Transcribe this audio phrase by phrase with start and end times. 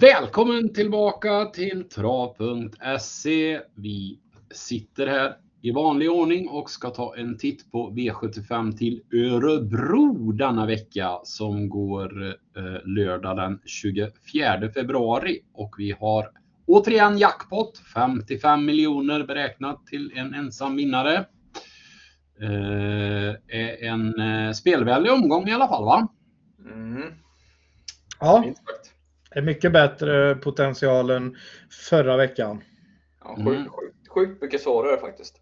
[0.00, 3.60] Välkommen tillbaka till trav.se.
[3.74, 4.18] Vi
[4.50, 10.66] sitter här i vanlig ordning och ska ta en titt på V75 till Örebro denna
[10.66, 16.28] vecka som går eh, lördag den 24 februari och vi har
[16.66, 21.24] återigen jackpot 55 miljoner beräknat till en ensam vinnare.
[22.40, 23.34] Eh,
[23.90, 26.08] en eh, spelvänlig omgång i alla fall va?
[26.74, 27.02] Mm.
[28.20, 28.44] Ja,
[29.30, 31.36] är mycket bättre potential än
[31.90, 32.62] förra veckan.
[33.24, 33.64] Ja, sjukt, mm.
[33.64, 35.40] sjukt, sjukt mycket svårare faktiskt.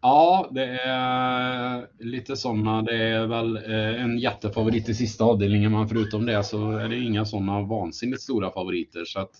[0.00, 2.82] Ja, det är lite sådana.
[2.82, 6.98] Det är väl eh, en jättefavorit i sista avdelningen, men förutom det så är det
[6.98, 9.04] inga sådana vansinnigt stora favoriter.
[9.04, 9.30] Så att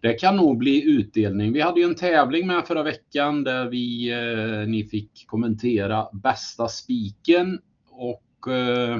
[0.00, 1.52] det kan nog bli utdelning.
[1.52, 6.68] Vi hade ju en tävling med förra veckan där vi, eh, ni fick kommentera bästa
[6.68, 8.98] spiken och eh,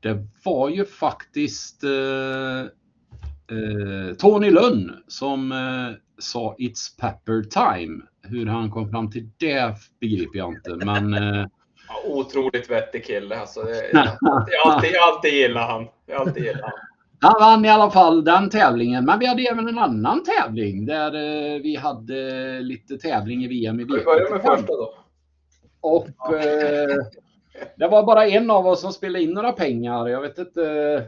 [0.00, 2.60] det var ju faktiskt eh,
[3.56, 8.02] eh, Tony Lönn som eh, sa It's Pepper Time.
[8.22, 10.86] Hur han kom fram till det begriper jag inte.
[10.86, 11.12] Men,
[11.88, 13.40] ja, otroligt vettig kille.
[13.40, 13.60] Alltså,
[13.92, 15.86] jag, alltid, alltid, alltid gillar han.
[16.06, 16.72] Jag alltid gillar han.
[17.20, 19.04] Han vann i alla fall den tävlingen.
[19.04, 21.10] Men vi hade även en annan tävling där
[21.62, 23.96] vi hade lite tävling i VM i V75.
[23.98, 24.94] Vi börjar med första då.
[25.80, 26.96] Och eh,
[27.76, 30.08] det var bara en av oss som spelade in några pengar.
[30.08, 31.04] Jag vet inte.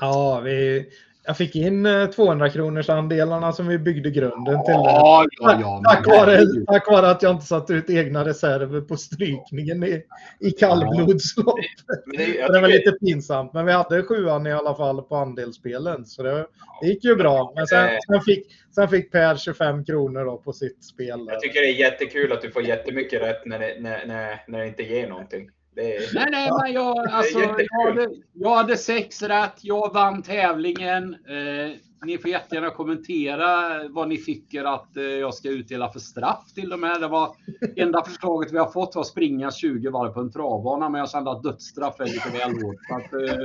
[0.00, 0.86] Ja, vi,
[1.26, 4.74] jag fick in 200 eh, kronors andelarna som vi byggde grunden till.
[4.74, 8.96] Ja, ja, ja, tack, vare, tack vare att jag inte satt ut egna reserver på
[8.96, 10.02] strykningen i,
[10.40, 11.64] i kallblodsloppet.
[11.86, 12.18] Ja.
[12.18, 16.04] Det, det, var lite pinsamt, men vi hade sjuan i alla fall på andelsspelen.
[16.04, 16.46] Så det,
[16.80, 17.52] det gick ju bra.
[17.56, 21.26] Men sen, sen, fick, sen fick Per 25 kronor då på sitt spel.
[21.28, 24.58] Jag tycker det är jättekul att du får jättemycket rätt när det, när, när, när
[24.58, 25.50] det inte ger någonting.
[25.76, 26.14] Är...
[26.14, 29.58] Nej, nej, men jag, alltså, jag, hade, jag hade sex rätt.
[29.60, 31.14] Jag vann tävlingen.
[31.14, 33.48] Eh, ni får jättegärna kommentera
[33.88, 37.00] vad ni tycker att eh, jag ska utdela för straff till och med.
[37.00, 37.36] Det var
[37.76, 41.30] enda förslaget vi har fått var springa 20 varv på en travbana, men jag kände
[41.30, 42.76] att dödsstraff är lite väl hårt.
[42.88, 43.44] Så att, eh,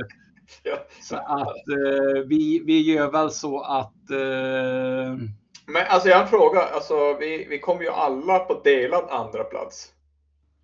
[1.02, 5.16] så att eh, vi, vi gör väl så att eh,
[5.66, 6.60] men alltså jag har en fråga.
[6.60, 9.92] Alltså, vi, vi kom ju alla på delad andra plats.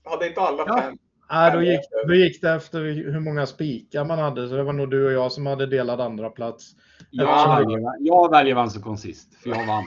[0.04, 0.80] Hade inte alla ja.
[0.80, 0.98] fem?
[1.30, 4.72] Nej, då gick, då gick det efter hur många spikar man hade, så det var
[4.72, 6.72] nog du och jag som hade delad andra plats.
[7.10, 9.84] Jag väljer, jag väljer vem som kom sist, för jag vann.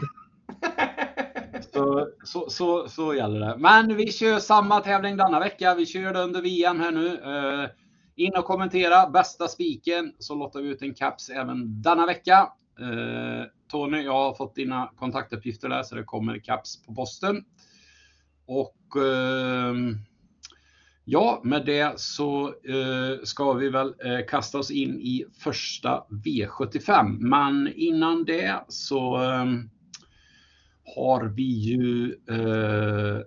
[1.74, 3.58] så, så, så, så gäller det.
[3.58, 5.76] Men vi kör samma tävling denna vecka.
[5.76, 7.08] Vi kör det under VM här nu.
[7.08, 7.70] Uh,
[8.16, 12.50] in och kommentera bästa spiken så lottar vi ut en caps även denna vecka.
[12.82, 17.44] Uh, Tony, jag har fått dina kontaktuppgifter där så det kommer caps på posten.
[18.46, 19.74] Och uh,
[21.06, 27.18] Ja, med det så eh, ska vi väl eh, kasta oss in i första V75.
[27.20, 29.46] Men innan det så eh,
[30.96, 33.20] har vi ju eh,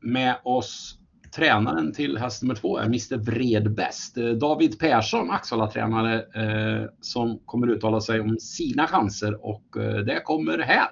[0.00, 0.98] med oss
[1.36, 4.16] tränaren till häst nummer två, eh, Mr Vredbäst.
[4.16, 10.20] Eh, David Persson, Axala-tränare, eh, som kommer uttala sig om sina chanser och eh, det
[10.24, 10.88] kommer här.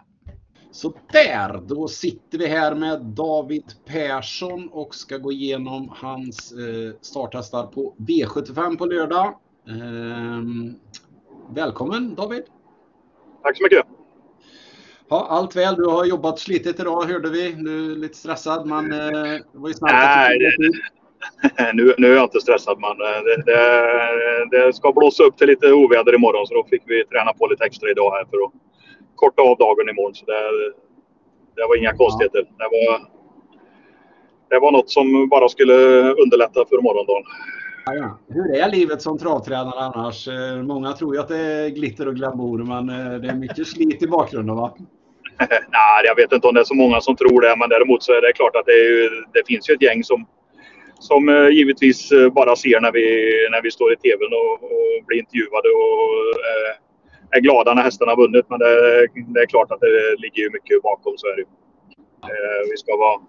[0.75, 6.95] Så där, då sitter vi här med David Persson och ska gå igenom hans eh,
[7.01, 9.27] starthästar på V75 på lördag.
[9.69, 10.43] Eh,
[11.55, 12.43] välkommen David!
[13.43, 13.87] Tack så mycket!
[15.09, 17.53] Ja, allt väl, du har jobbat slitigt idag hörde vi.
[17.53, 18.99] Du är lite stressad men eh,
[19.53, 19.93] det var ju snabbt.
[19.93, 20.39] Nej,
[21.75, 23.43] nu, nu är jag inte stressad men eh, det,
[24.51, 27.47] det, det, ska blåsa upp till lite oväder imorgon så då fick vi träna på
[27.47, 28.53] lite extra idag här för att
[29.15, 30.15] korta av dagen imorgon.
[30.15, 30.41] Så det,
[31.57, 32.41] det var inga konstigheter.
[32.41, 33.01] Det var,
[34.51, 35.75] det var något som bara skulle
[36.23, 37.25] underlätta för morgondagen.
[37.87, 38.19] Ja, ja.
[38.29, 40.29] Hur är livet som travtränare annars?
[40.29, 43.67] Eh, många tror ju att det är glitter och glamour, men eh, det är mycket
[43.67, 44.75] slit i bakgrunden va?
[45.49, 48.13] Nej, jag vet inte om det är så många som tror det, men däremot så
[48.13, 50.27] är det klart att det, ju, det finns ju ett gäng som,
[50.99, 53.07] som eh, givetvis bara ser när vi,
[53.51, 56.03] när vi står i tvn och, och blir intervjuade och
[56.49, 56.84] eh,
[57.37, 58.47] är glada när hästarna har vunnit.
[58.51, 58.73] Men det,
[59.35, 61.47] det, är klart att det ligger ju mycket bakom, så är det
[62.31, 63.21] eh, Vi ska vara...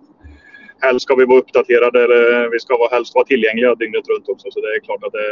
[0.81, 4.47] Helst ska vi vara uppdaterade, eller vi ska vara, helst vara tillgängliga dygnet runt också.
[4.51, 5.29] Så det är klart att det,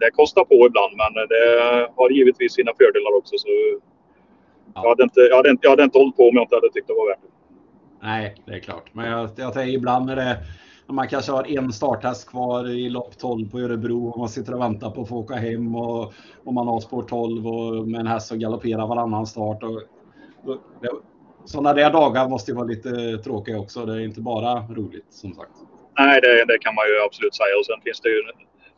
[0.00, 1.44] det kostar på ibland, men det
[1.96, 3.34] har givetvis sina fördelar också.
[3.38, 3.48] Så
[4.74, 6.70] jag, hade inte, jag, hade inte, jag hade inte hållit på om jag inte hade
[6.72, 7.28] tyckt det var värt det.
[8.02, 8.86] Nej, det är klart.
[8.92, 10.36] Men jag, jag tänker ibland när det
[10.92, 14.60] man kanske har en starthäst kvar i lopp 12 på Örebro och man sitter och
[14.60, 16.12] väntar på att få åka hem och,
[16.44, 19.62] och man har spår 12 och med en häst som galopperar varannan start.
[19.62, 19.82] Och,
[20.50, 20.58] och,
[21.44, 23.86] sådana där dagar måste ju vara lite tråkiga också.
[23.86, 25.52] Det är inte bara roligt som sagt.
[25.98, 27.58] Nej, det, det kan man ju absolut säga.
[27.60, 28.22] Och sen finns det ju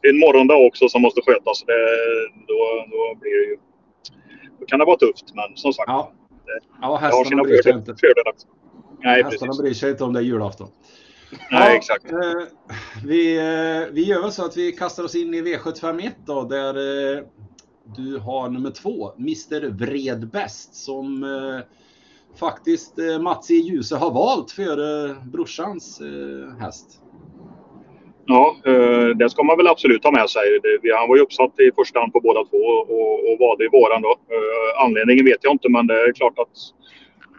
[0.00, 1.64] det är en morgondag också som måste skötas.
[1.66, 1.72] Det,
[2.48, 2.58] då,
[2.90, 3.56] då blir det ju
[4.60, 5.88] Då kan det vara tufft, men som sagt.
[5.88, 6.12] Ja,
[6.46, 7.94] det, ja det hästarna bryr sig inte.
[9.04, 9.62] Nej, Hästarna precis.
[9.62, 10.68] bryr sig inte om det är julafton.
[11.32, 12.12] Nej, Ja, exakt.
[12.12, 12.18] eh,
[13.04, 16.74] vi, eh, vi gör så att vi kastar oss in i V751 då, där
[17.16, 17.22] eh,
[17.96, 21.24] du har nummer två, Mr Vredbäst, som
[22.40, 26.02] faktiskt Mats i Ljuse har valt före brorsans
[26.60, 27.00] häst.
[28.26, 28.56] Ja,
[29.16, 30.42] det ska man väl absolut ha med sig.
[30.98, 34.02] Han var ju uppsatt i första hand på båda två och, och valde i våran
[34.02, 34.16] då.
[34.84, 36.56] Anledningen vet jag inte, men det är klart att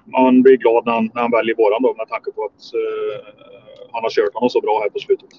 [0.05, 3.25] man blir glad när han, när han väljer våran då med tanke på att eh,
[3.91, 5.29] han har kört honom så bra här på slutet.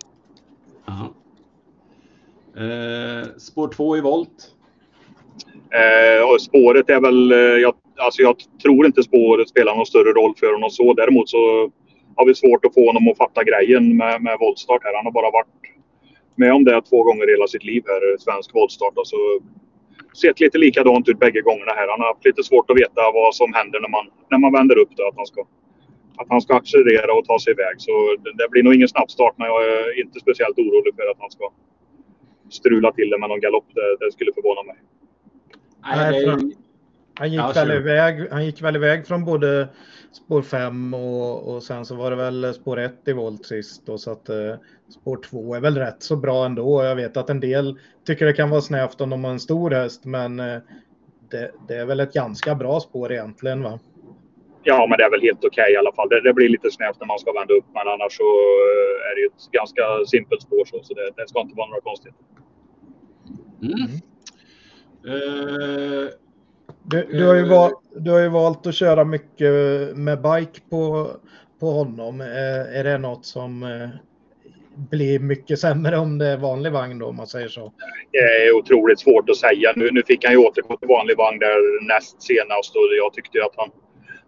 [2.56, 4.55] Eh, spår två i volt.
[5.75, 7.32] Eh, spåret är väl...
[7.32, 10.94] Eh, jag, alltså jag tror inte spåret spelar någon större roll för honom så.
[10.94, 11.70] Däremot så
[12.16, 14.96] har vi svårt att få honom att fatta grejen med, med voltstart här.
[14.96, 15.46] Han har bara varit
[16.34, 18.99] med om det två gånger i hela sitt liv här, svensk voltstart.
[18.99, 19.16] Alltså,
[20.23, 21.88] sett lite likadant ut bägge gångerna här.
[21.88, 24.79] Han har haft lite svårt att veta vad som händer när man, när man vänder
[24.79, 25.08] upp det.
[25.08, 25.41] Att han, ska,
[26.17, 27.75] att han ska accelerera och ta sig iväg.
[27.79, 27.93] Så
[28.23, 31.31] det, det blir nog ingen snabbstart men jag är inte speciellt orolig för att han
[31.31, 31.44] ska
[32.50, 33.69] strula till det med någon galopp.
[33.75, 34.76] Det, det skulle förvåna mig.
[35.87, 36.55] Nej,
[37.14, 39.69] Han gick, Ja, väl iväg, han gick väl iväg från både
[40.12, 43.87] spår 5 och, och sen så var det väl spår 1 i volt sist.
[43.87, 44.55] Då, så att eh,
[44.94, 46.85] spår 2 är väl rätt så bra ändå.
[46.85, 49.70] Jag vet att en del tycker det kan vara snävt om de har en stor
[49.70, 50.58] häst men eh,
[51.31, 53.79] det, det är väl ett ganska bra spår egentligen va?
[54.62, 56.08] Ja, men det är väl helt okej i alla fall.
[56.08, 59.14] Det, det blir lite snävt när man ska vända upp, men annars så eh, är
[59.14, 62.25] det ju ett ganska simpelt spår så, så det, det ska inte vara några konstigheter.
[63.62, 63.90] mm.
[65.06, 66.08] Eh,
[66.82, 69.52] Du, du, har ju val, du har ju valt att köra mycket
[69.97, 71.11] med bike på,
[71.61, 72.20] på honom.
[72.20, 73.62] Är det något som
[74.76, 77.73] blir mycket sämre om det är vanlig vagn då om man säger så?
[78.12, 79.73] Det är otroligt svårt att säga.
[79.76, 83.38] Nu, nu fick han ju återgå till vanlig vagn där näst senast och jag tyckte
[83.38, 83.71] ju att han,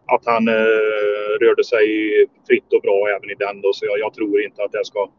[0.07, 1.87] att han eh, rörde sig
[2.49, 5.11] fritt och bra även i den då, så jag, jag tror inte att det ska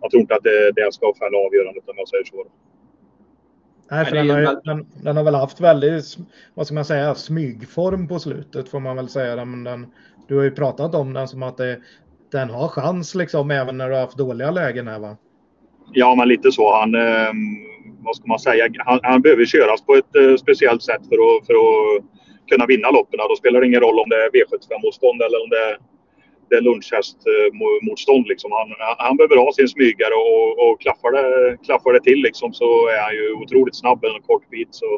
[0.00, 2.46] jag tror inte att det, det ska fälla avgörandet om jag säger så.
[3.90, 6.04] Nej, för den har, ju ju- den, den har väl haft väldigt,
[6.54, 9.44] vad ska man säga, smygform på slutet får man väl säga.
[9.44, 9.86] Men den,
[10.28, 11.80] du har ju pratat om den som att det,
[12.30, 15.16] den har chans liksom även när du har haft dåliga lägen här va?
[15.92, 16.74] Ja, men lite så.
[16.74, 17.32] Han, eh,
[18.04, 21.46] vad ska man säga, han, han behöver köras på ett eh, speciellt sätt för att,
[21.46, 22.04] för att
[22.50, 23.20] kunna vinna loppen.
[23.28, 25.78] Då spelar det ingen roll om det är V75-motstånd eller om det är,
[26.48, 28.24] det är lunchhästmotstånd.
[28.26, 28.50] Eh, liksom.
[28.52, 28.68] Han,
[29.06, 33.00] han behöver ha sin smygare och, och klaffar, det, klaffar det till liksom, så är
[33.06, 34.68] han ju otroligt snabb en kort bit.
[34.70, 34.90] Så,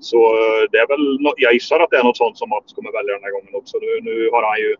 [0.00, 2.92] så eh, det är väl, jag gissar att det är något sånt som Mats kommer
[2.98, 3.74] välja den här gången också.
[3.84, 4.76] Nu, nu har han ju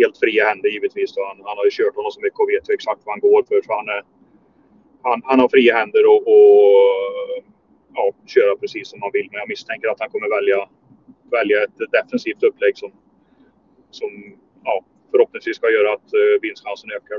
[0.00, 1.14] helt fria händer givetvis.
[1.14, 1.20] Då.
[1.30, 3.42] Han, han har ju kört honom så mycket och vet ju exakt vad han går
[3.48, 3.58] för.
[3.66, 4.02] Så han, är,
[5.08, 6.46] han, han har fria händer och, och
[7.96, 8.04] ja,
[8.34, 9.28] köra precis som han vill.
[9.30, 10.58] Men jag misstänker att han kommer välja,
[11.36, 12.90] välja ett defensivt upplägg som,
[13.90, 14.10] som
[14.64, 17.18] ja, förhoppningsvis ska göra att uh, vinstchansen ökar.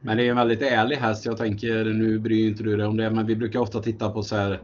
[0.00, 1.26] Men det är en väldigt ärlig häst.
[1.26, 4.22] Jag tänker, nu bryr inte du dig om det, men vi brukar ofta titta på
[4.22, 4.60] så här,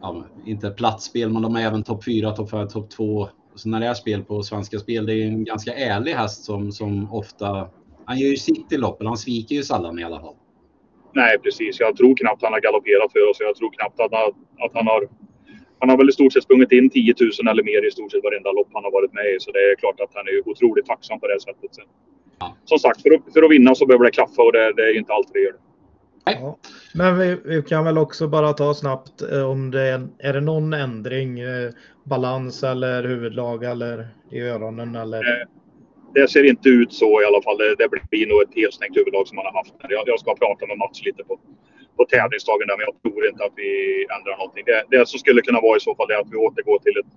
[0.00, 3.28] ja, inte platsspel, men de är även topp 4, topp 5, topp 2.
[3.54, 6.72] Så när det är spel på Svenska Spel, det är en ganska ärlig häst som,
[6.72, 7.68] som ofta,
[8.04, 10.34] han gör ju sitt i loppen, han sviker ju sällan i alla fall.
[11.12, 11.80] Nej, precis.
[11.80, 13.36] Jag tror knappt han har galopperat för oss.
[13.40, 14.28] Jag tror knappt att han,
[14.66, 15.08] att han har...
[15.78, 18.24] Han har väl i stort sett sprungit in 10 000 eller mer i stort sett
[18.24, 19.36] varenda lopp han har varit med i.
[19.40, 21.74] Så det är klart att han är otroligt tacksam på det sättet.
[21.74, 21.84] Sen.
[22.38, 22.56] Ja.
[22.64, 24.98] Som sagt, för att, för att vinna så behöver det klaffa och det, det är
[24.98, 25.58] inte alltid det gör det.
[26.24, 26.58] Ja.
[26.96, 30.40] Men vi, vi kan väl också bara ta snabbt eh, om det är, är det
[30.40, 31.70] någon ändring, eh,
[32.04, 35.18] balans eller huvudlag eller i öronen eller?
[35.18, 35.46] Eh,
[36.14, 37.58] Det ser inte ut så i alla fall.
[37.58, 39.74] Det, det blir nog ett helstängt huvudlag som han har haft.
[39.88, 41.40] Jag, jag ska prata med Mats lite på,
[41.96, 43.70] på tävlingsdagen där, men jag tror inte att vi
[44.16, 44.64] ändrar någonting.
[44.70, 47.12] Det, det som skulle kunna vara i så fall är att vi återgår till ett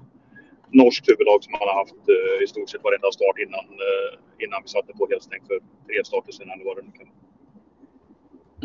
[0.80, 4.12] norskt huvudlag som han har haft eh, i stort sett varenda start innan, eh,
[4.44, 5.58] innan vi satte på helstängt för
[5.88, 7.18] tre starter sedan eller vad det nu kan vara.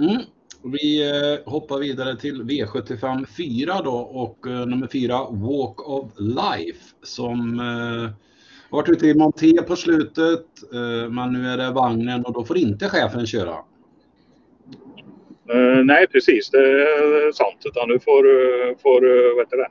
[0.03, 0.23] Mm.
[0.65, 6.95] Vi eh, hoppar vidare till V75 4 då och eh, nummer 4 Walk of Life
[7.03, 8.11] som eh,
[8.71, 10.47] har varit ute i monté på slutet
[11.11, 13.57] men nu är det vagnen och då får inte chefen köra.
[15.51, 16.51] Eh, nej, precis.
[16.51, 17.63] Det är sant.
[17.65, 18.23] Utan nu får,
[18.83, 19.01] får
[19.37, 19.69] vad heter det?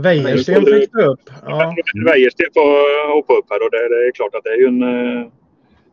[0.00, 1.30] Wäjersten fick du upp.
[1.42, 1.74] Ja.
[2.06, 4.82] Wäjersten får hoppa upp här och det, det är klart att det är ju en,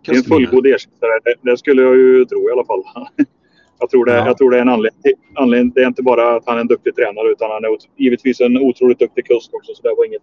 [0.07, 1.19] en fullgod ersättare.
[1.23, 2.83] Det, det skulle jag ju tro i alla fall.
[3.79, 4.25] Jag tror det, Ja.
[4.25, 5.71] jag tror det är en anledning, anledning.
[5.75, 8.41] Det är inte bara att han är en duktig tränare utan han är ot- givetvis
[8.41, 9.73] en otroligt duktig kusk också.
[9.75, 10.21] Så det var inget,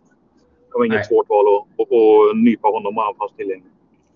[0.73, 1.05] det var inget Nej.
[1.05, 3.71] svårt val att, att, att nypa honom och han fanns tillgänglig.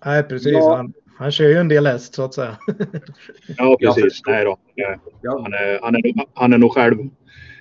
[0.05, 0.51] Nej, precis.
[0.53, 0.75] Ja.
[0.75, 2.57] Han, han kör ju en del häst så att säga.
[3.57, 4.21] Ja, precis.
[4.27, 4.57] Nej då.
[4.75, 5.39] Ja.
[5.43, 6.01] Han är, han, är,
[6.33, 6.97] han är nog själv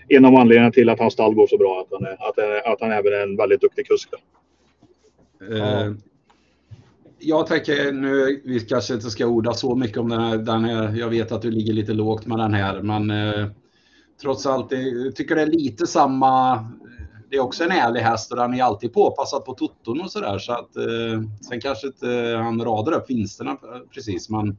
[0.08, 1.80] en av anledningarna till att hans stall går så bra.
[1.80, 4.08] Att han, är, att, att han även är en väldigt duktig kusk.
[5.50, 5.92] Uh,
[7.20, 10.96] jag tänker nu, vi kanske inte ska orda så mycket om den här, den här.
[10.96, 13.46] Jag vet att du ligger lite lågt med den här, men uh,
[14.22, 16.54] trots allt, jag tycker det är lite samma.
[17.30, 20.38] Det är också en ärlig häst och den är alltid påpassad på toton och sådär.
[20.38, 23.56] Så att, uh, sen kanske inte han radar upp vinsterna
[23.94, 24.56] precis, men.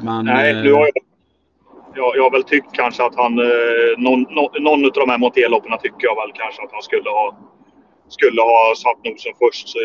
[0.00, 0.92] men Nej, nu har jag
[1.94, 4.22] jag, har väl tyckt kanske att han, eh, någon,
[4.60, 7.38] någon av de här monterloppen tycker jag väl kanske att han skulle ha,
[8.08, 9.68] skulle ha satt nosen först.
[9.68, 9.78] Så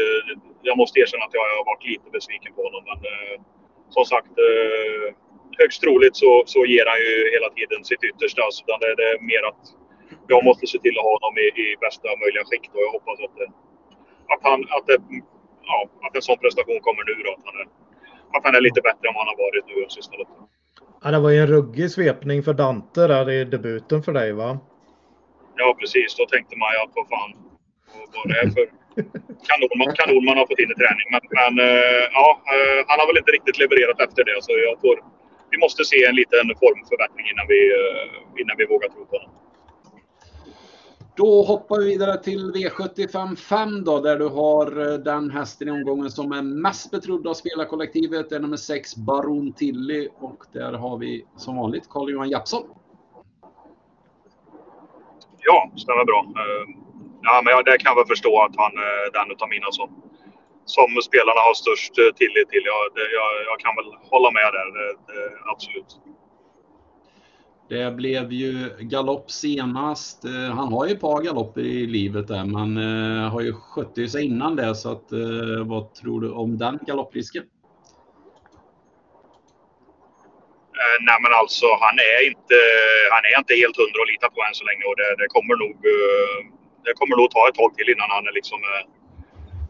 [0.70, 2.84] jag måste erkänna att jag har varit lite besviken på honom.
[2.90, 3.36] Men eh,
[3.96, 5.06] som sagt, eh,
[5.62, 8.44] högst troligt så, så ger han ju hela tiden sitt yttersta.
[8.56, 9.64] Så det, det är mer att
[10.34, 12.66] jag måste se till att ha honom i, i bästa möjliga skick.
[12.76, 13.48] Och jag hoppas att, det,
[14.34, 14.98] att, han, att, det,
[15.70, 17.16] ja, att en sån prestation kommer nu.
[17.26, 17.68] Då, att, han är,
[18.36, 20.44] att han är lite bättre än vad han har varit nu de sista loppen.
[21.04, 24.50] Ja, det var ju en ruggig svepning för Dante där i debuten för dig va?
[25.56, 27.32] Ja precis, då tänkte man ju att vad fan,
[28.14, 28.83] vad det är för
[29.48, 31.08] kanon kanon man har fått in i träning.
[31.14, 34.76] Men, men uh, ja, uh, han har väl inte riktigt levererat efter det så jag
[34.82, 34.96] tror
[35.52, 39.34] vi måste se en liten formförbättring innan vi, uh, innan vi vågar tro på honom.
[41.16, 45.72] Då hoppar vi vidare till V75 5 då, där du har eh, den hästen i
[45.72, 48.30] omgången som är mest betrodd av spelarkollektivet.
[48.30, 50.10] Det är nummer 6, Baron Tilly.
[50.20, 52.64] Och där har vi som vanligt Carl-Johan Jeppsson.
[55.40, 56.26] Ja, stämmer bra.
[57.24, 59.72] Eh, ja, men jag, det kan jag väl förstå att han är den av mina
[59.72, 59.90] som,
[60.66, 62.66] som spelarna har störst eh, tillit till.
[62.66, 65.92] Jag, det, jag, jag kan väl hålla med där, det, det, absolut.
[67.70, 70.26] Det blev ju galopp senast.
[70.26, 72.70] Eh, han har ju ett par galopper i livet där, men
[73.32, 74.76] har ju skött sig innan det.
[74.76, 75.08] Så att,
[75.66, 77.44] vad tror du om den galopprisken?
[81.08, 82.58] Nej men alltså han är inte,
[83.16, 85.56] han är inte helt hundra att lita på än så länge och det, det kommer
[85.64, 85.78] nog
[86.86, 88.60] det kommer nog ta ett tag till innan han är liksom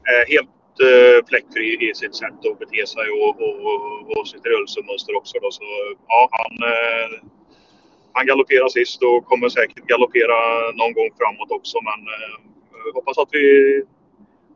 [0.09, 4.45] eh, helt eh, fläckfri i sitt sätt att bete sig och, och, och, och sitt
[4.45, 5.35] rörelsemönster också.
[5.43, 5.51] Då.
[5.51, 5.63] Så
[6.07, 7.09] ja, han eh,
[8.13, 10.37] han galopperade sist och kommer säkert galoppera
[10.71, 11.77] någon gång framåt också.
[11.89, 12.35] Men eh,
[12.93, 13.45] hoppas att vi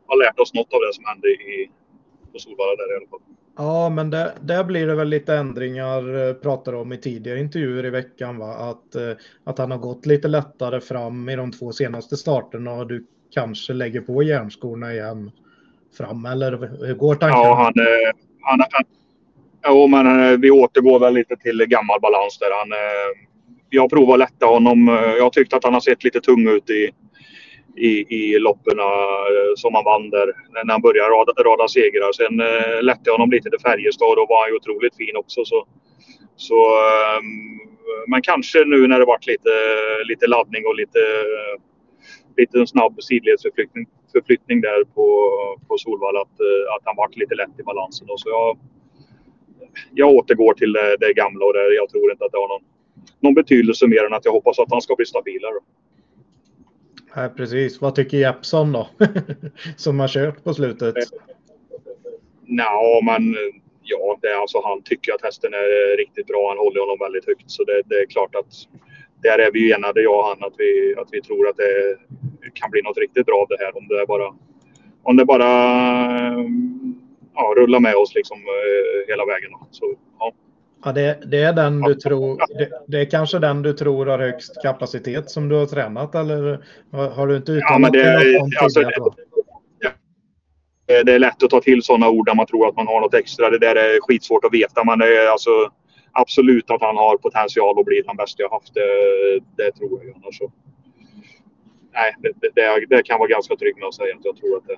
[0.06, 1.70] har lärt oss något av det som hände i,
[2.32, 3.24] på Solvalla där i alla fall.
[3.60, 7.86] Ja, men där, där blir det väl lite ändringar, eh, pratade om i tidigare intervjuer
[7.86, 8.54] i veckan, va?
[8.54, 12.86] Att, eh, att han har gått lite lättare fram i de två senaste starterna och
[12.86, 15.30] du kanske lägger på järnskorna igen
[15.96, 17.38] fram, eller hur går tanken?
[17.38, 18.84] Ja, han, eh, han, han,
[19.66, 22.50] jo, men vi återgår väl lite till gammal balans där.
[22.58, 22.68] Han,
[23.70, 24.88] jag provar att lätta honom.
[25.18, 26.90] Jag tyckte att han har sett lite tung ut i,
[27.78, 30.26] i, i loppen eh, som han vann där
[30.64, 32.12] när han började rada, rada segrar.
[32.12, 35.16] Sen eh, lätte jag honom lite till Färjestad och då var han ju otroligt fin
[35.16, 35.44] också.
[35.44, 35.66] Så,
[36.36, 37.20] så, eh,
[38.06, 39.54] men kanske nu när det varit lite,
[40.04, 41.02] lite laddning och lite,
[42.36, 45.08] lite snabb sidledsförflyttning förflyttning där på,
[45.68, 48.10] på Solvalla att, eh, att han varit lite lätt i balansen.
[48.10, 48.58] Och Så jag,
[49.94, 52.64] jag återgår till det, det gamla och det, jag tror inte att det har någon
[53.20, 55.54] någon betydelse mer än att jag hoppas att han ska bli stabilare.
[57.16, 57.80] Nej, precis.
[57.80, 58.88] Vad tycker Jeppsson då?
[59.76, 60.94] Som har kört på slutet.
[62.46, 63.36] Ja, men
[63.82, 66.48] ja, det alltså han tycker att hästen är riktigt bra.
[66.48, 67.50] Han håller honom väldigt högt.
[67.50, 68.52] Så det, det är klart att
[69.22, 71.96] där är vi enade, jag och han, att vi, att vi tror att det
[72.54, 73.76] kan bli något riktigt bra av det här.
[73.76, 74.34] Om det bara,
[75.02, 75.50] om det bara
[76.16, 76.44] eh,
[77.34, 79.50] ja, rullar med oss liksom eh, hela vägen.
[79.70, 80.32] Så, ja.
[80.84, 84.18] Ja, det, det, är den du tror, det, det, är kanske den du tror har
[84.18, 88.80] högst kapacitet som du har tränat eller har, du inte uttalat ja, men det, alltså,
[90.88, 93.00] det, det är lätt att ta till sådana ord där man tror att man har
[93.00, 93.50] något extra.
[93.50, 94.84] Det där är skitsvårt att veta.
[94.84, 95.50] Men det är alltså,
[96.12, 98.74] absolut att han har potential att bli den bästa jag haft.
[98.74, 98.90] Det,
[99.56, 100.14] det tror jag.
[100.16, 100.52] Annars så,
[101.92, 102.14] nej,
[102.54, 104.76] det, det, kan vara ganska trygg med att säga att jag tror att det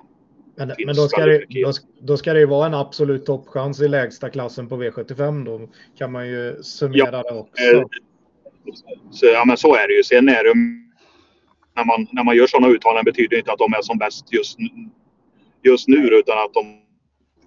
[0.65, 3.87] men, men då, ska det, då, då, ska det ju vara en absolut toppchans i
[3.87, 5.45] lägsta klassen på V75.
[5.45, 7.63] Då kan man ju summera ja, det också.
[7.63, 7.83] Eh,
[9.11, 10.03] så, ja, men så är det ju.
[10.03, 10.53] Sen är det
[11.75, 14.33] när man, när man gör sådana uttalanden betyder det inte att de är som bäst
[14.33, 14.57] just,
[15.63, 16.81] just nu utan att de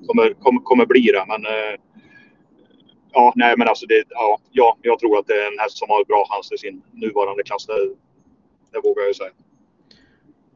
[0.06, 1.25] kommer, kommer, kommer bli det.
[1.28, 1.75] Men, eh,
[3.12, 5.90] ja, nej, men alltså det, ja, ja, jag tror att det är en häst som
[5.90, 7.66] har bra chans i sin nuvarande klass.
[7.66, 7.94] Det,
[8.73, 9.30] det vågar jag säga.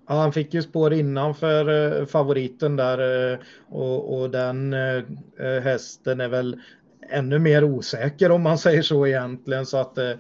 [0.09, 3.39] Ja, han fick ju spår innanför eh, favoriten där eh,
[3.69, 6.61] och, och den eh, hästen är väl
[7.11, 10.19] ännu mer osäker om man säger så egentligen så att det,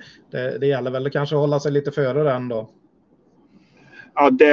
[0.61, 2.71] det, gäller väl kanske att hålla sig lite före den då.
[4.15, 4.53] Ja, det,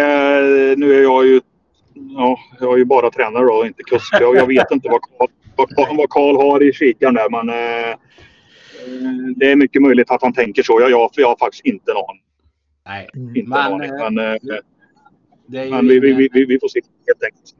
[0.77, 1.41] nu är jag ju
[1.93, 4.13] ja, jag är ju bara tränare då, inte kusk.
[4.19, 7.97] Jag, jag vet inte vad Karl, vad, vad Karl har i kikaren där men eh,
[9.35, 10.81] det är mycket möjligt att han tänker så.
[10.81, 12.21] Jag, jag, jag har faktiskt inte aning.
[12.85, 14.57] Nej, Inte men, en aning, men, eh,
[15.47, 17.55] det är ju men vi, vi, ingen- vi, vi får se helt enkelt.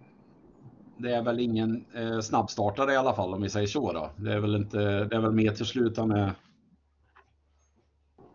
[0.98, 4.12] Det är väl ingen eh, snabbstartare i alla fall om vi säger så då.
[4.18, 6.32] Det är väl inte, det är väl mer till slut han är.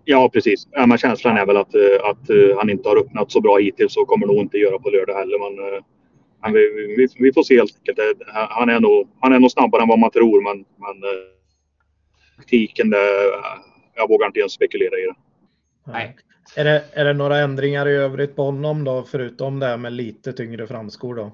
[0.04, 0.68] Ja, precis.
[0.70, 3.58] Ja, men känslan är väl att, eh, att eh, han inte har öppnat så bra
[3.58, 5.38] hittills och kommer nog inte göra på lördag heller.
[5.38, 5.80] Men, eh,
[6.42, 6.60] men vi,
[6.96, 7.96] vi, vi får se helt enkelt.
[7.96, 10.96] Det- Han är nog, han är nog snabbare än vad man tror, men, men
[12.36, 12.98] taktiken, det,
[13.94, 15.14] jag vågar inte ens spekulera i det.
[15.92, 16.16] Nej.
[16.56, 19.92] Är det, är det några ändringar i övrigt på honom då, förutom det här med
[19.92, 21.32] lite tyngre framskor då?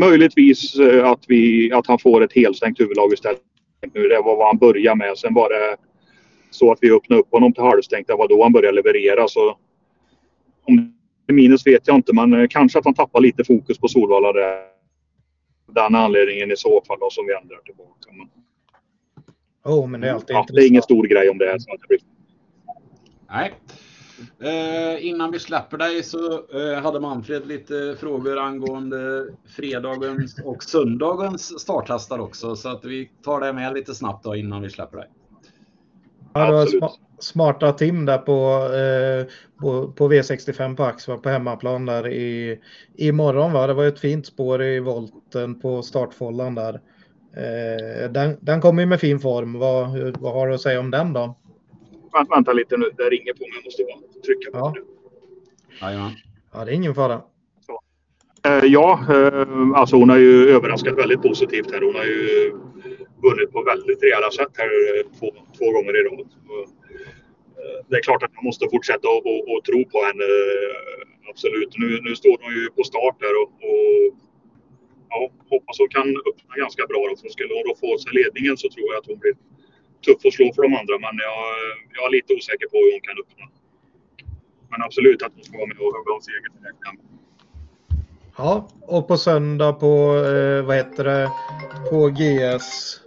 [0.00, 3.40] Möjligtvis eh, att, vi, att han får ett helstängt huvudlag istället.
[3.94, 5.18] Nu, det var vad han började med.
[5.18, 5.76] Sen var det
[6.50, 8.06] så att vi öppnade upp honom till halvstängt.
[8.06, 9.28] Det var då han började leverera.
[9.28, 9.58] Så
[10.64, 10.94] om
[11.26, 14.32] det minus vet jag inte, men eh, kanske att han tappar lite fokus på Solvalla.
[14.32, 14.62] Det är
[15.74, 18.10] den anledningen i så fall då, som vi ändrar tillbaka.
[18.12, 18.28] Men,
[19.64, 21.74] Oh, men det är alltid ja, det är ingen stor grej om det är så
[21.74, 21.98] att det blir
[23.32, 23.54] Nej.
[24.40, 31.60] Eh, innan vi släpper dig så eh, hade Manfred lite frågor angående fredagens och söndagens
[31.60, 32.56] starthästar också.
[32.56, 35.08] Så att vi tar det med lite snabbt då innan vi släpper dig.
[36.34, 39.26] Ja, det var smarta Tim där på, eh,
[39.60, 42.60] på, på V65 på Axvall på hemmaplan där i,
[42.94, 43.52] imorgon.
[43.52, 43.66] Va?
[43.66, 46.80] Det var ett fint spår i volten på startfållan där.
[47.36, 49.58] Eh, den, den kommer ju med fin form.
[49.58, 51.38] Vad, hur- vad har du att säga om den då?
[52.12, 53.50] Vänta, vänta lite nu, det ringer på mig.
[53.54, 54.74] Jag måste bara trycka på Ja.
[54.76, 54.82] det.
[55.86, 56.12] Jajamän.
[56.52, 57.22] Ja, det är ingen fara.
[58.46, 59.46] Eh, Ja, eh,
[59.80, 61.80] alltså hon har ju överraskat väldigt positivt här.
[61.80, 62.50] Hon har ju
[63.22, 65.26] vunnit på väldigt rejäla sätt här eh, två,
[65.58, 66.20] två gånger i rad.
[66.20, 66.68] Eh,
[67.88, 70.24] Det är klart att man måste fortsätta och, och, och tro på henne.
[70.24, 71.72] eh, Absolut.
[71.78, 74.18] Nu, nu står hon ju på start där och, och
[75.10, 77.00] ja, hoppas hon kan öppna ganska bra.
[77.10, 77.16] Då.
[77.20, 79.34] För skulle hon då få sig ledningen så tror jag att hon blir
[80.02, 80.94] tuff att slå för de andra.
[81.04, 81.38] Men jag,
[81.96, 83.44] jag är lite osäker på hur hon kan öppna.
[84.70, 86.40] Men absolut att hon ska vara med och hugga om seger.
[86.62, 86.98] det kan-
[88.36, 91.30] Ja, och på söndag på, eh, vad heter det,
[91.90, 93.00] på GS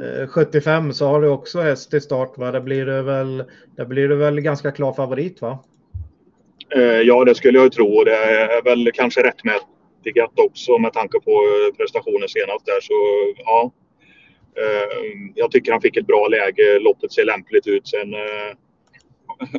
[0.00, 2.50] eh, 75 så har du också häst i start va?
[2.50, 3.44] Där blir det väl,
[3.76, 5.58] där blir det väl ganska klar favorit va?
[6.76, 7.96] Eh, Ja, det skulle jag ju tro.
[7.98, 9.68] Och det är väl kanske rättmätigt
[10.36, 12.80] också med tanke på eh, prestationen senast där.
[12.80, 12.94] Så
[13.44, 13.72] ja,
[14.56, 16.78] Eh, jag tycker han fick ett bra läge.
[16.78, 17.88] Loppet ser lämpligt ut.
[17.88, 18.50] Sen eh,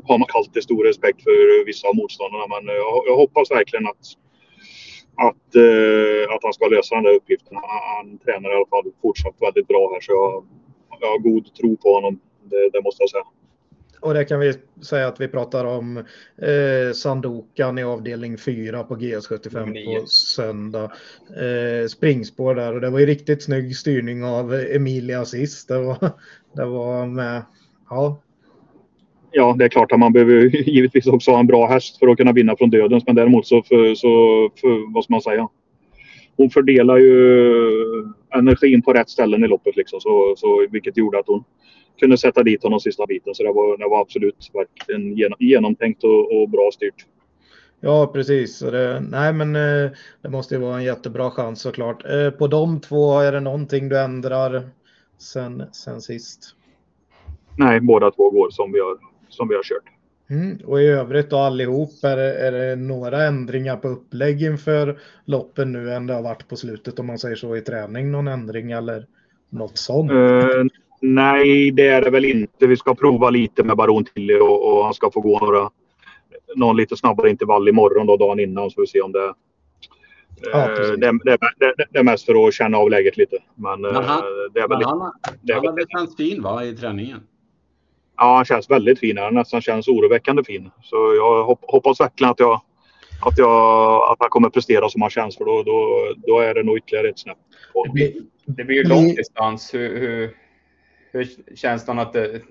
[0.04, 2.48] har man alltid stor respekt för vissa av motståndarna.
[2.48, 4.06] Men eh, jag hoppas verkligen att,
[5.28, 5.56] att,
[6.36, 7.56] att han ska lösa den där uppgiften.
[7.56, 10.02] Han, han tränar i alla fall fortsatt väldigt bra här.
[10.02, 10.46] Så jag,
[11.02, 12.20] jag har god tro på honom.
[12.44, 13.24] Det, det måste jag säga.
[14.04, 15.98] Och det kan vi säga att vi pratar om
[16.38, 20.00] eh, Sandokan i avdelning 4 på GS75 Nio.
[20.00, 20.92] på söndag.
[21.30, 25.68] Eh, springspår där och det var ju riktigt snygg styrning av Emilia sist.
[25.68, 25.98] Det var,
[26.54, 27.42] det var med,
[27.90, 28.22] ja,
[29.36, 32.08] Ja, det är klart att man behöver ju givetvis också ha en bra häst för
[32.08, 33.04] att kunna vinna från dödens.
[33.08, 34.08] Men däremot så, för, så
[34.62, 35.48] för, vad ska man säga?
[36.38, 37.14] Hon fördelar ju
[38.36, 40.00] energin på rätt ställen i loppet liksom.
[40.00, 41.44] Så, så, vilket gjorde att hon
[42.00, 43.36] kunde sätta dit honom sista biten.
[43.36, 47.06] Så det var, det var absolut verkligen genom, genomtänkt och, och bra styrt.
[47.80, 48.60] Ja, precis.
[48.60, 52.06] Det, nej, men eh, det måste ju vara en jättebra chans såklart.
[52.06, 54.70] Eh, på de två, är det någonting du ändrar
[55.18, 56.56] sen, sen sist?
[57.58, 58.98] Nej, båda två går som vi har,
[59.30, 59.94] som vi har kört.
[60.30, 60.58] Mm.
[60.66, 65.72] Och i övrigt då allihop, är det, är det några ändringar på upplägg inför loppen
[65.72, 68.12] nu än det har varit på slutet om man säger så i träning?
[68.12, 69.08] Någon ändring eller
[69.50, 70.12] något sånt?
[70.12, 70.18] Eh,
[71.04, 72.68] nej, det är det väl inte.
[72.68, 75.70] Vi ska prova lite med Baron Tilly och, och han ska få gå några,
[76.56, 79.34] någon lite snabbare intervall imorgon då, dagen innan så vi ser om det
[80.52, 83.38] Ja, eh, det, det, det, det är mest för att känna av läget lite.
[83.56, 85.12] Men, eh, Men han- det är väl, Men han,
[85.42, 87.20] det är han väl, känts fin va, i träningen?
[88.18, 89.18] ja, han känns väldigt fin.
[89.18, 90.72] Han nästan känns oroväckande fin.
[90.84, 92.62] Så jag hop, hoppas verkligen att, jag,
[93.22, 95.38] att, jag, att han kommer prestera som han känns.
[95.38, 97.38] För då, då, då är det nog ytterligare ett snäpp.
[97.86, 98.14] Det blir,
[98.46, 98.98] det blir ju Mm.
[98.98, 99.74] långdistans.
[99.74, 100.36] Hur, hur,
[101.14, 102.42] hur känns det att det,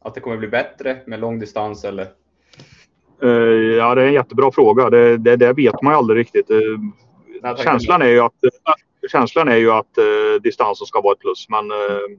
[0.00, 2.06] att det kommer bli bättre med långdistans eller?
[3.22, 3.28] Eh,
[3.78, 4.90] ja, det är en jättebra fråga.
[4.90, 6.50] Det, det, det vet man ju aldrig riktigt.
[6.50, 6.58] Eh,
[7.42, 11.20] Nej, känslan är ju att, äh, känslan är ju att eh, distansen ska vara ett
[11.20, 11.46] plus.
[11.48, 12.18] Men eh,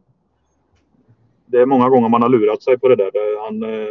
[1.45, 3.12] det är många gånger man har lurat sig på det där.
[3.43, 3.89] Han, eh,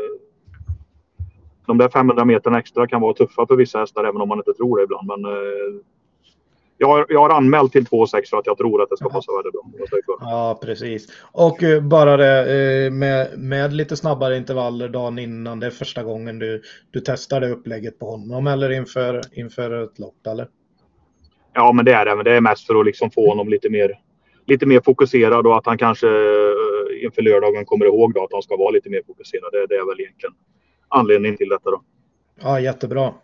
[1.66, 4.54] de där 500 meterna extra kan vara tuffa för vissa hästar även om man inte
[4.54, 5.06] tror det ibland.
[5.06, 5.80] Men eh,
[6.78, 9.32] jag, har- jag har anmält till 2,6 för att jag tror att det ska passa
[9.36, 9.64] väldigt bra.
[10.20, 11.08] Ja, precis.
[11.32, 12.40] Och eh, bara det
[12.86, 15.60] eh, med, med lite snabbare intervaller dagen innan.
[15.60, 19.98] Det är första gången du, du testar det upplägget på honom eller inför, inför ett
[19.98, 20.48] lopp eller?
[21.54, 22.14] Ja, men det är det.
[22.16, 23.98] Men det är mest för att liksom få honom lite mer,
[24.46, 28.42] lite mer fokuserad och att han kanske eh, inför lördagen kommer ihåg då att de
[28.42, 29.66] ska vara lite mer fokuserade.
[29.66, 30.34] Det är väl egentligen
[30.88, 31.82] anledningen till detta då.
[32.42, 33.14] Ja, jättebra.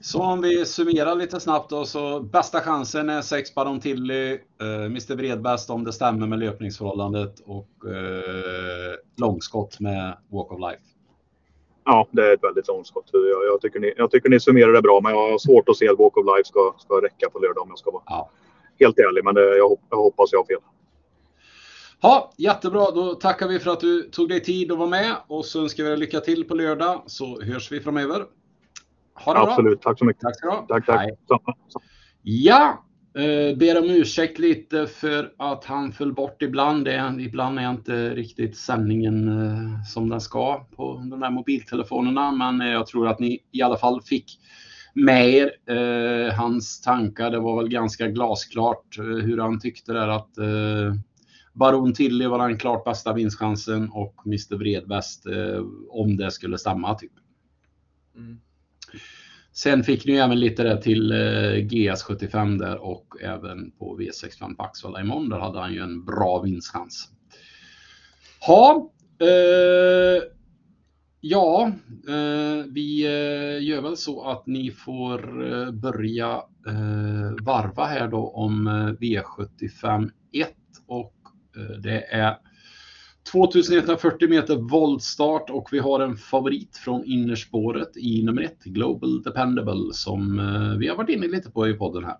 [0.00, 4.84] Så om vi summerar lite snabbt då så bästa chansen är 6 Baron Tilly, eh,
[4.84, 10.82] Mr Bredbäst om det stämmer med löpningsförhållandet och eh, långskott med Walk of Life.
[11.84, 13.10] Ja, det är ett väldigt långskott.
[13.12, 15.76] Jag, jag, tycker ni, jag tycker ni summerar det bra, men jag har svårt att
[15.76, 18.30] se att Walk of Life ska, ska räcka på lördag om jag ska vara ja.
[18.80, 19.24] helt ärlig.
[19.24, 20.60] Men det, jag, jag hoppas jag har fel.
[22.00, 22.90] Ja, jättebra.
[22.90, 25.84] Då tackar vi för att du tog dig tid att vara med och så önskar
[25.84, 28.24] vi dig lycka till på lördag så hörs vi framöver.
[29.24, 29.80] Ha det Absolut.
[29.80, 29.90] Bra.
[29.90, 30.22] Tack så mycket.
[30.22, 30.66] Tack ska du ha.
[30.68, 31.10] Tack, tack.
[32.22, 36.88] Ja, eh, ber om ursäkt lite för att han föll bort ibland.
[36.88, 42.32] Är, ibland är inte riktigt sändningen eh, som den ska på de här mobiltelefonerna.
[42.32, 44.38] Men eh, jag tror att ni i alla fall fick
[44.94, 47.30] med er eh, hans tankar.
[47.30, 50.94] Det var väl ganska glasklart eh, hur han tyckte där att eh,
[51.52, 56.94] Baron Tilly var den klart bästa vinstchansen och Mr Vredbäst eh, om det skulle stämma.
[56.94, 57.12] Typ.
[58.16, 58.40] Mm.
[59.56, 61.16] Sen fick ni även lite det till eh,
[61.54, 65.28] GS75 där och även på V65 på Axvalla imorgon.
[65.28, 67.08] Där hade han ju en bra vinstchans.
[68.46, 68.90] Ha,
[69.20, 70.22] eh,
[71.20, 71.72] ja,
[72.08, 78.28] eh, vi eh, gör väl så att ni får eh, börja eh, varva här då
[78.28, 78.68] om
[79.00, 80.48] V75 1
[80.86, 81.14] och
[81.82, 82.36] det är
[83.32, 89.92] 2140 meter voltstart och vi har en favorit från innerspåret i nummer ett, Global Dependable,
[89.92, 92.16] som eh, vi har varit inne lite på i podden här.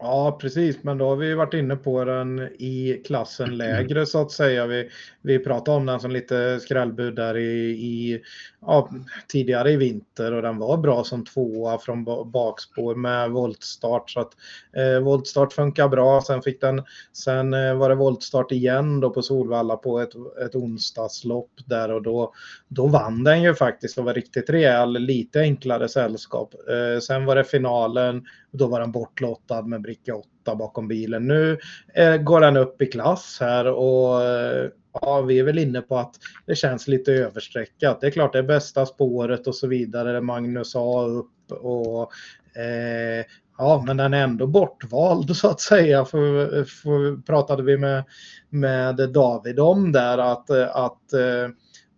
[0.00, 4.32] Ja, precis, men då har vi varit inne på den i klassen lägre så att
[4.32, 4.66] säga.
[4.66, 4.88] Vi,
[5.22, 8.22] vi pratade om den som lite skrällbud där i, i
[8.60, 8.90] ja,
[9.28, 14.10] tidigare i vinter och den var bra som tvåa från bakspår med voltstart.
[14.10, 14.32] Så att
[14.76, 16.20] eh, voltstart funkar bra.
[16.20, 16.82] Sen fick den,
[17.12, 20.14] sen eh, var det voltstart igen då på Solvalla på ett,
[20.46, 22.32] ett onsdagslopp där och då,
[22.68, 26.54] då vann den ju faktiskt och var riktigt rejäl, lite enklare sällskap.
[26.54, 31.26] Eh, sen var det finalen då var den bortlottad med bricka 8 bakom bilen.
[31.26, 31.58] Nu
[31.94, 35.98] eh, går den upp i klass här och eh, ja, vi är väl inne på
[35.98, 36.14] att
[36.46, 38.00] det känns lite överstreckat.
[38.00, 40.20] Det är klart det är bästa spåret och så vidare.
[40.20, 42.12] Magnus A upp och
[42.60, 43.24] eh,
[43.58, 46.04] ja, men den är ändå bortvald så att säga.
[46.04, 48.04] För, för pratade vi med,
[48.48, 51.48] med David om där att, att eh,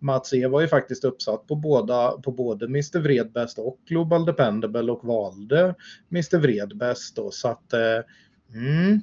[0.01, 4.93] Mats E var ju faktiskt uppsatt på, båda, på både Mr Vredbäst och Global Dependable
[4.93, 5.75] och valde
[6.11, 8.01] Mr Vredbäst då så att eh,
[8.55, 9.01] mm,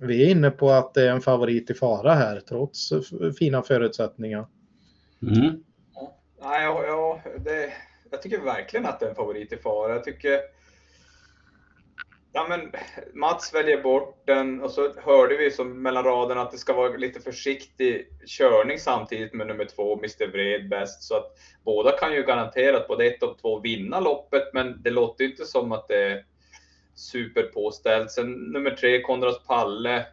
[0.00, 2.92] vi är inne på att det är en favorit i fara här trots
[3.38, 4.46] fina förutsättningar.
[5.22, 5.62] Mm.
[6.40, 7.72] Ja, ja, det,
[8.10, 9.92] jag tycker verkligen att det är en favorit i fara.
[9.92, 10.40] Jag tycker
[12.36, 12.72] Ja, men
[13.14, 16.96] Mats väljer bort den och så hörde vi som mellan raderna att det ska vara
[16.96, 21.02] lite försiktig körning samtidigt med nummer två, Mr Vred bäst.
[21.02, 25.24] Så att båda kan ju garanterat både ett och två vinna loppet, men det låter
[25.24, 26.24] inte som att det är
[26.94, 28.10] superpåställt.
[28.10, 30.06] Sen nummer tre, Konrads Palle.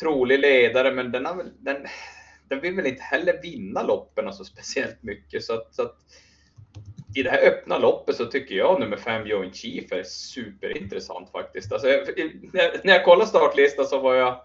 [0.00, 1.86] Trolig ledare, men den, har, den,
[2.48, 5.44] den vill väl inte heller vinna loppen alltså speciellt mycket.
[5.44, 5.96] Så att, så att
[7.14, 11.72] i det här öppna loppet så tycker jag nummer fem Joint Chief är superintressant faktiskt.
[11.72, 14.40] Alltså, när, när jag kollade startlistan så var jag,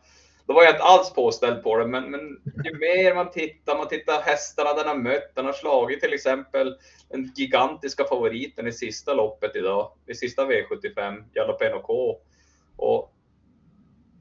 [0.47, 2.21] då var jag inte alls påställd på det, men, men
[2.63, 6.77] ju mer man tittar, man tittar hästarna den har mött, den har slagit till exempel
[7.09, 12.19] den gigantiska favoriten i sista loppet idag, i sista V75, Jalapeno K.
[12.75, 13.13] Och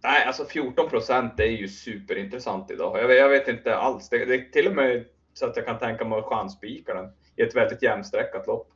[0.02, 2.98] nej, alltså 14 procent är ju superintressant idag.
[2.98, 5.04] Jag, jag vet inte alls, det, det är till och med
[5.34, 8.70] så att jag kan tänka mig att chansspika den i ett väldigt jämnsträckat lopp.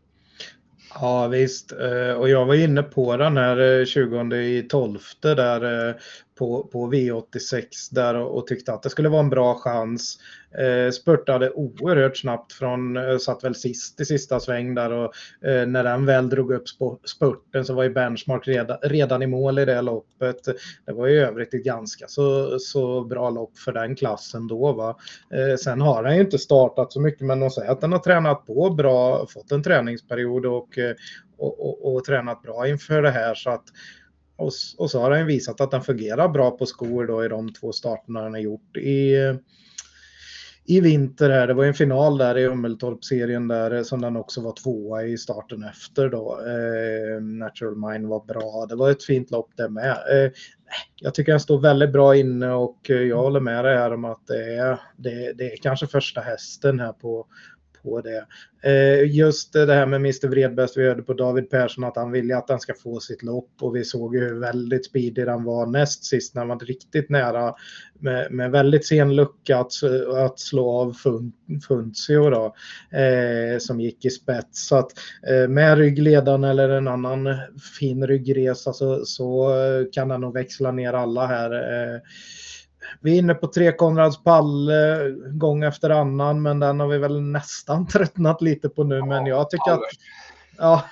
[0.95, 5.89] Ja visst, eh, och jag var inne på den här eh, 20 i 12 där
[5.89, 5.95] eh,
[6.39, 10.19] på, på V86 där och, och, tyckte att det skulle vara en bra chans.
[10.59, 15.13] Eh, spurtade oerhört snabbt från, eh, satt väl sist i sista sväng där och
[15.49, 16.65] eh, när den väl drog upp
[17.05, 20.45] spurten så var ju Benchmark redan, redan i mål i det loppet.
[20.87, 24.73] Det var i övrigt ett ganska så, så bra lopp för den klassen då.
[24.73, 24.97] Va?
[25.35, 27.99] Eh, sen har den ju inte startat så mycket men de säger att den har
[27.99, 30.95] tränat på bra, fått en träningsperiod och, eh,
[31.39, 33.65] och, och, och tränat bra inför det här så att
[34.39, 37.53] och, och så har den visat att den fungerar bra på skor då i de
[37.53, 39.15] två starterna den har gjort i,
[40.65, 41.47] i vinter här.
[41.47, 45.19] Det var en final där i Ummeltorp-serien där eh, som den också var tvåa i
[45.19, 46.41] starten efter då.
[46.47, 48.67] Eh, Natural Mind var bra.
[48.69, 49.91] Det var ett fint lopp det med.
[49.91, 50.33] Eh,
[50.97, 54.05] jag tycker den står väldigt bra inne och eh, jag håller med dig här om
[54.05, 57.27] att det är, det, det är kanske första hästen här på,
[57.89, 58.27] på det.
[58.63, 62.33] Eh, just det här med Mr Vredbäst, vi hörde på David Persson att han vill
[62.33, 65.67] att den ska få sitt lopp och vi såg ju hur väldigt speedig den var
[65.67, 67.55] näst sist när han var riktigt nära
[67.99, 69.73] med, med väldigt sen lucka att,
[70.17, 70.97] att slå av
[71.69, 72.55] Funzio då,
[72.99, 74.69] eh, som gick i spets.
[74.69, 74.91] Så att
[75.29, 77.37] eh, med ryggledaren eller en annan
[77.79, 79.53] fin ryggresa så, så
[79.93, 81.53] kan han nog växla ner alla här.
[81.53, 82.01] Eh,
[83.01, 87.21] vi är inne på tre Konrads Palle gång efter annan, men den har vi väl
[87.21, 89.03] nästan tröttnat lite på nu.
[89.03, 89.81] Men jag tycker att
[90.61, 90.85] Ja,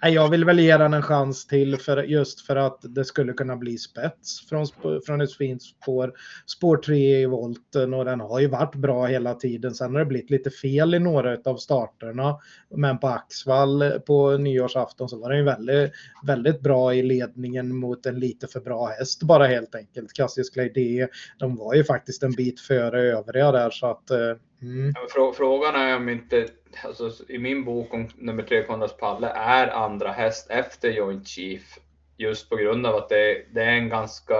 [0.02, 3.56] jag vill väl ge den en chans till för, just för att det skulle kunna
[3.56, 4.66] bli spets från,
[5.06, 6.12] från ett fint spår.
[6.46, 9.74] Spår 3 i volten och den har ju varit bra hela tiden.
[9.74, 12.38] Sen har det blivit lite fel i några av starterna.
[12.76, 15.92] Men på Axvall på nyårsafton så var den ju väldigt,
[16.26, 20.12] väldigt bra i ledningen mot en lite för bra häst bara helt enkelt.
[20.12, 24.94] Cassius Clay de var ju faktiskt en bit före övriga där så att eh, Mm.
[25.36, 26.48] Frågan är om inte,
[26.84, 31.78] alltså, i min bok om nummer tre Konrads Palle är andra häst efter Joint Chief.
[32.16, 34.34] Just på grund av att det, det är en ganska,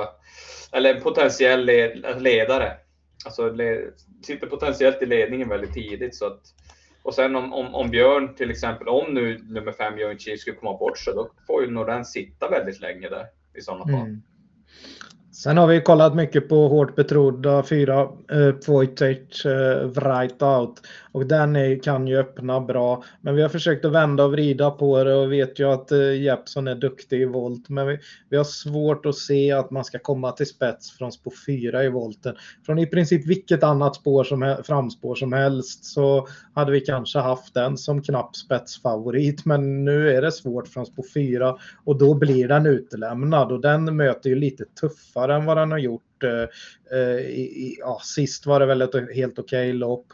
[0.73, 1.65] eller en potentiell
[2.19, 2.73] ledare.
[3.25, 3.93] Alltså led,
[4.23, 6.15] sitter potentiellt i ledningen väldigt tidigt.
[6.15, 6.41] Så att,
[7.03, 10.57] och sen om, om, om Björn till exempel, om nu nummer fem Joint Chief skulle
[10.57, 13.27] komma bort sig, då får ju nog den sitta väldigt länge där
[13.59, 14.07] i sådana fall.
[14.07, 14.23] Mm.
[15.33, 20.81] Sen har vi kollat mycket på hårt betrodda fyra eh, Voitech eh, Right Out
[21.13, 23.05] och den är, kan ju öppna bra.
[23.21, 26.23] Men vi har försökt att vända och vrida på det och vet ju att eh,
[26.23, 27.69] Jeppson är duktig i volt.
[27.69, 27.99] Men vi,
[28.29, 31.89] vi, har svårt att se att man ska komma till spets från spår 4 i
[31.89, 32.35] volten.
[32.67, 37.55] Från i princip vilket annat spår som, framspår som helst så hade vi kanske haft
[37.55, 39.45] den som knapp spetsfavorit.
[39.45, 43.97] Men nu är det svårt från spår 4 och då blir den utelämnad och den
[43.97, 46.03] möter ju lite tuffare än vad den har gjort.
[46.25, 50.07] Eh, eh, i, ja, sist var det väl ett helt okej okay lopp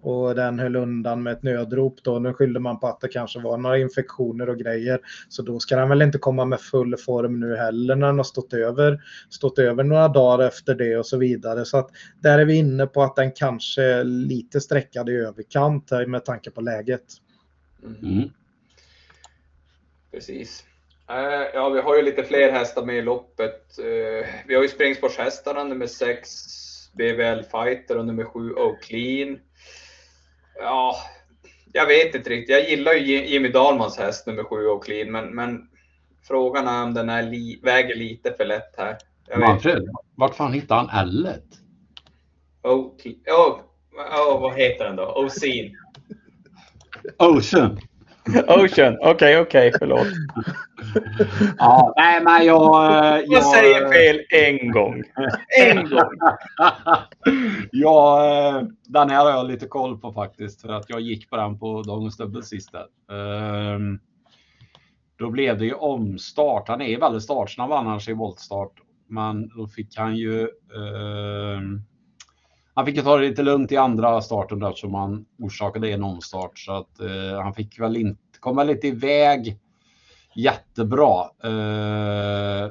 [0.00, 2.18] och den höll undan med ett nödrop då.
[2.18, 5.00] Nu skyllde man på att det kanske var några infektioner och grejer.
[5.28, 8.24] Så då ska den väl inte komma med full form nu heller när den har
[8.24, 11.64] stått över, stått över några dagar efter det och så vidare.
[11.64, 15.90] Så att där är vi inne på att den kanske är lite sträckad i överkant
[16.06, 17.04] med tanke på läget.
[18.02, 18.30] Mm.
[20.12, 20.64] Precis.
[21.10, 23.78] Uh, ja, vi har ju lite fler hästar med i loppet.
[23.78, 26.28] Uh, vi har ju springspårshästarna nummer 6
[26.92, 29.38] BVL Fighter och nummer 7 O'Clean.
[30.58, 30.96] Ja,
[31.72, 32.56] jag vet inte riktigt.
[32.56, 35.68] Jag gillar ju Jimmy Dahlmans häst nummer sju och clean, men, men
[36.28, 38.96] frågan är om den är li, väger lite för lätt här.
[39.38, 41.28] Manfred, vart fan hittade han L?
[42.62, 42.86] Oh,
[43.26, 43.60] oh,
[43.94, 45.02] oh, vad heter den då?
[45.02, 45.76] Ocean.
[47.18, 47.80] Ocean.
[48.48, 50.06] Ocean, okej, okay, okej, okay, förlåt.
[51.58, 52.74] Ja, nej, men jag...
[52.86, 55.02] Jag, jag säger fel en gång.
[55.60, 56.10] En gång.
[57.70, 61.36] ja, eh, den här har jag lite koll på faktiskt, för att jag gick på
[61.36, 62.74] den på Dagens Dubbel sist.
[63.74, 64.00] Um,
[65.18, 66.68] då blev det ju omstart.
[66.68, 68.72] Han är väldigt startsnabb annars i voltstart,
[69.08, 71.82] men då fick han ju um,
[72.76, 76.58] han fick ta det lite lugnt i andra starten där som han orsakade en omstart
[76.58, 79.58] så att eh, han fick väl inte komma lite iväg
[80.36, 81.20] jättebra.
[81.44, 82.70] Eh,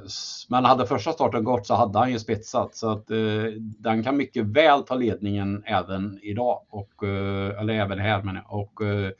[0.49, 4.17] men hade första starten gått så hade han ju spetsat så att eh, den kan
[4.17, 9.11] mycket väl ta ledningen även idag och eh, eller även här men och eh,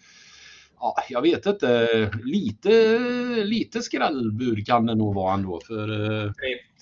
[0.80, 1.88] ja, jag vet inte.
[2.24, 3.00] Lite,
[3.44, 5.62] lite skrällbud kan det nog vara ändå.
[5.68, 6.34] För, 3,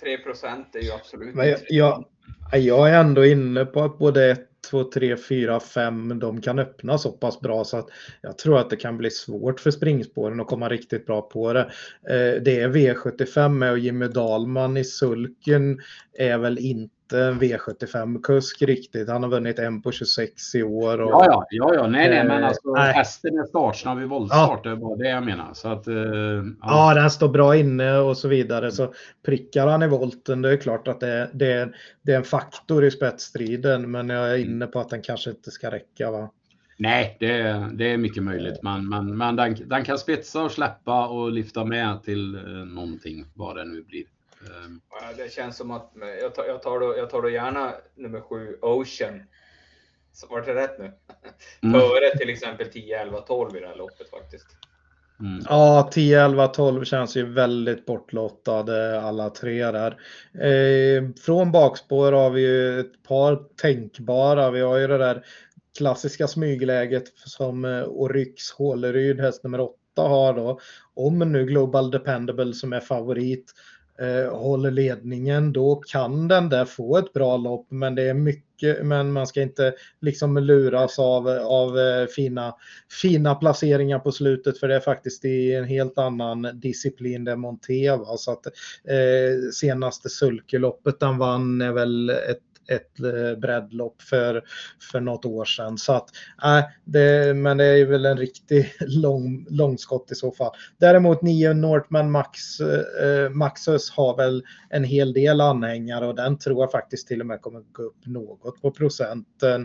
[0.02, 0.14] 3
[0.80, 2.06] är ju absolut Men jag, jag,
[2.52, 6.98] jag är ändå inne på att både 1, 2, 3, 4, 5 de kan öppna
[6.98, 7.88] så pass bra så att
[8.22, 11.62] jag tror att det kan bli svårt för springspåren att komma riktigt bra på det.
[12.10, 15.80] Eh, det är V75 med och Jimmy Dahlman i sulken
[16.20, 19.10] är väl inte en V75-kusk riktigt.
[19.10, 21.02] Han har vunnit en på 26 i år.
[21.02, 24.06] Och, ja, ja, ja, ja, nej, nej, men eh, alltså äh, hästen är startsnabb i
[24.06, 24.62] voltstart.
[24.64, 24.70] Ja.
[24.70, 25.54] Det var det jag menar.
[25.54, 26.44] Så att, uh, ja.
[26.62, 26.94] ja.
[26.94, 28.72] den står bra inne och så vidare.
[28.72, 28.94] Så
[29.26, 31.70] prickar han i volten, det är klart att det, det,
[32.02, 33.92] det är en faktor i spetsstriden.
[33.92, 36.12] Men jag är inne på att den kanske inte ska räcka.
[36.12, 36.30] Va?
[36.78, 38.64] Nej, det, det är mycket möjligt.
[38.64, 43.26] Men, men, men den, den kan spetsa och släppa och lyfta med till uh, någonting,
[43.34, 44.04] vad det nu blir.
[44.48, 44.82] Ehm.
[45.18, 48.58] Det känns som att jag tar, jag tar, då, jag tar då gärna nummer sju,
[48.62, 49.24] Ocean.
[50.14, 50.92] Så var det rätt nu?
[51.64, 51.82] Mm.
[51.82, 54.48] Före till exempel 10, 11, 12 i det här loppet faktiskt.
[55.20, 55.46] Mm.
[55.50, 59.92] Ja, 10, 11, 12 känns ju väldigt bortlottade alla tre där.
[60.34, 64.52] Eh, från bakspår har vi ju ett par tänkbara.
[64.52, 65.26] Vi har ju det där
[65.78, 70.60] klassiska smygläget som eh, Oryx Håleryd, häst nummer 8 har då.
[70.94, 73.54] Om nu Global Dependable som är favorit
[74.04, 77.68] eh, håller ledningen, då kan den där få ett bra lopp.
[77.70, 78.44] Men det är mycket
[78.84, 82.56] men man ska inte liksom luras av, av eh, fina,
[83.02, 88.18] fina placeringar på slutet för det är faktiskt i en helt annan disciplin det Monteva.
[88.18, 94.44] Så att eh, senaste sulkeloppet han vann är väl ett ett eh, breddlopp för,
[94.92, 95.78] för något år sedan.
[95.78, 96.10] Så att,
[96.44, 100.52] äh, det, men det är väl en riktig lång, långskott i så fall.
[100.80, 106.64] Däremot 9 Northman Max, eh, Maxus har väl en hel del anhängare och den tror
[106.64, 109.62] jag faktiskt till och med kommer gå upp något på procenten.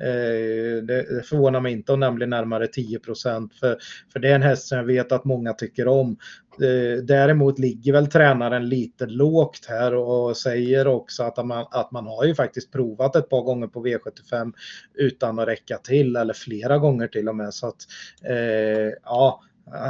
[0.00, 3.78] Eh, det, det förvånar mig inte om den blir närmare 10 procent för,
[4.12, 6.16] för det är en häst som jag vet att många tycker om.
[6.60, 12.06] Eh, däremot ligger väl tränaren lite lågt här och säger också att man, att man
[12.06, 14.52] har ju faktiskt provat ett par gånger på V75
[14.94, 17.54] utan att räcka till eller flera gånger till och med.
[17.54, 17.86] Så att
[18.24, 19.42] eh, ja,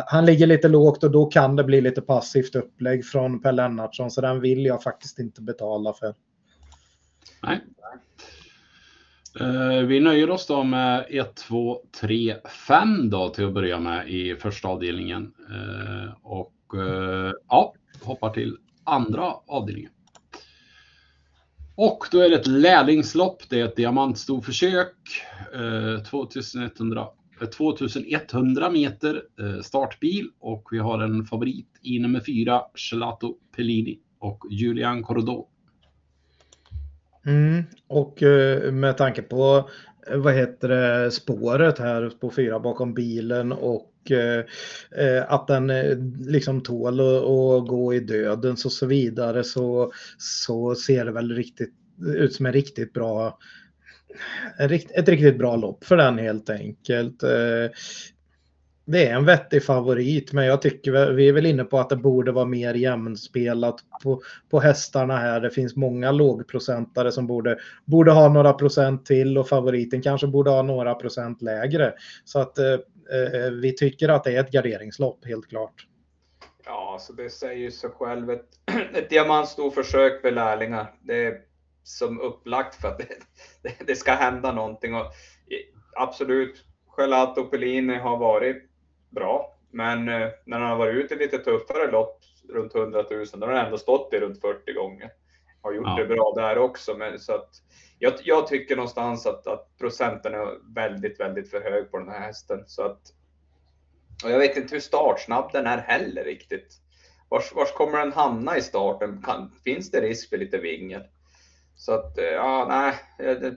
[0.07, 4.11] han ligger lite lågt och då kan det bli lite passivt upplägg från Per Lennartsson
[4.11, 6.14] så den vill jag faktiskt inte betala för.
[7.42, 7.61] Nej.
[9.40, 12.37] Eh, vi nöjer oss då med 1, 2, 3,
[12.68, 15.33] 5 då till att börja med i första avdelningen.
[15.51, 19.92] Eh, och eh, ja, hoppar till andra avdelningen.
[21.75, 23.42] Och då är det ett lärlingslopp.
[23.49, 24.97] Det är ett diamantstorförsök.
[26.11, 27.07] 2100,
[27.57, 29.23] 2100 meter
[29.62, 35.49] startbil och vi har en favorit i nummer 4, Gelato Pellini och Julian Cordo.
[37.27, 39.71] Mm, och eh, med tanke på
[40.07, 44.45] eh, vad heter det, spåret här på fyra bakom bilen och eh,
[45.07, 45.67] eh att den
[46.27, 51.75] liksom tål att gå i döden och så vidare så, så ser det väl riktigt
[52.07, 53.39] ut som en riktigt bra
[54.59, 57.25] ett riktigt bra lopp för den helt enkelt
[58.85, 61.97] det är en vettig favorit, men jag tycker vi är väl inne på att det
[61.97, 65.40] borde vara mer jämnspelat på, på hästarna här.
[65.40, 70.51] Det finns många lågprocentare som borde, borde ha några procent till och favoriten kanske borde
[70.51, 71.95] ha några procent lägre.
[72.25, 75.87] Så att eh, eh vi tycker att det är ett garderingslopp, helt klart.
[76.64, 78.31] Ja, så det säger sig själv.
[78.31, 78.49] Ett,
[78.95, 80.95] ett diamantstorförsök för lärlingar.
[81.01, 81.35] Det är
[81.83, 83.07] som upplagt för att det,
[83.62, 84.95] det, det ska hända någonting.
[84.95, 85.12] Och
[85.97, 86.64] absolut,
[86.97, 88.72] Gelato Pellini har varit
[89.12, 89.57] bra.
[89.70, 93.46] Men eh, när han har varit ute i lite tuffare lopp runt 100 000, då
[93.46, 95.11] har han ändå stått i runt 40 gånger.
[95.62, 95.96] Har gjort ja.
[95.96, 96.94] det bra där också.
[96.94, 97.51] Men, så att,
[97.98, 102.20] jag, jag tycker någonstans att, att, procenten är väldigt, väldigt för hög på den här
[102.20, 102.64] hästen.
[102.66, 103.01] Så att,
[104.25, 106.79] och jag vet inte hur startsnabb den är heller riktigt.
[107.29, 109.22] Vars, vars kommer den hamna i starten?
[109.22, 111.03] Kan, finns det risk för lite vingel?
[111.75, 112.94] Så att, eh, ja, nej.
[113.18, 113.57] Jag,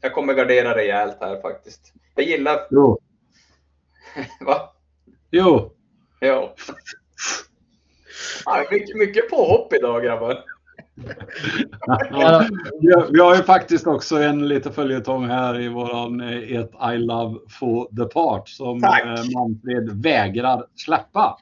[0.00, 1.92] jag kommer gardera rejält här faktiskt.
[2.14, 2.66] Jag gillar...
[2.70, 2.98] Jo.
[4.40, 4.75] Va?
[5.30, 5.72] Jo.
[6.20, 6.54] Jo.
[8.44, 10.44] Ja, mycket, mycket påhopp idag grabbar.
[12.10, 12.48] Ja,
[13.10, 17.38] vi har ju faktiskt också en liten följetong här i våran eh, ett I Love
[17.48, 19.02] for the Part som Tack.
[19.02, 21.38] Eh, Manfred vägrar släppa.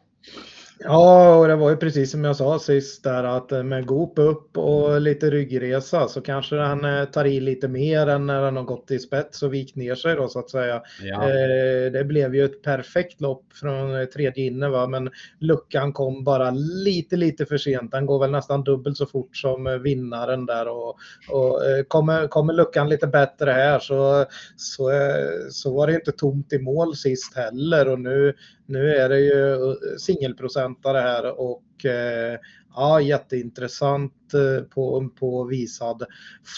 [0.79, 4.19] Ja, och det var ju precis som jag sa sist där att eh, med Goop
[4.19, 8.57] upp och lite ryggresa så kanske den eh, tar i lite mer än när den
[8.57, 10.83] har gått i spets och vikt ner sig då så att säga.
[11.03, 11.23] Ja.
[11.23, 16.51] Eh, det blev ju ett perfekt lopp från tredje inne va, men luckan kom bara
[16.85, 17.91] lite, lite för sent.
[17.91, 20.89] Den går väl nästan dubbelt så fort som vinnaren där och,
[21.31, 24.25] och kommer, kommer luckan lite bättre här så,
[24.57, 24.91] så,
[25.51, 28.35] så var det inte tomt i mål sist heller och nu
[28.67, 32.39] nu är det ju eh, singelprocentare här och eh,
[32.77, 36.03] ja, jätteintressant eh, på, på visad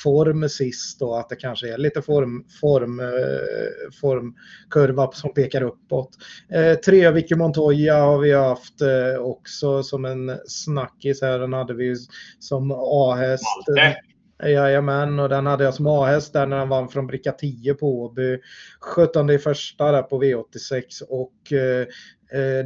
[0.03, 6.11] form sist då, att det kanske är lite form, form, eh, formkurva som pekar uppåt.
[6.51, 8.83] Eh, Vicky Montoya har vi haft
[9.19, 11.95] också som en snackis här, den hade vi
[12.39, 13.45] som A-häst.
[14.43, 18.01] Jajamän, och den hade jag som A-häst där när den vann från bricka 10 på
[18.01, 18.41] Åby.
[18.81, 21.87] 17 i första där på V86 och eh,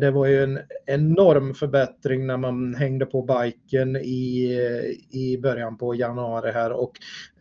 [0.01, 4.59] det var ju en enorm förbättring när man hängde på biken i,
[5.11, 6.92] i början på januari här och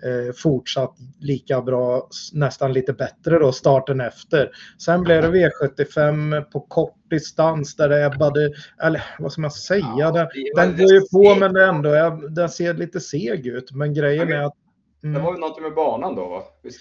[0.04, 4.50] eh, fortsatt lika bra, nästan lite bättre då starten efter.
[4.78, 8.52] Sen blev det V75 på kort distans där det ebbade,
[8.84, 12.50] eller vad ska man säga, ja, den, den går ju på men det ändå, den
[12.50, 13.72] ser lite seg ut.
[13.72, 14.56] Men grejen är att
[15.04, 15.14] Mm.
[15.14, 16.44] Det var ju något med banan då va?
[16.64, 16.80] Visst?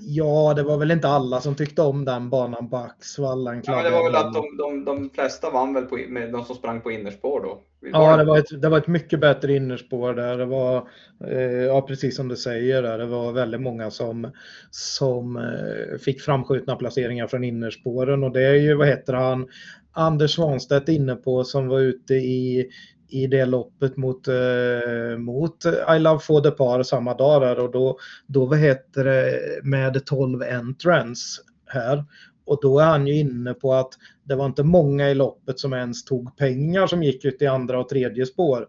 [0.00, 3.60] Ja, det var väl inte alla som tyckte om den banan på Axvall.
[3.64, 6.56] Ja, det var väl att de, de, de flesta vann väl på, med de som
[6.56, 7.60] sprang på innerspår då?
[7.92, 10.38] Ja, det var, ett, det var ett mycket bättre innerspår där.
[10.38, 10.88] Det var,
[11.26, 12.98] eh, ja, precis som du säger, där.
[12.98, 14.30] det var väldigt många som,
[14.70, 19.48] som eh, fick framskjutna placeringar från innerspåren och det är ju, vad heter han,
[19.92, 22.70] Anders Svanstedt inne på som var ute i
[23.14, 25.64] i det loppet mot, eh, mot
[25.96, 30.06] I Love For The Par samma dag där och då, då vad heter det, med
[30.06, 32.04] 12 entrance här.
[32.46, 33.88] Och då är han ju inne på att
[34.24, 37.80] det var inte många i loppet som ens tog pengar som gick ut i andra
[37.80, 38.66] och tredje spår.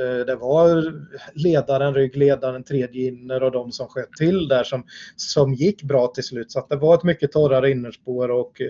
[0.00, 0.94] Eh, det var
[1.34, 4.84] ledaren, ryggledaren, tredje inner och de som sköt till där som,
[5.16, 6.52] som gick bra till slut.
[6.52, 8.60] Så det var ett mycket torrare innerspår och,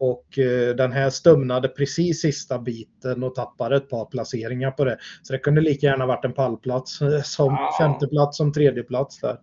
[0.00, 4.98] och eh, den här stumnade precis sista biten och tappade ett par placeringar på det.
[5.22, 7.74] Så det kunde lika gärna varit en pallplats eh, som ja.
[7.80, 9.38] femteplats som tredjeplats där.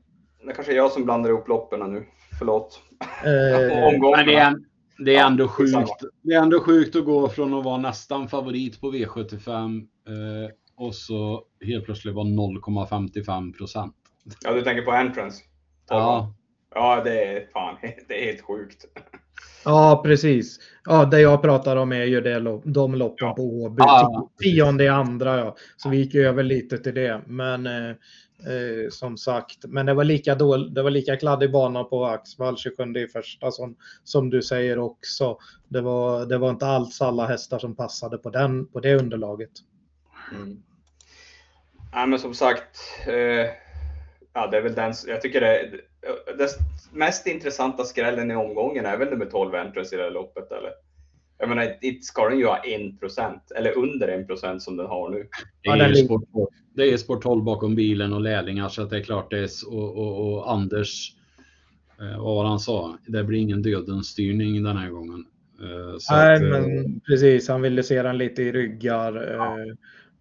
[0.48, 2.06] Det kanske är jag som blandar ihop loppen nu.
[2.40, 2.82] Förlåt.
[3.24, 4.56] Eh, men det, är,
[4.98, 6.04] det, är ändå sjukt.
[6.22, 9.78] det är ändå sjukt att gå från att vara nästan favorit på V75
[10.08, 13.96] eh, och så helt plötsligt vara 0,55 procent.
[14.44, 15.44] Ja, du tänker på entrance?
[15.90, 16.34] Ja.
[16.76, 17.78] Ja, det är fan,
[18.08, 18.86] det är helt sjukt.
[19.66, 20.60] Ja, precis.
[20.86, 23.34] Ja, det jag pratar om är ju det, de loppen ja.
[23.34, 23.76] på Åby.
[23.78, 25.56] Ja, tionde andra, ja.
[25.78, 27.22] Så vi gick över lite till det.
[27.28, 31.84] Men eh, eh, som sagt, men det var lika, dål, det var lika kladdig bana
[31.84, 35.38] på Axvall 27 i första som, som du säger också.
[35.68, 39.52] Det var, det var inte alls alla hästar som passade på, den, på det underlaget.
[40.32, 40.58] Mm.
[41.92, 43.65] Ja, men som sagt, eh,
[44.36, 45.72] ja, det är väl den, jag tycker det,
[46.38, 46.50] det
[46.94, 50.72] mest intressanta skrällen i omgången är väl nummer 12 Entrance i det här loppet eller?
[51.38, 55.28] Jag menar, inte ska den ju ha 1 eller under 1% som den har nu.
[55.64, 56.24] Det är, ju sport,
[56.74, 59.50] det är sport 12 bakom bilen och lärlingar så att det är klart det är
[59.68, 61.14] och, och, och Anders,
[62.00, 65.26] eh, vad var han sa, det blir ingen dödens styrning den här gången.
[65.62, 69.36] Eh, så Nej, att, men eh, precis, han ville se den lite i ryggar.
[69.38, 69.58] Ja.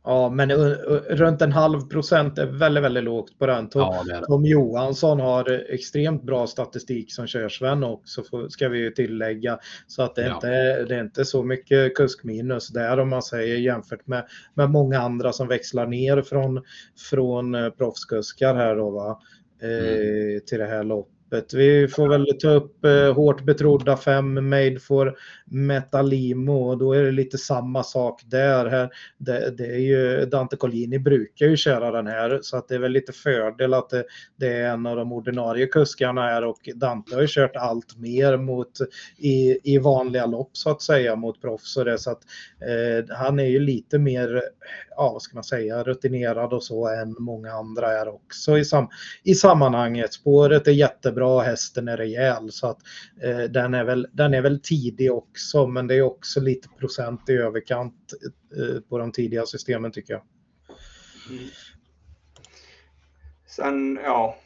[0.07, 3.69] Ja, men runt en halv procent är väldigt, väldigt lågt på den.
[3.69, 4.27] Tom, ja, det det.
[4.27, 9.59] Tom Johansson har extremt bra statistik som körsvän också, ska vi ju tillägga.
[9.87, 10.35] Så att det, är ja.
[10.35, 15.01] inte, det är inte så mycket kuskminus där om man säger jämfört med, med många
[15.01, 16.63] andra som växlar ner från,
[17.11, 19.21] från eh, proffskuskar här då, va?
[19.63, 19.85] Mm.
[19.85, 21.55] Eh, till det här loppet loppet.
[21.55, 25.17] Vi får väl ta upp eh, hårt betrodda fem Made for
[25.47, 28.67] Metalimo och då är det lite samma sak där.
[28.67, 32.75] Här, det, det är ju, Dante Collini brukar ju köra den här så att det
[32.75, 34.05] är väl lite fördel att det,
[34.37, 38.37] det är en av de ordinarie kuskarna här och Dante har ju kört allt mer
[38.37, 38.73] mot
[39.19, 42.23] i, i vanliga lopp så att säga mot proffs och det så att
[42.61, 44.43] eh, han är ju lite mer,
[44.97, 48.89] ja vad ska man säga, rutinerad och så än många andra är också i, sam,
[49.23, 50.13] i sammanhanget.
[50.13, 52.79] Spåret är jättebra bra, hästen är rejäl så att
[53.23, 57.29] eh, den, är väl, den är väl tidig också men det är också lite procent
[57.29, 57.95] i överkant
[58.57, 60.23] eh, på de tidiga systemen tycker jag.
[61.31, 61.51] Mm.
[63.47, 64.37] Sen, ja,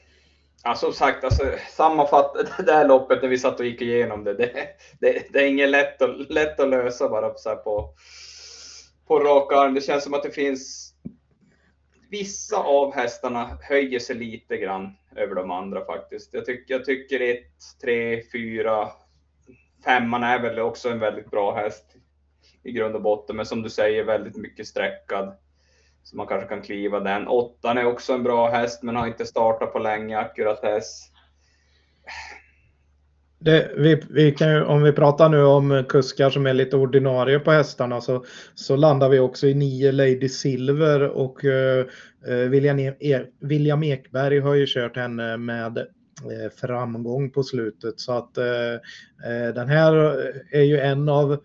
[0.64, 1.42] Ja, som sagt, alltså,
[1.76, 4.34] sammanfatta det här loppet när vi satt och gick igenom det.
[4.34, 4.52] Det,
[5.00, 7.94] det, det är inget lätt att, lätt att lösa bara så på,
[9.06, 9.74] på rak arm.
[9.74, 10.94] Det känns som att det finns
[12.10, 16.34] vissa av hästarna höjer sig lite grann över de andra faktiskt.
[16.34, 17.38] Jag, tyck, jag tycker 1,
[17.82, 18.88] 3, 4,
[19.84, 21.84] 5 är väl också en väldigt bra häst
[22.62, 25.36] i grund och botten, men som du säger väldigt mycket sträckad.
[26.02, 27.28] Så man kanske kan kliva den.
[27.28, 31.12] Åttan är också en bra häst, men har inte startat på länge, akkurat häst.
[33.40, 37.38] Det, vi, vi kan ju, om vi pratar nu om kuskar som är lite ordinarie
[37.38, 38.24] på hästarna så,
[38.54, 41.86] så landar vi också i nio Lady Silver och eh,
[42.28, 48.00] eh William, e, e William Ekberg har ju kört henne med eh, framgång på slutet.
[48.00, 48.74] Så att eh,
[49.24, 49.94] eh den här
[50.52, 51.38] är ju en av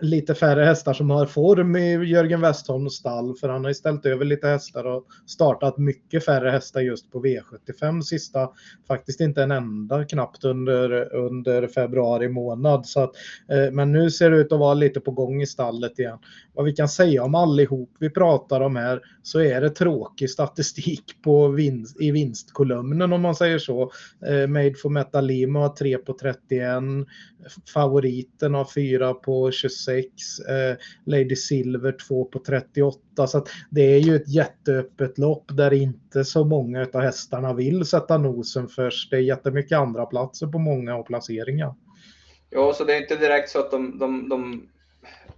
[0.00, 4.06] lite färre hästar som har form i Jörgen Westholms stall för han har ju ställt
[4.06, 8.50] över lite hästar och startat mycket färre hästar just på V75 sista,
[8.88, 12.86] faktiskt inte en enda knappt under, under februari månad.
[12.86, 13.10] Så att,
[13.48, 16.18] eh, men nu ser det ut att vara lite på gång i stallet igen.
[16.54, 21.04] Vad vi kan säga om allihop vi pratar om här så är det tråkig statistik
[21.24, 23.90] på vinst, i vinstkolumnen om man säger så.
[24.26, 26.82] Eh, Made for Metalimo har 3 på 31,
[27.74, 29.73] favoriten har 4 på 26,
[30.48, 33.26] eh, Lady Silver 2 på 38.
[33.26, 38.18] Så det är ju ett jätteöppet lopp där inte så många av hästarna vill sätta
[38.18, 39.10] nosen först.
[39.10, 41.74] Det är jättemycket andra platser på många och placeringar.
[42.50, 44.68] Ja, så det är inte direkt så att de, de, de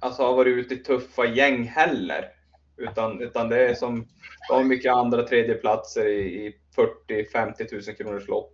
[0.01, 2.25] alltså, har varit ute i tuffa gäng heller.
[2.77, 4.07] Utan, utan det är som,
[4.49, 6.57] de har mycket andra tredjeplatser i, i
[7.09, 8.53] 40-50 000 kronors lopp.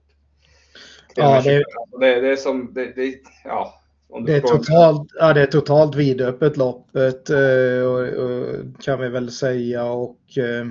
[1.14, 1.64] Ja, det,
[2.00, 3.81] det, det är som, det, det, ja,
[4.20, 8.46] det är, totalt, ja, det är totalt vidöppet loppet eh, och, och,
[8.84, 9.84] kan vi väl säga.
[9.84, 10.66] Och, eh,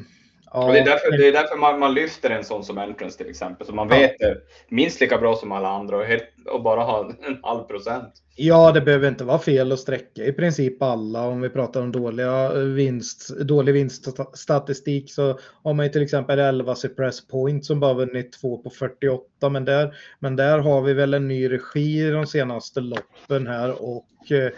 [0.53, 3.17] ja, och det är därför, det är därför man, man, lyfter en sån som Entrance
[3.17, 3.67] till exempel.
[3.67, 4.37] Så man vet det
[4.69, 5.97] minst lika bra som alla andra.
[5.97, 8.13] Och helt, och bara ha en halv procent.
[8.35, 11.27] Ja, det behöver inte vara fel att sträcka i princip alla.
[11.27, 16.39] Om vi pratar om dåliga eh, vinst, dålig vinststatistik så har man ju till exempel
[16.39, 19.49] 11 suppress point som bara vunnit 2 på 48.
[19.49, 24.31] Men där, men där har vi väl en ny regi de senaste loppen här och
[24.31, 24.51] eh,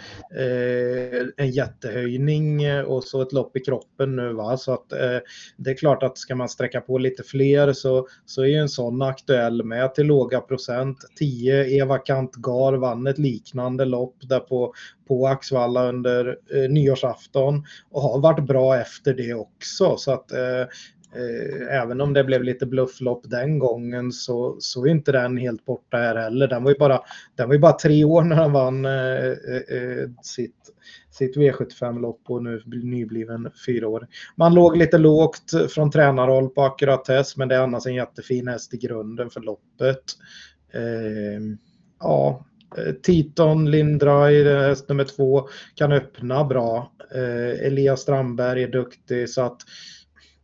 [1.38, 4.34] en jättehöjning eh, och så ett lopp i kroppen nu.
[4.34, 4.58] Va?
[4.58, 5.20] Så att eh,
[5.58, 8.70] det är klart att ska man sträcka på lite fler så, så är ju en
[8.70, 10.98] sån aktuell med till låga procent.
[11.20, 14.74] 10 Eva Kantgar vann ett liknande lopp där på,
[15.08, 19.98] på Axvalla under eh, nyårsafton och har varit bra efter det också.
[19.98, 20.68] Så att eh,
[21.16, 25.66] Eh, även om det blev lite blufflopp den gången så, så är inte den helt
[25.66, 26.48] borta här heller.
[26.48, 27.02] Den var ju bara,
[27.36, 30.56] den var ju bara tre år när han vann eh, eh, eh sitt,
[31.12, 34.08] sitt V75-lopp och nu nybliven fyra år.
[34.36, 38.48] Man låg lite lågt från tränarhåll på akkurat test men det är annars en jättefin
[38.48, 40.04] häst i grunden för loppet.
[40.74, 41.42] Eh,
[42.00, 42.46] ja,
[43.04, 44.26] Titon Lindra
[44.68, 46.92] häst nummer två kan öppna bra.
[47.16, 49.58] Eh, Elias Strandberg är duktig så att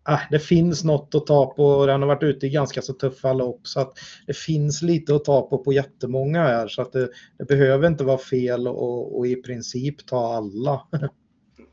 [0.09, 1.85] äh, det finns något att ta på.
[1.85, 3.93] Den har varit ute i ganska så tuffa lopp så att
[4.27, 8.03] det finns lite att ta på på jättemånga här så att det, det behöver inte
[8.03, 10.87] vara fel och, och i princip ta alla.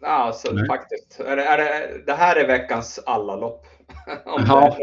[0.00, 1.20] Ja, alltså, faktiskt.
[1.20, 3.66] Är det, är det, det här är veckans alla lopp.
[4.24, 4.76] ja.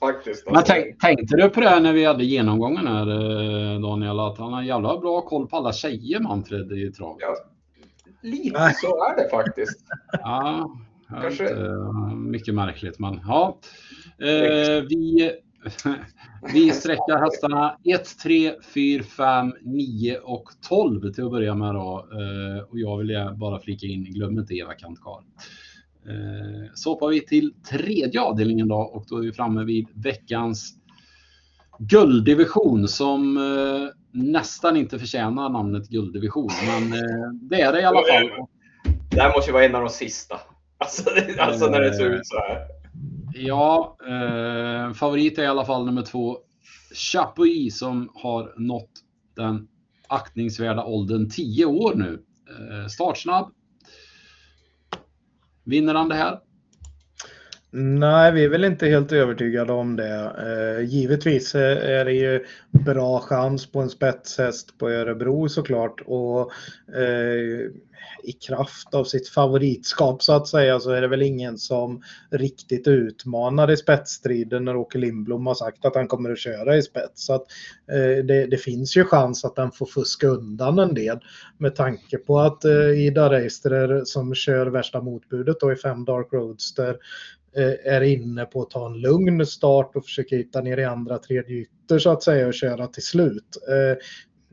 [0.00, 0.50] faktiskt.
[0.50, 4.52] Men tänk, tänkte du på det när vi hade genomgången här eh, Daniel, att han
[4.52, 7.18] har jävla bra koll på alla tjejer Manfred i travet?
[7.20, 7.36] Ja,
[8.22, 9.84] lite så är det faktiskt.
[10.12, 10.70] ja,
[11.08, 11.56] Kanske.
[12.16, 13.58] mycket märkligt, men ja.
[14.18, 15.32] Eh, vi,
[16.52, 21.74] vi sträcker hästarna 1, 3, 4, 5, 9 och 12 till att börja med.
[21.74, 22.08] Då.
[22.12, 25.22] Eh, och jag vill bara flika in, glöm inte Eva Kantkar.
[26.08, 30.74] Eh, så hoppar vi till tredje avdelningen då och då är vi framme vid veckans
[31.78, 36.50] gulddivision som eh, nästan inte förtjänar namnet gulddivision.
[36.66, 38.46] Men eh, det är det i alla fall.
[39.10, 40.40] Det här måste ju vara en av de sista.
[40.78, 42.66] Alltså, alltså när det ser ut så här.
[43.34, 46.38] Ja, eh, favorit är i alla fall nummer två.
[46.94, 48.90] Chapuis som har nått
[49.36, 49.68] den
[50.08, 52.22] aktningsvärda åldern 10 år nu.
[52.48, 53.52] Eh, startsnabb.
[55.66, 56.40] Vinner han det här?
[57.70, 60.32] Nej, vi är väl inte helt övertygade om det.
[60.38, 66.00] Eh, givetvis eh, är det ju bra chans på en spetshäst på Örebro såklart.
[66.06, 66.52] Och
[66.96, 67.70] eh,
[68.22, 72.88] i kraft av sitt favoritskap så att säga så är det väl ingen som riktigt
[72.88, 77.26] utmanar i spetsstriden när Åke Lindblom har sagt att han kommer att köra i spets.
[77.26, 77.46] Så att,
[77.92, 81.18] eh, det, det, finns ju chans att han får fuska undan en del
[81.58, 86.32] med tanke på att eh, Ida Reister som kör värsta motbudet då i fem Dark
[86.32, 86.96] Roadster eh,
[87.56, 91.18] Eh, är inne på att ta en lugn start och försöka hitta ner i andra
[91.18, 93.56] tredje ytter så att säga och köra till slut.
[93.68, 93.98] Eh,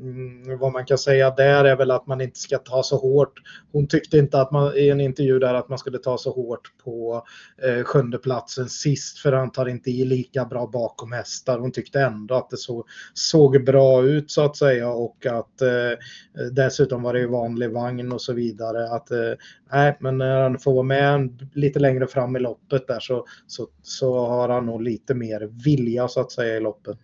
[0.03, 3.33] Mm, vad man kan säga där är väl att man inte ska ta så hårt.
[3.71, 6.71] Hon tyckte inte att man i en intervju där att man skulle ta så hårt
[6.83, 7.23] på
[7.63, 11.59] eh, sjunde platsen sist för han tar inte i lika bra bakom hästar.
[11.59, 16.49] Hon tyckte ändå att det så, såg bra ut så att säga och att eh,
[16.51, 18.89] dessutom var det ju vanlig vagn och så vidare.
[18.89, 19.33] Att, eh,
[19.71, 23.67] nej, men när han får vara med lite längre fram i loppet där så, så,
[23.81, 26.97] så har han nog lite mer vilja så att säga i loppet.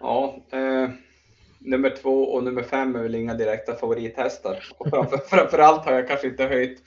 [0.00, 0.88] Ja, eh
[1.64, 4.64] nummer två och nummer fem är väl inga direkta favorithästar.
[4.78, 6.82] Och framför, framförallt har jag kanske inte höjt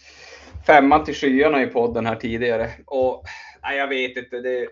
[0.67, 2.71] femman till skyarna i podden här tidigare.
[2.85, 3.23] Och
[3.63, 4.39] nej, jag vet inte.
[4.39, 4.67] Det...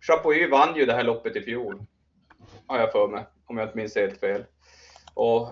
[0.00, 1.82] Chapuis vann ju det här loppet i fjol.
[2.66, 4.44] Har jag för mig, om jag inte minns helt fel.
[5.14, 5.48] Och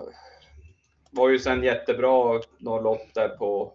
[1.11, 3.73] var ju sen jättebra några lopp där på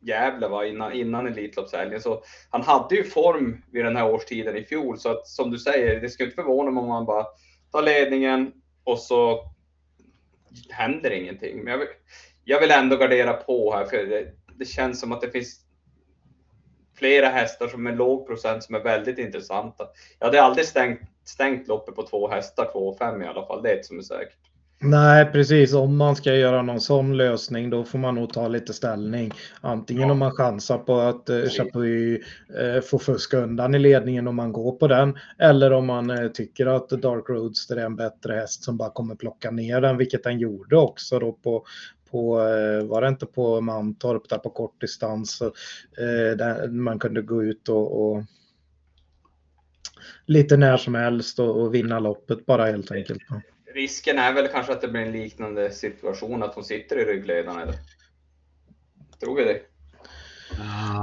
[0.00, 2.00] Gävle va, innan, innan Elitloppshelgen.
[2.00, 4.98] Så han hade ju form vid den här årstiden i fjol.
[4.98, 7.26] Så att som du säger, det skulle inte förvåna mig om han bara
[7.72, 8.52] tar ledningen,
[8.86, 9.50] och så
[10.70, 11.64] händer ingenting.
[11.64, 11.88] Men jag vill,
[12.44, 15.60] jag vill ändå gardera på här för det, det känns som att det finns
[16.98, 19.88] flera hästar som är låg procent som är väldigt intressanta.
[20.18, 23.62] Jag hade aldrig stängt, stängt loppet på två hästar, två och fem i alla fall.
[23.62, 24.38] Det är ett som är säkert.
[24.78, 25.74] Nej, precis.
[25.74, 29.32] Om man ska göra någon sån lösning då får man nog ta lite ställning.
[29.60, 30.12] Antingen ja.
[30.12, 32.24] om man chansar på att eh, Chapuis
[32.60, 35.18] eh, får fuska undan i ledningen om man går på den.
[35.38, 39.14] Eller om man eh, tycker att Dark Roadster är en bättre häst som bara kommer
[39.14, 41.64] plocka ner den, vilket den gjorde också då på,
[42.10, 45.42] på, eh, var det inte på Mantorp där på kort distans.
[45.42, 48.24] Eh, där man kunde gå ut och, och
[50.26, 53.22] lite när som helst och, och vinna loppet bara helt enkelt
[53.76, 57.60] risken är väl kanske att det blir en liknande situation, att hon sitter i ryggledaren
[57.60, 57.74] eller?
[59.20, 59.60] Tror vi det?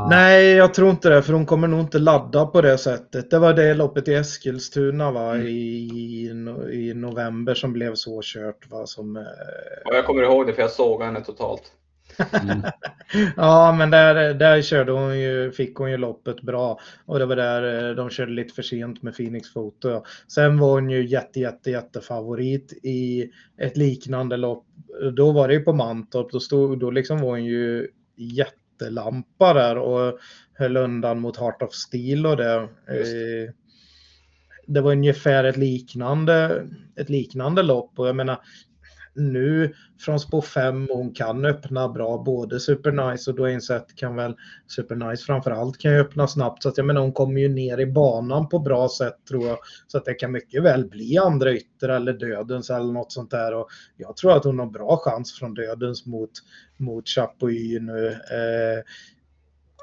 [0.09, 3.32] Nej, jag tror inte det, för hon kommer nog inte ladda på det sättet.
[3.32, 5.47] Det var det loppet i Eskilstuna va, mm.
[5.47, 6.30] i,
[6.71, 8.69] i november som blev så kört.
[8.69, 9.24] Va, som, eh...
[9.86, 11.71] jag kommer ihåg det för jag såg henne totalt.
[12.20, 12.64] Mm.
[13.38, 16.80] ja, men där, där körde hon ju, fick hon ju loppet bra.
[17.05, 20.03] Och det var där eh, de körde lite för sent med Phoenix Photo.
[20.28, 24.66] Sen var hon ju jätte, jätte, jätte favorit i ett liknande lopp.
[25.16, 26.32] Då var det ju på Mantorp.
[26.32, 30.20] Då, stod, då liksom var hon ju jättelampa där och
[30.53, 32.53] höll undan mot Heart of Steel och det.
[32.53, 33.53] Eh,
[34.68, 38.39] det var ungefär ett liknande, ett liknande lopp och jag menar
[39.16, 42.18] nu från spår 5 hon kan öppna bra.
[42.18, 44.36] Både Supernice och Dwayne Sett kan väl,
[44.68, 46.64] Supernice framförallt kan ju öppna snabbt.
[46.64, 49.57] Så att jag menar hon kommer ju ner i banan på bra sätt tror jag.
[49.88, 53.55] Så att det kan mycket väl bli andra ytter eller dödens eller något sånt där.
[53.55, 56.32] Och jag tror att hon har bra chans från dödens mot,
[56.78, 58.07] mot Chapuis nu.
[58.07, 58.84] Eh,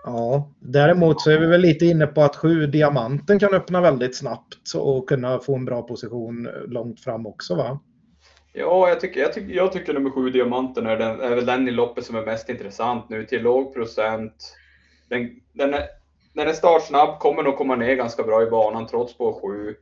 [0.04, 4.16] Ja, däremot så är vi väl lite inne på att sju diamanten kan öppna väldigt
[4.16, 7.80] snabbt och kunna få en bra position långt fram också va?
[8.52, 11.68] Ja, jag tycker, jag tycker, jag tycker nummer sju, Diamanten, är, den, är väl den
[11.68, 14.56] i loppet som är mest intressant nu till låg procent.
[15.08, 15.82] Den, den, är,
[16.34, 19.74] den är startsnabb, kommer nog komma ner ganska bra i banan trots på sju.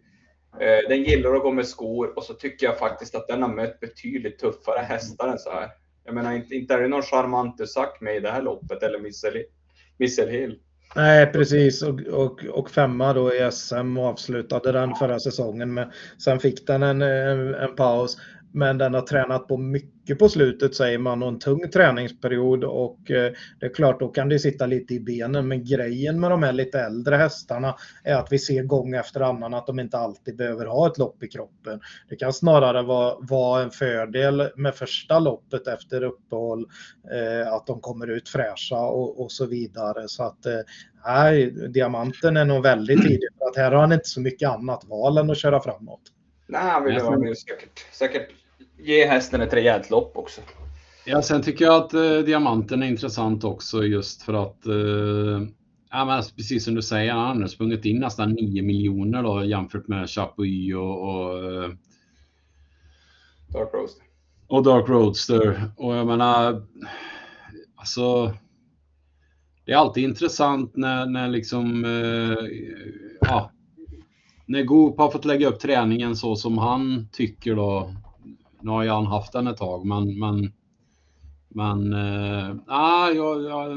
[0.60, 3.48] Eh, den gillar att gå med skor och så tycker jag faktiskt att den har
[3.48, 5.68] mött betydligt tuffare hästar än så här.
[6.04, 8.98] Jag menar, inte, inte är det någon charmant Usak med i det här loppet eller
[9.98, 10.58] Missel Hill.
[10.96, 11.82] Nej, precis.
[11.82, 15.74] Och, och, och, femma då i SM och avslutade den förra säsongen.
[15.74, 15.92] Men
[16.24, 18.16] sen fick den en, en, en paus.
[18.52, 23.10] Men den har tränat på mycket på slutet säger man och en tung träningsperiod och
[23.10, 25.48] eh, det är klart då kan det sitta lite i benen.
[25.48, 27.74] Men grejen med de här lite äldre hästarna
[28.04, 31.22] är att vi ser gång efter annan att de inte alltid behöver ha ett lopp
[31.22, 31.80] i kroppen.
[32.08, 36.66] Det kan snarare vara, vara en fördel med första loppet efter uppehåll,
[37.12, 40.08] eh, att de kommer ut fräscha och, och så vidare.
[40.08, 40.60] Så att eh,
[41.06, 44.84] nej, diamanten är nog väldigt tidig för att här har han inte så mycket annat
[44.84, 46.02] val än att köra framåt.
[46.48, 48.30] Nej, han vill vara med säkert, säkert
[48.78, 50.40] ge hästen ett rejält lopp också.
[51.04, 55.48] Ja, sen tycker jag att eh, diamanten är intressant också just för att eh,
[55.90, 59.88] ja, men precis som du säger, han har sprungit in nästan 9 miljoner då jämfört
[59.88, 61.70] med Chapuis och, och eh,
[63.52, 64.04] Dark Roadster.
[64.46, 65.70] Och Dark Roadster.
[65.76, 66.66] Och jag menar,
[67.76, 68.34] alltså.
[69.64, 72.48] Det är alltid intressant när, när liksom, eh,
[73.20, 73.52] ja,
[74.48, 77.94] när Goop har fått lägga upp träningen så som han tycker då.
[78.60, 80.52] Nu har ju han haft den ett tag, men, men,
[81.48, 83.68] men äh, ja, ja,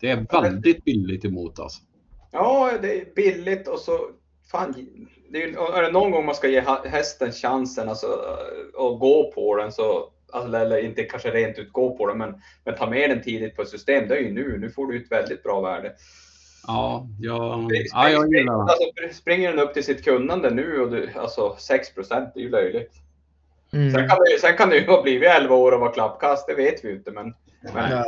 [0.00, 1.82] det är väldigt billigt emot alltså.
[2.30, 3.98] Ja, det är billigt och så
[4.50, 4.74] fan,
[5.30, 8.06] det är, är det någon gång man ska ge hästen chansen alltså,
[8.78, 12.34] att gå på den så alltså, eller inte kanske rent ut gå på den, men,
[12.64, 14.08] men ta med den tidigt på ett system.
[14.08, 14.58] Det är ju nu.
[14.58, 15.92] Nu får du ett väldigt bra värde.
[16.66, 18.72] Ja, jag, ja, jag gillar det.
[18.72, 22.44] Alltså, springer den upp till sitt kunnande nu och du, alltså 6 procent, det är
[22.44, 22.92] ju löjligt.
[23.72, 23.92] Mm.
[23.92, 26.54] Sen, kan det, sen kan det ju ha blivit 11 år och vara klappkast, det
[26.54, 27.10] vet vi ju inte.
[27.10, 27.34] Men,
[27.74, 28.04] men...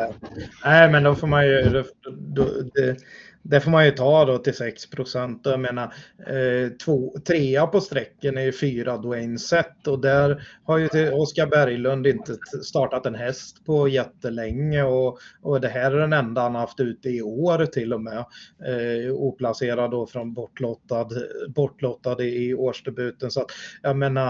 [0.64, 1.62] Nej, men då får man ju...
[1.62, 2.44] Då, då,
[2.74, 2.96] det,
[3.42, 5.40] det får man ju ta då till 6 procent.
[5.44, 5.94] Jag menar,
[6.26, 11.46] eh, två, trea på sträcken är ju fyra Dwayne Sett och där har ju Oskar
[11.46, 16.54] Berglund inte startat en häst på jättelänge och, och det här är den enda han
[16.54, 18.24] haft ute i år till och med.
[18.66, 21.08] Eh, oplacerad då från bortlottad,
[21.48, 23.30] bortlottad i årsdebuten.
[23.30, 23.50] Så att
[23.82, 24.26] jag menar,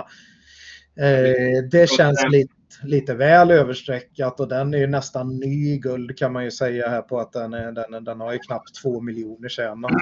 [0.96, 6.32] eh, det känns lite lite väl överstreckat och den är ju nästan ny guld kan
[6.32, 9.48] man ju säga här på att den, är, den, den har ju knappt två miljoner
[9.48, 9.92] tjänat.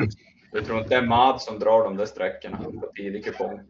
[0.53, 3.61] Jag tror inte det är Mad som drar de där sträckorna på tidig kupong.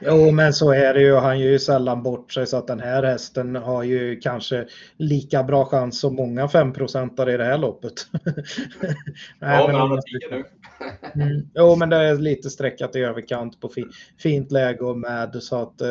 [0.00, 1.14] Jo, men så är det ju.
[1.14, 5.42] Han gör ju sällan bort sig så att den här hästen har ju kanske lika
[5.42, 7.92] bra chans som många 5% i det här loppet.
[9.40, 10.44] Nej, ja, men han har 10 nu.
[11.22, 11.48] mm.
[11.54, 13.84] Jo, men det är lite sträckat i överkant på fi
[14.18, 15.88] fint läge och med så att eh,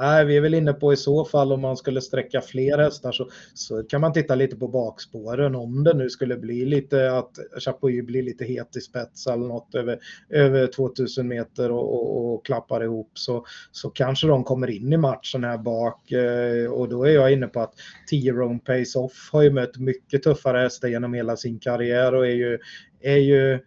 [0.00, 3.12] Nej, vi är väl inne på i så fall om man skulle sträcka fler hästar
[3.12, 5.54] så, så kan man titta lite på bakspåren.
[5.54, 9.74] Om det nu skulle bli lite att Chapuis blir lite het i spets eller något
[9.74, 9.98] över,
[10.30, 14.96] över 2000 meter och, och, och, klappar ihop så, så kanske de kommer in i
[14.96, 16.12] matchen här bak.
[16.12, 17.74] Eh, och då är jag inne på att
[18.10, 22.26] 10 Rome Pace Off har ju mött mycket tuffare hästar genom hela sin karriär och
[22.26, 22.58] är ju,
[23.00, 23.58] är ju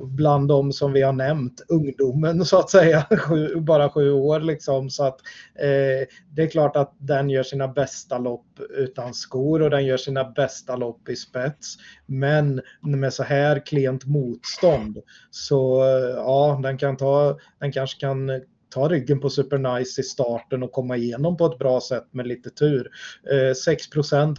[0.00, 4.90] bland de som vi har nämnt, ungdomen så att säga, sju, bara sju år liksom.
[4.90, 5.20] Så att
[5.54, 9.96] eh, det är klart att den gör sina bästa lopp utan skor och den gör
[9.96, 11.76] sina bästa lopp i spets.
[12.06, 14.98] Men med så här klent motstånd
[15.30, 18.30] så eh, ja, den kan ta, den kanske kan
[18.72, 22.50] ta ryggen på Supernice i starten och komma igenom på ett bra sätt med lite
[22.50, 22.90] tur.
[23.32, 23.86] Eh, 6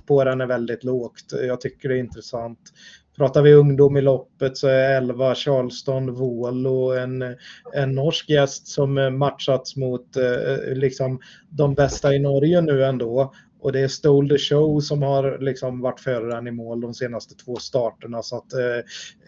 [0.06, 1.34] på den är väldigt lågt.
[1.48, 2.60] Jag tycker det är intressant
[3.18, 7.36] pratar vi ungdom i loppet så är 11 Charleston Volo en,
[7.74, 13.34] en norsk gäst som matchats mot eh, liksom de bästa i Norge nu ändå.
[13.64, 17.36] Och det är Stole the Show som har liksom varit föraren i mål de senaste
[17.36, 18.24] två starterna.
[18.24, 18.78] Så att eh,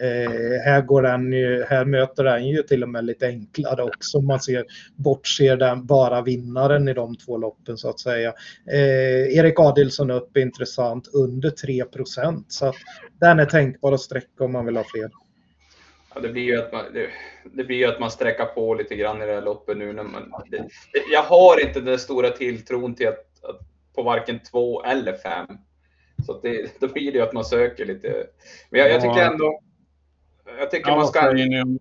[0.07, 4.21] eh, här, går den ju, här möter den ju till och med lite enklare också.
[4.21, 4.65] Man ser,
[4.95, 8.33] bortser den bara vinnaren i de två loppen så att säga.
[8.71, 11.83] Eh, Erik Adilsson upp intressant under 3.
[12.47, 12.75] Så att
[13.19, 15.09] den är tänkbar att sträcka om man vill ha fler.
[16.15, 17.07] Ja, det blir ju att man, det,
[17.53, 19.93] det, blir ju att man sträcker på lite grann i det här loppet nu.
[19.93, 20.65] När man, det,
[21.11, 25.48] jag har inte den stora tilltron till att, att på varken två eller fem.
[26.26, 28.28] Så det, då blir det ju att man söker lite.
[28.70, 29.62] Men jag, jag tycker ändå.
[30.60, 31.30] Jag tycker ja, man ska.
[31.30, 31.80] Om...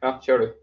[0.00, 0.54] Ja, kör du.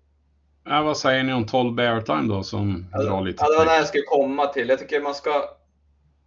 [0.66, 3.43] Ja, vad säger ni om 12 Bear Time då som ja, drar lite?
[3.43, 4.70] Ja, det var det jag skulle komma till.
[4.70, 5.43] Jag tycker man ska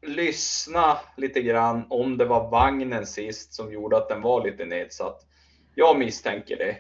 [0.03, 5.27] lyssna lite grann om det var vagnen sist som gjorde att den var lite nedsatt.
[5.75, 6.77] Jag misstänker det.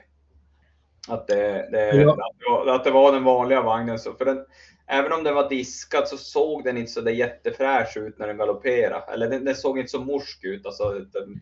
[1.09, 2.75] Att det, det, ja.
[2.75, 3.99] att det var den vanliga vagnen.
[3.99, 4.45] Så för den,
[4.91, 8.37] även om den var diskad så såg den inte så där jättefräsch ut när den
[8.37, 9.13] galopperade.
[9.13, 10.67] Eller den, den såg inte så morsk ut.
[10.67, 11.41] Alltså, den,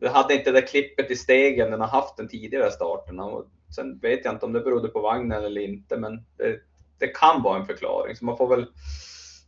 [0.00, 3.20] den hade inte det klippet i stegen den har haft den tidigare starten.
[3.20, 3.44] Och
[3.76, 6.60] sen vet jag inte om det berodde på vagnen eller inte, men det,
[6.98, 8.16] det kan vara en förklaring.
[8.16, 8.66] Så man får väl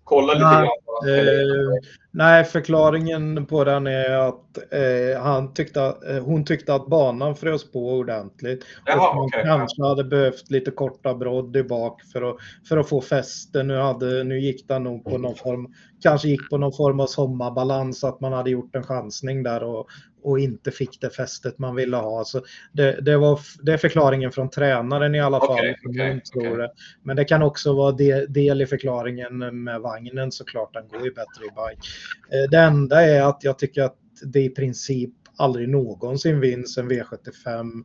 [0.04, 0.64] kolla lite grann.
[0.64, 1.78] Eh,
[2.12, 7.72] nej, förklaringen på den är att eh, han tyckte, eh, hon tyckte att banan frös
[7.72, 8.64] på ordentligt.
[8.86, 12.36] Jaha, och man okay, kanske hade behövt lite korta brodd i bak för att,
[12.68, 13.62] för att få fäste.
[13.62, 17.06] Nu, hade, nu gick den nog på någon form, kanske gick på någon form av
[17.06, 19.88] sommarbalans, att man hade gjort en chansning där och,
[20.24, 22.24] och inte fick det fästet man ville ha.
[22.24, 22.42] Så
[22.72, 25.50] det, det, var, det är förklaringen från tränaren i alla fall.
[25.50, 26.68] Okay, okay, okay.
[27.02, 30.74] Men det kan också vara del, del i förklaringen med vagnen såklart.
[30.74, 31.88] Den går ju bättre i bike.
[32.32, 36.90] Eh, det enda är att jag tycker att det i princip aldrig någonsin vinns en
[36.90, 37.84] V75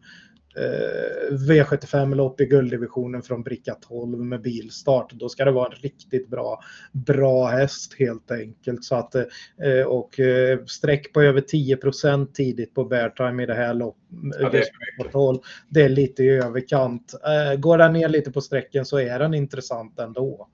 [0.57, 5.11] Eh, V75-lopp i gulddivisionen från bricka 12 med bilstart.
[5.13, 6.59] Då ska det vara en riktigt bra,
[6.91, 8.83] bra häst helt enkelt.
[8.83, 10.19] Så att, eh, och
[10.67, 14.01] streck på över 10% tidigt på Beartime i det här loppet.
[14.39, 15.39] Ja, det, är
[15.69, 17.13] det är lite i överkant.
[17.57, 20.47] Går den ner lite på sträcken så är den intressant ändå.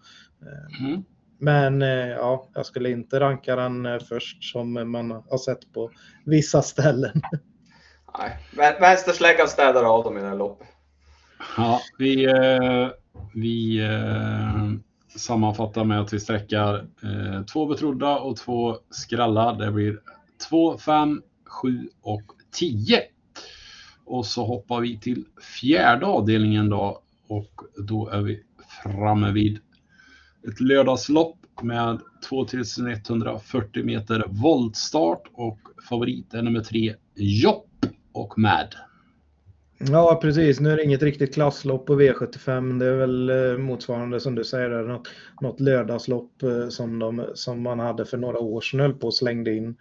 [0.80, 1.04] Mm.
[1.38, 5.92] Men ja, jag skulle inte ranka den först som man har sett på
[6.26, 7.22] vissa ställen.
[8.18, 10.68] Nej, vänstersläggan städar av dem i det här loppet.
[11.58, 12.90] Ja, vi, eh,
[13.34, 14.72] vi eh,
[15.20, 19.54] sammanfattar med att vi sträckar eh, två betrodda och två skrallar.
[19.54, 20.00] Det blir
[20.50, 23.02] 2, 5, 7 och 10.
[24.06, 25.26] Och så hoppar vi till
[25.60, 28.44] fjärde avdelningen då och då är vi
[28.84, 29.60] framme vid
[30.48, 38.76] ett lördagslopp med 2140 meter voltstart och favorit är nummer tre Jopp och Mad.
[39.92, 40.60] Ja, precis.
[40.60, 42.80] Nu är det inget riktigt klasslopp på V75.
[42.80, 45.08] Det är väl eh, motsvarande som du säger, där, något,
[45.42, 49.14] något lördagslopp eh, som, de, som man hade för några år sedan höll på och
[49.14, 49.76] slängde in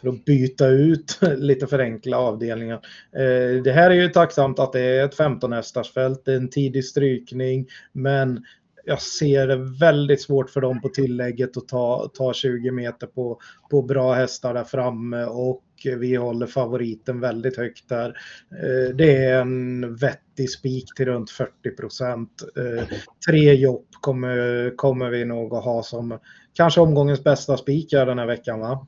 [0.00, 2.80] för att byta ut lite för enkla avdelningar.
[3.12, 6.50] Eh, det här är ju tacksamt att det är ett 15 hästarsfält, det är en
[6.50, 8.44] tidig strykning, men
[8.88, 13.40] jag ser det väldigt svårt för dem på tillägget att ta, ta 20 meter på,
[13.70, 18.08] på bra hästar där framme och vi håller favoriten väldigt högt där.
[18.50, 22.42] Eh, det är en vettig spik till runt 40 procent.
[22.56, 22.84] Eh,
[23.28, 26.18] tre jobb kommer, kommer vi nog att ha som
[26.54, 28.86] kanske omgångens bästa spikar den här veckan va?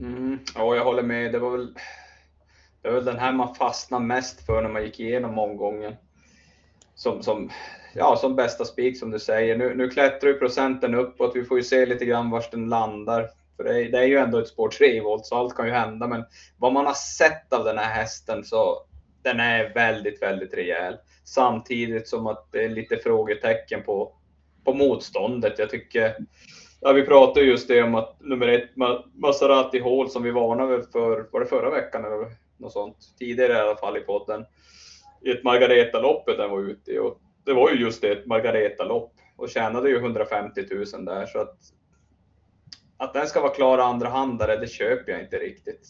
[0.00, 1.32] Mm, ja, jag håller med.
[1.32, 1.74] Det var väl,
[2.82, 5.94] det var väl den här man fastnade mest för när man gick igenom omgången.
[6.94, 7.50] Som, som
[7.94, 9.56] ja, som bästa spik som du säger.
[9.56, 11.36] Nu, nu klättrar ju procenten uppåt.
[11.36, 13.28] Vi får ju se lite grann var den landar.
[13.56, 15.72] För det är, det är ju ändå ett spår 3 volt så allt kan ju
[15.72, 16.06] hända.
[16.06, 16.24] Men
[16.58, 18.78] vad man har sett av den här hästen så
[19.22, 20.96] den är väldigt, väldigt rejäl.
[21.24, 24.12] Samtidigt som att det är lite frågetecken på,
[24.64, 25.58] på motståndet.
[25.58, 26.16] Jag tycker,
[26.80, 28.70] ja, vi pratade just det om att nummer ett,
[29.14, 32.96] Maserati Hall som vi varnade för, var det förra veckan eller något sånt?
[33.18, 34.44] Tidigare i alla fall i podden.
[35.20, 36.98] I ett Margareta-loppet den var ute i.
[36.98, 40.64] Och det var ju just det, ett Margareta-lopp och tjänade ju 150
[40.94, 41.56] 000 där så att
[42.96, 45.88] att den ska vara klar andra handare, det köper jag inte riktigt.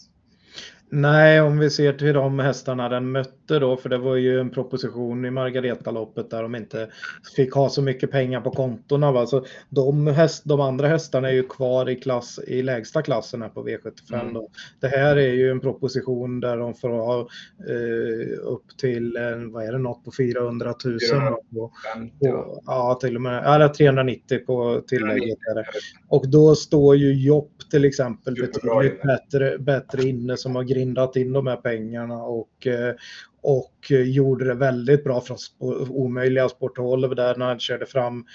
[0.95, 4.49] Nej, om vi ser till de hästarna den mötte då, för det var ju en
[4.49, 6.89] proposition i Margaretaloppet där de inte
[7.35, 9.11] fick ha så mycket pengar på kontona.
[9.11, 9.25] Va?
[9.25, 13.49] Så de, häst, de andra hästarna är ju kvar i, klass, i lägsta klassen här
[13.49, 14.21] på V75.
[14.21, 14.33] Mm.
[14.33, 14.49] Då.
[14.79, 17.19] Det här är ju en proposition där de får ha
[17.69, 20.99] eh, upp till, eh, vad är det, något på 400 000.
[20.99, 21.71] 450, på,
[22.19, 25.39] på, ja, till och med, ja, 390 på tillägget.
[25.53, 25.71] 390.
[26.09, 31.15] Och då står ju Jopp till exempel betydligt bättre, bättre inne som har grint rindat
[31.15, 32.95] in de här pengarna och, eh,
[33.41, 35.37] och gjorde det väldigt bra från
[35.89, 38.25] omöjliga sporthåll där när han körde fram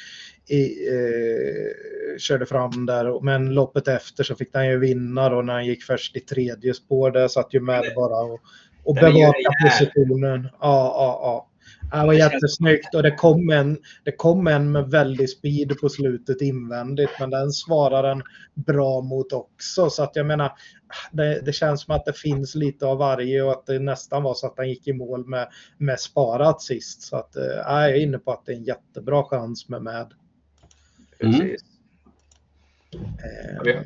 [0.49, 3.21] i, eh, körde fram där.
[3.21, 6.75] Men loppet efter så fick han ju vinna då när han gick först i tredje
[6.75, 7.11] spår.
[7.11, 8.41] Där satt ju med bara och,
[8.85, 10.49] och bevaka positionen.
[10.53, 11.48] Ja, ja, ja.
[11.91, 16.41] Det var jättesnyggt och det kom, en, det kom en med väldig speed på slutet
[16.41, 18.23] invändigt men den svarar den
[18.55, 20.53] bra mot också så att jag menar
[21.13, 24.35] det, det, känns som att det finns lite av varje och att det nästan var
[24.35, 27.95] så att han gick i mål med, med sparat sist så att äh, jag är
[27.95, 30.13] inne på att det är en jättebra chans med med.
[31.19, 31.65] Precis.
[32.95, 33.59] Mm.
[33.59, 33.79] Om, vi,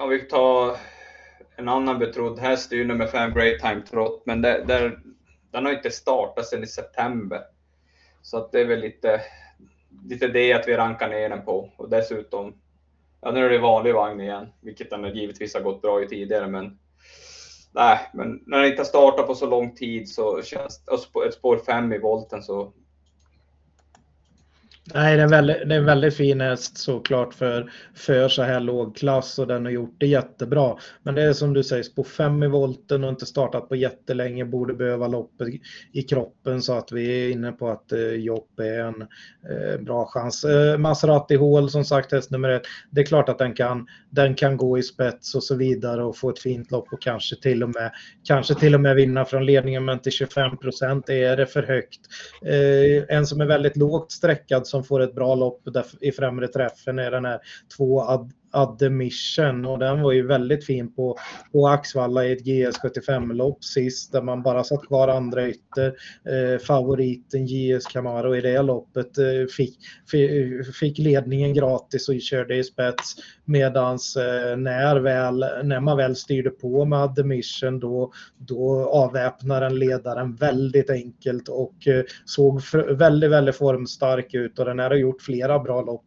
[0.00, 0.76] om vi tar
[1.56, 4.98] en annan betrodd häst, det är ju nummer fem Great Time Trot, men det, där,
[5.54, 7.42] den har inte startat sedan i september.
[8.22, 9.20] Så att det är väl lite,
[10.04, 11.70] lite det att vi rankar ner den på.
[11.76, 12.54] Och dessutom,
[13.20, 16.46] ja nu är det vanlig vagn igen, vilket den givetvis har gått bra i tidigare,
[16.46, 16.78] men
[17.72, 21.26] nej, men när den inte har startat på så lång tid så känns alltså och
[21.26, 22.72] ett spår 5 i volten så
[24.92, 28.42] Nej, det är, en väldigt, det är en väldigt fin häst såklart för, för så
[28.42, 30.76] här låg klass och den har gjort det jättebra.
[31.02, 34.44] Men det är som du säger, på fem i volten och inte startat på jättelänge
[34.44, 35.48] borde behöva loppet
[35.92, 40.06] i kroppen så att vi är inne på att eh, Jopp är en eh, bra
[40.06, 40.44] chans.
[40.44, 42.62] Eh, Maserati Hall som sagt häst nummer ett.
[42.90, 46.16] Det är klart att den kan, den kan gå i spets och så vidare och
[46.16, 47.90] få ett fint lopp och kanske till och med,
[48.24, 52.00] kanske till och med vinna från ledningen men till 25 procent är det för högt.
[52.46, 55.62] Eh, en som är väldigt lågt sträckad som får ett bra lopp
[56.00, 57.40] i främre träffen är den här
[57.76, 61.18] två Ad Admission och den var ju väldigt fin på,
[61.52, 65.86] på Axvalla i ett GS75-lopp sist där man bara satt kvar andra ytter.
[65.86, 69.78] Eh, favoriten GS Camaro i det loppet eh, fick,
[70.80, 73.14] fick ledningen gratis och körde i spets
[73.44, 80.34] medans eh, när, väl, när man väl styrde på med Admission då, då avväpnade ledaren
[80.34, 82.60] väldigt enkelt och eh, såg
[82.98, 86.04] väldigt, väldigt formstark ut och den här har gjort flera bra lopp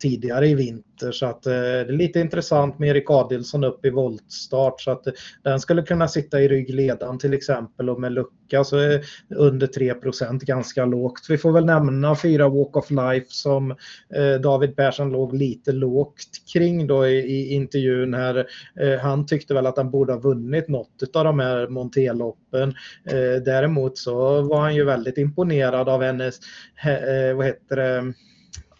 [0.00, 1.12] tidigare i vinter.
[1.12, 4.80] Så att eh, det är lite intressant med Erik Adilsson upp i voltstart.
[4.80, 5.12] Så att eh,
[5.42, 9.04] den skulle kunna sitta i ryggledan till exempel och med lucka så är
[9.36, 11.26] under 3% ganska lågt.
[11.28, 13.70] Vi får väl nämna fyra Walk of Life som
[14.14, 18.46] eh, David Persson låg lite lågt kring då i, i intervjun här.
[18.80, 22.68] Eh, han tyckte väl att han borde ha vunnit något av de här Monteloppen.
[23.04, 26.40] Eh, däremot så var han ju väldigt imponerad av hennes,
[26.84, 28.12] eh, vad heter det,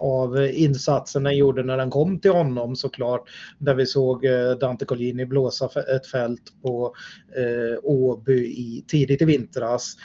[0.00, 3.28] av insatsen den gjorde när den kom till honom såklart.
[3.58, 6.94] Där vi såg eh, Dante Collini blåsa ett fält på
[7.36, 9.96] eh, Åby i, tidigt i vintras.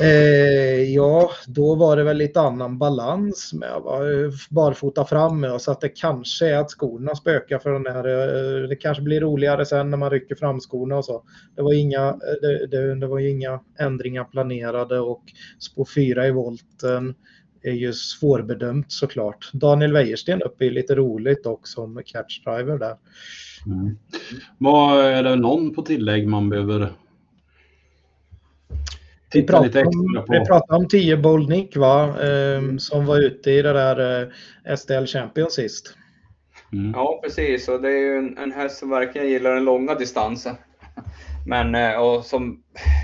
[0.00, 5.70] Eh, ja, då var det väl lite annan balans med var barfota fram med så
[5.70, 8.04] att det kanske är att skorna spökar för den här.
[8.08, 11.22] Eh, det kanske blir roligare sen när man rycker fram skorna och så.
[11.56, 15.22] Det var inga, eh, det, det, det var inga ändringar planerade och
[15.58, 17.14] spår 4 i volten
[17.62, 19.50] är ju svårbedömt såklart.
[19.52, 22.96] Daniel Wäjersten uppe är lite roligt också med catchdriver där.
[23.66, 23.98] Mm.
[24.58, 26.92] Vad, är det någon på tillägg man behöver
[29.32, 32.14] vi pratade, om, vi pratade om 10 Bold Nick va?
[32.20, 34.28] Um, som var ute i det där uh,
[34.66, 35.96] eh, STL Champion sist.
[36.72, 36.92] Mm.
[36.96, 40.54] Ja precis och det är ju en, en häst som verkligen gillar den långa distansen.
[41.46, 42.62] Men uh, och som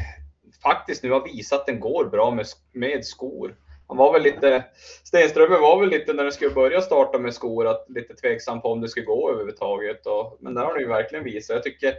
[0.62, 3.54] faktiskt nu har visat att den går bra med, med skor
[3.88, 4.64] han var väl lite,
[5.04, 8.72] Stenströmer var väl lite när den skulle börja starta med skor, att lite tveksam på
[8.72, 10.06] om det skulle gå överhuvudtaget.
[10.06, 11.54] Och, men där har den ju verkligen visat.
[11.54, 11.94] Jag tycker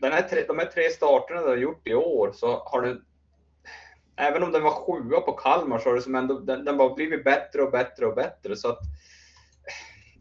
[0.00, 3.00] den här tre, de här tre starterna den har gjort i år så har den,
[4.16, 6.94] även om den var sjua på Kalmar så har det som ändå, den, den bara
[6.94, 8.56] blivit bättre och bättre och bättre.
[8.56, 8.80] Så att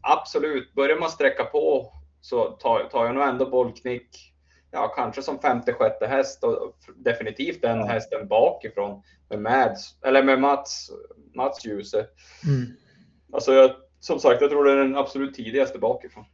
[0.02, 4.34] absolut, börjar man sträcka på så tar, tar jag nog ändå bollknick
[4.74, 7.86] ja, kanske som femte, sjätte häst och definitivt den ja.
[7.86, 10.91] hästen bakifrån med Mads, eller med Mats,
[11.36, 12.08] Mats Djuse.
[12.48, 12.78] Mm.
[13.34, 16.26] Alltså jag, som sagt, jag tror det är den absolut tidigaste bakifrån.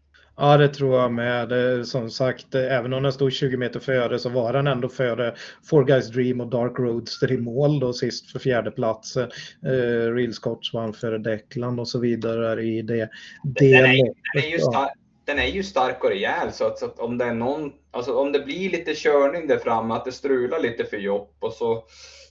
[0.42, 1.52] Ja, det tror jag med.
[1.88, 5.36] Som sagt, även om den stod 20 meter före så var den ändå före
[5.70, 9.18] Four Guys Dream och Dark Roadster i mål då sist för fjärde plats.
[9.18, 13.10] Eh, Real Scotch vann före Declan och så vidare i det.
[13.44, 14.92] det den, är, den, är ju stark,
[15.26, 18.14] den är ju stark och rejäl så att, så att om det är någon Alltså
[18.14, 21.84] om det blir lite körning där framme, att det strular lite för jobb och så,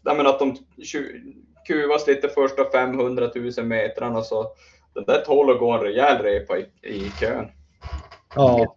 [0.03, 0.57] nej men att de
[1.67, 4.47] kuvas lite första 500 000 metrarna så
[4.95, 7.49] det där tål att gå en rejäl repa i, i kön.
[8.39, 8.75] Ja,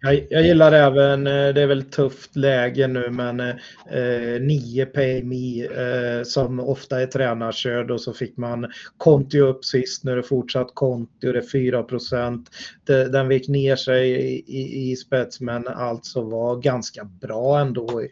[0.00, 5.62] Jag, jag, gillar även, eh, det är väl tufft läge nu, men eh, 9 Pay
[5.64, 10.22] eh, som ofta är tränarkörd och så fick man Conti upp sist, nu är det
[10.22, 12.50] fortsatt Conti och det är 4 procent.
[12.84, 18.08] Den vek ner sig i, i, i spets men alltså var ganska bra ändå i,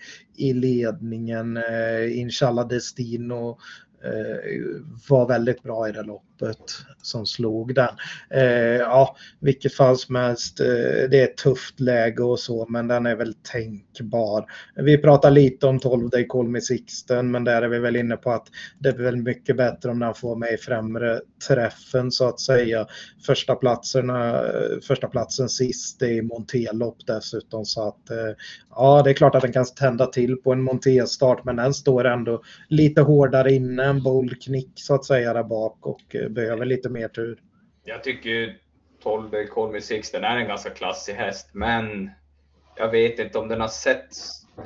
[0.49, 1.57] i ledningen.
[1.57, 3.59] Eh, Inshallah Destino
[4.05, 6.30] Eh, var väldigt bra i det loppet
[7.03, 7.95] som slog den.
[8.31, 10.67] Eh, ja, vilket fall som helst, eh,
[11.11, 14.45] det är ett tufft läge och så, men den är väl tänkbar.
[14.75, 18.17] Vi pratar lite om 12 Day Call Me Sixten, men där är vi väl inne
[18.17, 18.47] på att
[18.79, 22.87] det är väl mycket bättre om den får med i främre träffen så att säga.
[23.27, 28.17] Första, platserna, eh, första platsen sist i Montelopp dessutom, så att eh,
[28.71, 32.05] ja, det är klart att den kan tända till på en Monté-start, men den står
[32.05, 36.65] ändå lite hårdare inne en bold knick så att säga där bak och eh, behöver
[36.67, 37.39] lite mer tur.
[37.85, 38.57] Jag tycker
[39.03, 42.11] 12 Call Me Six, den är en ganska klassig häst, men
[42.77, 44.09] jag vet inte om den har sett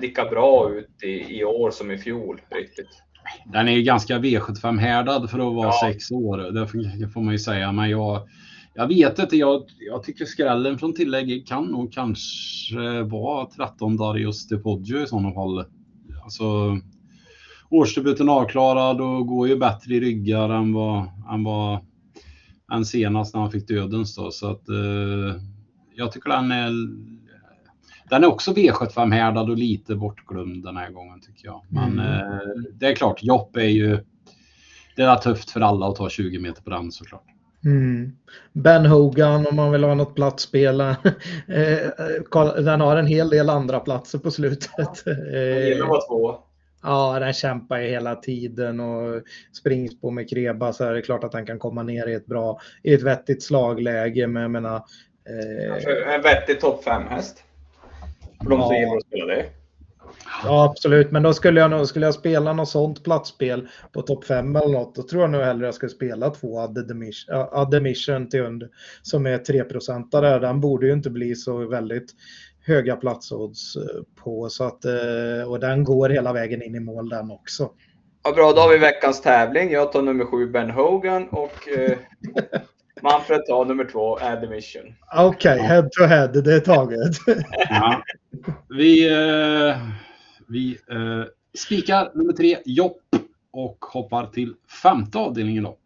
[0.00, 2.88] lika bra ut i, i år som i fjol riktigt.
[3.52, 5.88] Den är ju ganska V75-härdad för att vara ja.
[5.92, 6.38] sex år,
[7.00, 7.72] det får man ju säga.
[7.72, 8.28] Men jag,
[8.74, 14.48] jag vet inte, jag, jag tycker skrällen från tillägg kan nog kanske vara 13 Darius
[14.48, 15.64] de Poggio i sådana fall.
[16.24, 16.78] Alltså,
[17.74, 21.78] årsdebuten avklarad och går ju bättre i ryggar än vad, än vad
[22.72, 24.30] än senast när han fick dödens då.
[24.30, 25.42] Så att eh,
[25.94, 26.72] jag tycker den är
[28.10, 31.62] den är också V75-härdad och lite bortglömd den här gången tycker jag.
[31.68, 32.06] Men mm.
[32.06, 32.38] eh,
[32.72, 33.98] det är klart, Jopp är ju
[34.96, 37.24] det är tufft för alla att ta 20 meter på den såklart.
[37.64, 38.12] Mm.
[38.52, 40.80] Ben Hogan om man vill ha något platsspel.
[41.48, 45.04] Eh, den har en hel del andra platser på slutet.
[45.04, 46.43] Den var två.
[46.84, 49.22] Ja, den kämpar ju hela tiden och
[49.52, 52.26] springs på med Kreba så är det klart att han kan komma ner i ett
[52.26, 54.26] bra, i ett vettigt slagläge.
[54.26, 56.14] Men jag menar, eh...
[56.14, 57.44] En vettig topp 5-häst.
[58.42, 59.44] För de som gillar att spela det.
[60.44, 61.10] Ja, absolut.
[61.10, 64.68] Men då skulle jag nog, skulle jag spela något sånt platsspel på topp 5 eller
[64.68, 66.58] något, då tror jag nog hellre jag skulle spela två
[67.52, 68.68] Admission till under
[69.02, 69.62] som är 3
[70.10, 70.40] där.
[70.40, 72.14] Den borde ju inte bli så väldigt
[72.66, 73.82] höga platsodds eh,
[74.14, 74.48] på.
[74.48, 77.70] Så att, eh, och den går hela vägen in i mål den också.
[78.24, 79.70] Ja, bra, då har vi veckans tävling.
[79.70, 81.98] Jag tar nummer sju Ben Hogan och eh,
[83.00, 84.94] Manfred tar nummer två Admission.
[85.16, 87.16] Okej, okay, head to head, det är taget.
[87.68, 88.02] ja.
[88.68, 89.76] Vi, eh,
[90.48, 91.24] vi eh,
[91.58, 93.00] spikar nummer tre, Jopp
[93.52, 95.78] och hoppar till femte avdelningen då.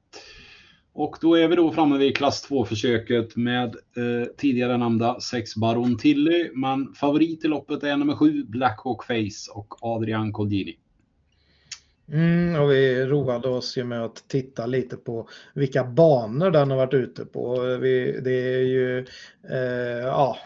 [0.98, 5.98] Och då är vi då framme vid klass 2-försöket med eh, tidigare nämnda 6 Baron
[5.98, 6.50] Tilly.
[6.54, 10.76] Men favorit i loppet är nummer 7 Blackhawk Face och Adrian Colgini.
[12.12, 16.76] Mm, och vi roade oss ju med att titta lite på vilka banor den har
[16.76, 17.60] varit ute på.
[17.80, 18.98] Vi, det är ju,
[19.50, 20.38] eh, ja,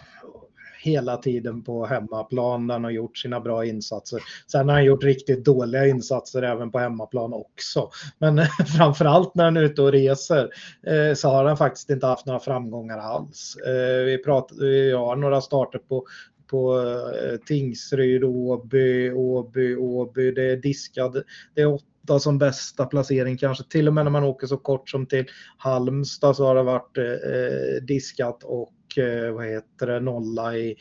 [0.82, 2.70] hela tiden på hemmaplan.
[2.70, 4.20] Han har gjort sina bra insatser.
[4.52, 7.90] Sen har han gjort riktigt dåliga insatser även på hemmaplan också.
[8.18, 8.40] Men
[8.76, 10.48] framförallt när han är ute och reser
[10.86, 13.56] eh, så har han faktiskt inte haft några framgångar alls.
[13.66, 16.04] Eh, vi, pratar, vi har några starter på
[16.52, 20.30] på eh, Tingsryd, Åby, Åby, Åby.
[20.30, 21.22] Det är diskad.
[21.54, 23.64] Det är åtta som bästa placering kanske.
[23.64, 25.26] Till och med när man åker så kort som till
[25.56, 30.76] Halmstad så har det varit eh, eh diskat och Eh, vad heter det, nolla i,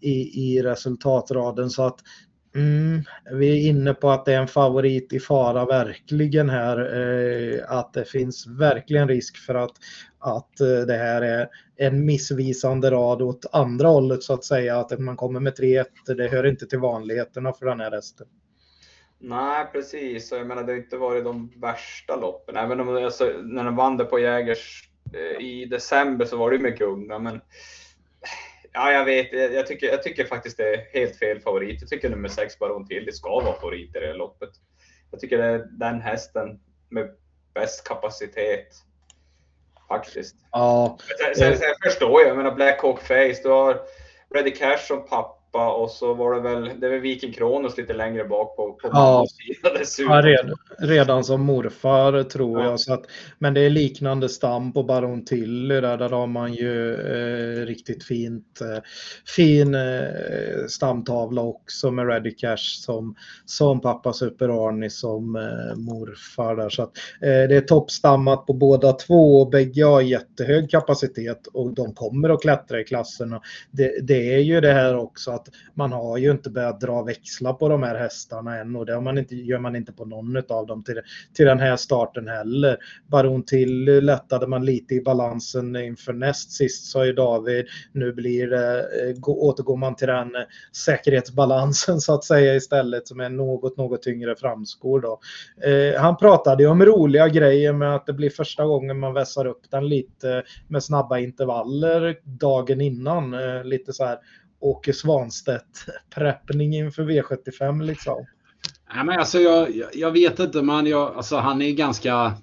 [0.00, 0.12] i,
[0.44, 1.70] i resultatraden.
[1.70, 2.00] Så att
[2.54, 3.02] mm,
[3.32, 6.78] vi är inne på att det är en favorit i fara verkligen här.
[6.78, 9.72] Eh, att det finns verkligen risk för att,
[10.18, 14.78] att eh, det här är en missvisande rad åt andra hållet så att säga.
[14.78, 15.84] Att man kommer med 3-1,
[16.16, 18.26] det hör inte till vanligheterna för den här resten.
[19.20, 20.32] Nej, precis.
[20.32, 22.56] Jag menar, det har inte varit de värsta loppen.
[22.56, 24.88] Även om alltså, när de vann det på Jägers
[25.40, 27.40] i december så var det mycket unga, men
[28.72, 29.32] ja, jag vet.
[29.32, 31.80] Jag tycker, jag tycker faktiskt det är helt fel favorit.
[31.80, 34.50] Jag tycker nummer sex Baron till det ska vara favorit i det här loppet.
[35.10, 37.10] Jag tycker det är den hästen med
[37.54, 38.68] bäst kapacitet.
[39.88, 40.36] Faktiskt.
[40.52, 40.98] Ja.
[41.18, 43.80] Sen, sen, sen förstår jag, jag menar Black Hawk Face, du har
[44.34, 47.92] Ready Cash som pappa Europa och så var det väl, det var Viking Kronos lite
[47.92, 49.26] längre bak på, på ja.
[49.98, 52.70] Ja, redan, redan som morfar tror ja.
[52.70, 52.80] jag.
[52.80, 53.04] Så att,
[53.38, 58.04] men det är liknande stam på Baron Tilly där, där har man ju eh, riktigt
[58.04, 58.82] fint, eh,
[59.36, 66.56] fin eh, stamtavla också med Ready Cash som, som pappa Super Arnie som eh, morfar
[66.56, 66.70] där.
[66.70, 71.74] Så att, eh, det är toppstammat på båda två och bägge har jättehög kapacitet och
[71.74, 73.40] de kommer att klättra i klasserna.
[73.70, 77.02] Det, det är ju det här också att att man har ju inte börjat dra
[77.02, 80.04] växlar på de här hästarna än och det har man inte, gör man inte på
[80.04, 81.00] någon av dem till,
[81.34, 82.76] till den här starten heller.
[83.06, 87.66] Baron till lättade man lite i balansen inför näst sist sa ju David.
[87.92, 90.42] Nu blir det, eh, återgår man till den eh,
[90.72, 95.20] säkerhetsbalansen så att säga istället som är något, något tyngre framskor då.
[95.68, 99.46] Eh, han pratade ju om roliga grejer med att det blir första gången man vässar
[99.46, 103.34] upp den lite med snabba intervaller dagen innan.
[103.34, 104.18] Eh, lite så här
[104.64, 108.26] Åke Svanstedt-preppning inför V75 liksom.
[108.94, 112.34] Nej, men alltså, jag, jag vet inte, men jag, alltså, han är ganska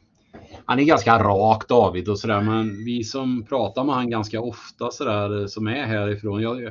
[0.65, 4.91] han är ganska rak David och sådär, men vi som pratar med han ganska ofta
[4.91, 6.41] sådär som är härifrån.
[6.41, 6.63] Jag,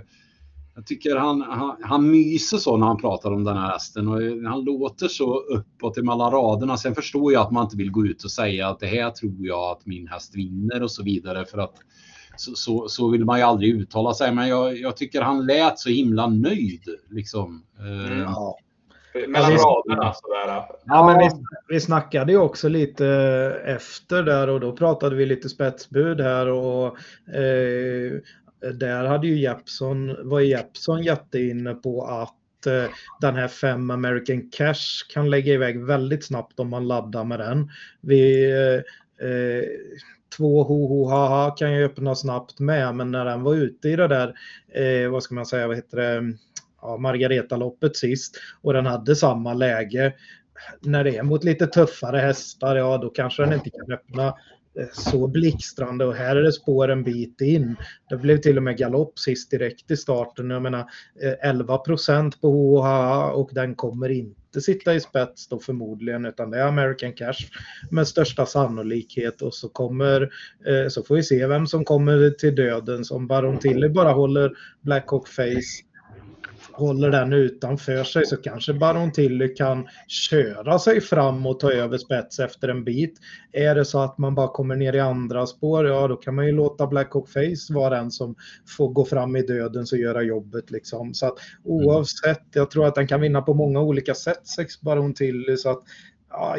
[0.75, 4.21] jag tycker han, han, han myser så när han pratar om den här hästen och
[4.51, 6.77] han låter så uppåt emellan raderna.
[6.77, 9.47] Sen förstår jag att man inte vill gå ut och säga att det här tror
[9.47, 11.75] jag att min häst vinner och så vidare för att
[12.41, 14.35] så, så, så vill man ju aldrig uttala sig.
[14.35, 17.65] Men jag, jag tycker han lät så himla nöjd liksom.
[17.79, 18.19] Mm.
[18.19, 18.59] Ja.
[19.29, 20.63] Mellan raderna sådär.
[20.85, 23.07] Ja, men vi, vi snackade ju också lite
[23.65, 26.87] efter där och då pratade vi lite spetsbud här och
[27.35, 28.13] eh,
[28.73, 35.13] där hade ju Jeppson, var Jeppson jätteinne på att eh, den här 5 American Cash
[35.13, 37.71] kan lägga iväg väldigt snabbt om man laddar med den.
[38.01, 38.51] Vi,
[39.21, 39.63] eh,
[40.37, 43.89] två ho ho ha ha kan ju öppna snabbt med, men när den var ute
[43.89, 44.35] i det där,
[44.75, 46.35] eh, vad ska man säga, vad heter det,
[46.83, 50.13] ja, Margareta-loppet sist och den hade samma läge.
[50.81, 54.35] När det är mot lite tuffare hästar, ja då kanske den inte kan öppna
[54.79, 57.77] Eh, så blixtrande och här är det spår en bit in.
[58.09, 60.51] Det blev till och med galopp sist direkt i starten.
[60.51, 60.81] Jag menar
[61.23, 66.51] eh, 11 procent på HHA och den kommer inte sitta i spets då förmodligen utan
[66.51, 67.47] det är American Cash
[67.91, 70.23] med största sannolikhet och så kommer
[70.67, 74.53] eh, så får vi se vem som kommer till dödens om Baron Tilly bara håller
[74.81, 75.90] Black Hawk Face
[76.73, 81.99] håller den utanför sig så kanske Baron Tilly kan köra sig fram och ta över
[81.99, 83.19] spets efter en bit.
[83.53, 86.47] Är det så att man bara kommer ner i andra spår, ja då kan man
[86.47, 88.35] ju låta Black Hawk Face vara den som
[88.77, 91.15] får gå fram i döden och göra jobbet liksom.
[91.15, 95.15] Så att oavsett, jag tror att den kan vinna på många olika sätt, sex Baron
[95.15, 95.57] Tilly.
[95.57, 95.83] Så att,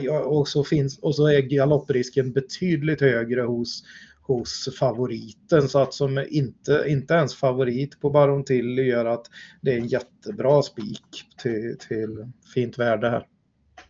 [0.02, 3.84] ja, och, så finns, och så är galopprisken betydligt högre hos
[4.22, 5.70] hos favoriten.
[5.70, 9.26] Så att som inte, inte ens favorit på Baron Tilly gör att
[9.62, 13.28] det är en jättebra spik till, till fint värde här.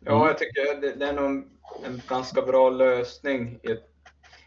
[0.06, 1.44] Ja, jag tycker det, det är nog
[1.86, 3.88] en ganska bra lösning i ett,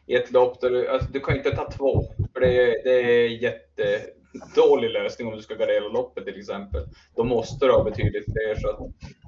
[0.06, 0.60] i ett lopp.
[0.60, 5.28] Där du, alltså, du kan inte ta två, för det, är, det är jättedålig lösning
[5.28, 6.88] om du ska gardera loppet till exempel.
[7.16, 8.54] Då måste du ha betydligt fler.
[8.54, 8.78] Så att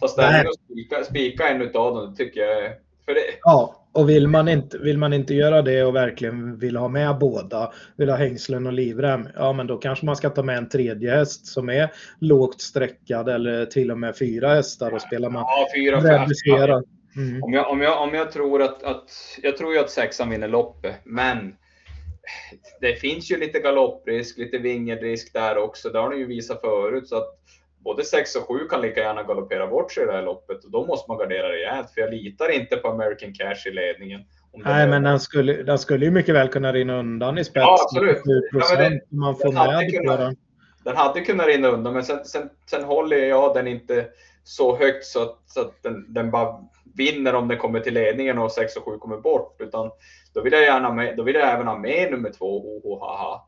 [0.01, 2.75] ta ställning och spika, spika en av dem, det tycker jag är...
[3.05, 6.77] För det, ja, och vill man, inte, vill man inte göra det och verkligen vill
[6.77, 10.43] ha med båda, vill ha hängslen och livrem, ja men då kanske man ska ta
[10.43, 15.01] med en tredje häst som är lågt sträckad eller till och med fyra hästar och
[15.03, 16.85] spelar man ja, fyra, reducerat.
[17.17, 17.43] Mm.
[17.43, 19.11] Om, jag, om, jag, om jag tror att, att,
[19.43, 21.55] jag tror ju att sexan vinner loppet, men
[22.81, 25.91] det finns ju lite galopprisk, lite vingelrisk där också.
[25.91, 27.09] Det har ni ju visat förut.
[27.09, 27.39] Så att
[27.87, 30.71] både 6 och 7 kan lika gärna galoppera bort sig i det här loppet och
[30.71, 34.21] då måste man gardera rejält för jag litar inte på American Cash i ledningen.
[34.53, 37.65] Nej, men den skulle, den skulle ju mycket väl kunna rinna undan i spets.
[37.67, 38.23] Ja, absolut.
[38.53, 40.37] Ja, det, man får med kunnat, den.
[40.85, 44.07] Den hade kunnat rinna undan, men sen, sen, sen håller jag den inte
[44.45, 46.57] så högt så att, så att den, den bara
[46.97, 49.61] vinner om den kommer till ledningen och 6 och 7 kommer bort.
[49.61, 49.91] Utan
[50.35, 53.43] då vill jag gärna med, då vill jag även ha med nummer två, ho, haha.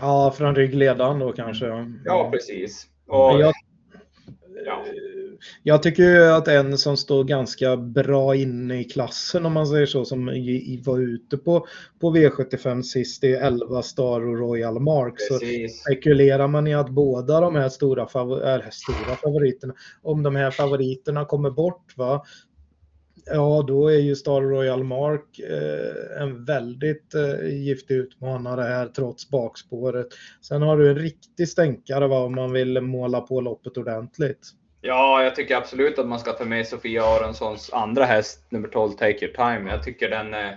[0.00, 1.66] Ja, från ryggledaren då kanske.
[2.04, 2.88] Ja, precis.
[3.06, 3.52] Och, jag,
[4.64, 4.84] ja.
[5.62, 10.04] jag tycker att en som står ganska bra inne i klassen om man säger så,
[10.04, 10.26] som
[10.84, 11.66] var ute på,
[12.00, 15.14] på V75 sist, det är 11 Star och Royal Mark.
[15.14, 15.78] Precis.
[15.78, 20.36] Så spekulerar man i att båda de här stora, favor äh, stora favoriterna, om de
[20.36, 22.24] här favoriterna kommer bort, va,
[23.26, 29.30] Ja, då är ju Star Royal Mark eh, en väldigt eh, giftig utmanare här trots
[29.30, 30.06] bakspåret.
[30.42, 34.48] Sen har du en riktig stänkare va, om man vill måla på loppet ordentligt.
[34.80, 38.92] Ja, jag tycker absolut att man ska ta med Sofia Aronssons andra häst, nummer 12,
[38.92, 39.70] Take Your Time.
[39.70, 40.34] Jag tycker den...
[40.34, 40.50] Eh,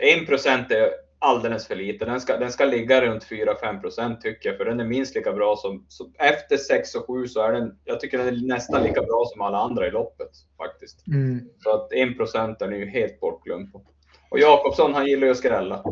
[0.00, 2.04] 1% är alldeles för lite.
[2.04, 5.32] Den ska, den ska ligga runt 4-5 procent tycker jag, för den är minst lika
[5.32, 8.82] bra som, som efter 6 och 7 så är den, jag tycker den är nästan
[8.82, 11.06] lika bra som alla andra i loppet faktiskt.
[11.06, 11.48] Mm.
[11.58, 13.82] Så att 1 procent är ju helt bortglömd på.
[14.30, 15.84] Och Jakobsson, han gillar ju att skrälla.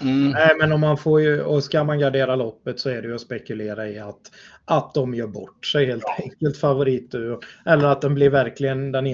[0.00, 0.30] Mm.
[0.30, 3.14] Nej, men om man får ju, och ska man gardera loppet så är det ju
[3.14, 4.20] att spekulera i att,
[4.64, 6.24] att de gör bort sig helt ja.
[6.24, 7.40] enkelt favoritduo.
[7.66, 9.04] Eller att den blir verkligen, den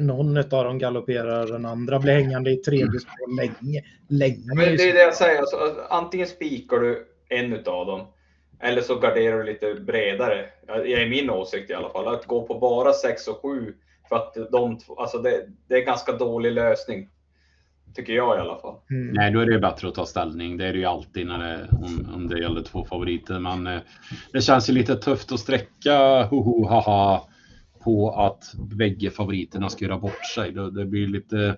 [0.00, 2.98] någon av dem galopperar den andra blir hängande i tredje mm.
[2.98, 3.82] spår länge.
[4.08, 5.56] länge men det är det jag säger, alltså,
[5.90, 8.06] antingen spikar du en av dem
[8.60, 10.46] Eller så garderar du lite bredare.
[10.66, 12.14] Det är min åsikt i alla fall.
[12.14, 13.74] Att gå på bara 6 och 7
[14.08, 17.08] för att de alltså det, det är en ganska dålig lösning.
[17.94, 18.74] Tycker jag i alla fall.
[18.90, 19.14] Mm.
[19.14, 20.56] Nej, då är det bättre att ta ställning.
[20.56, 23.38] Det är det ju alltid när det, om, om det gäller två favoriter.
[23.38, 23.80] Men eh,
[24.32, 27.28] det känns ju lite tufft att sträcka hoho haha
[27.84, 30.52] på att bägge favoriterna ska göra bort sig.
[30.52, 31.56] Det, det blir lite...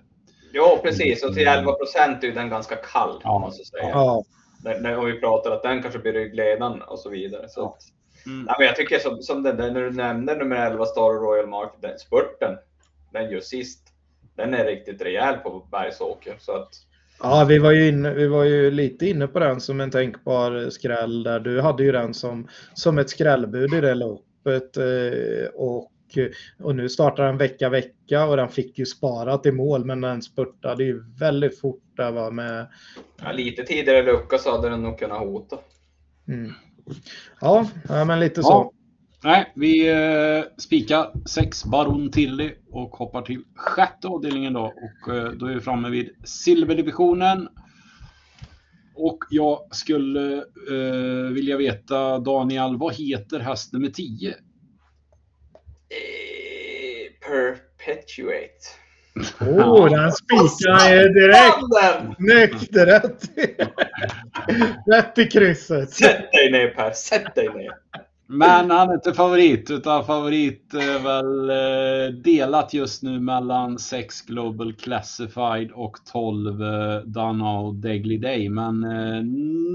[0.51, 1.23] Ja, precis.
[1.23, 3.21] Och till 11 procent är den ganska kall.
[3.23, 3.39] Ja.
[3.39, 3.89] Måste säga.
[3.89, 4.23] Ja.
[4.63, 7.49] När, när vi pratar att den kanske blir ryggledaren och så vidare.
[7.49, 7.81] Så att,
[8.25, 8.43] mm.
[8.43, 11.47] nej, men jag tycker som, som den där, när du nämnde nummer 11 Star Royal
[11.47, 12.57] Market, den spurten,
[13.13, 13.86] den gör sist.
[14.37, 16.35] Den är riktigt rejäl på Bergsåker.
[16.39, 16.69] Så att,
[17.19, 20.69] Ja, vi var, ju inne, vi var ju lite inne på den som en tänkbar
[20.69, 21.39] skräll där.
[21.39, 24.77] Du hade ju den som, som ett skrällbud i det loppet.
[24.77, 25.91] Eh, och
[26.59, 30.21] och nu startar den vecka vecka och den fick ju sparat i mål men den
[30.21, 32.67] spurtade ju väldigt fort där va med.
[33.23, 35.57] Ja, lite tidigare lucka så hade den nog kunnat hota.
[36.27, 36.53] Mm.
[37.41, 38.73] Ja, men lite så.
[39.23, 44.65] Nej, vi eh, spikar sex Baron Tilly och hoppar till sjätte avdelningen då.
[44.65, 47.47] Och eh, då är vi framme vid silverdivisionen.
[48.95, 50.35] Och jag skulle
[50.71, 54.35] eh, vilja veta, Daniel, vad heter häst nummer 10?
[57.27, 58.47] Perpetuate.
[59.41, 62.75] Åh, oh, den spikar direkt.
[62.75, 63.21] Rätt.
[64.87, 65.89] rätt i krysset.
[65.89, 67.71] Sätt dig ner Per, sätt dig ner.
[68.29, 74.21] Men han är inte favorit, utan favorit är väl eh, delat just nu mellan 6
[74.21, 78.49] Global Classified och 12 eh, Danao Degly Day.
[78.49, 79.23] Men eh,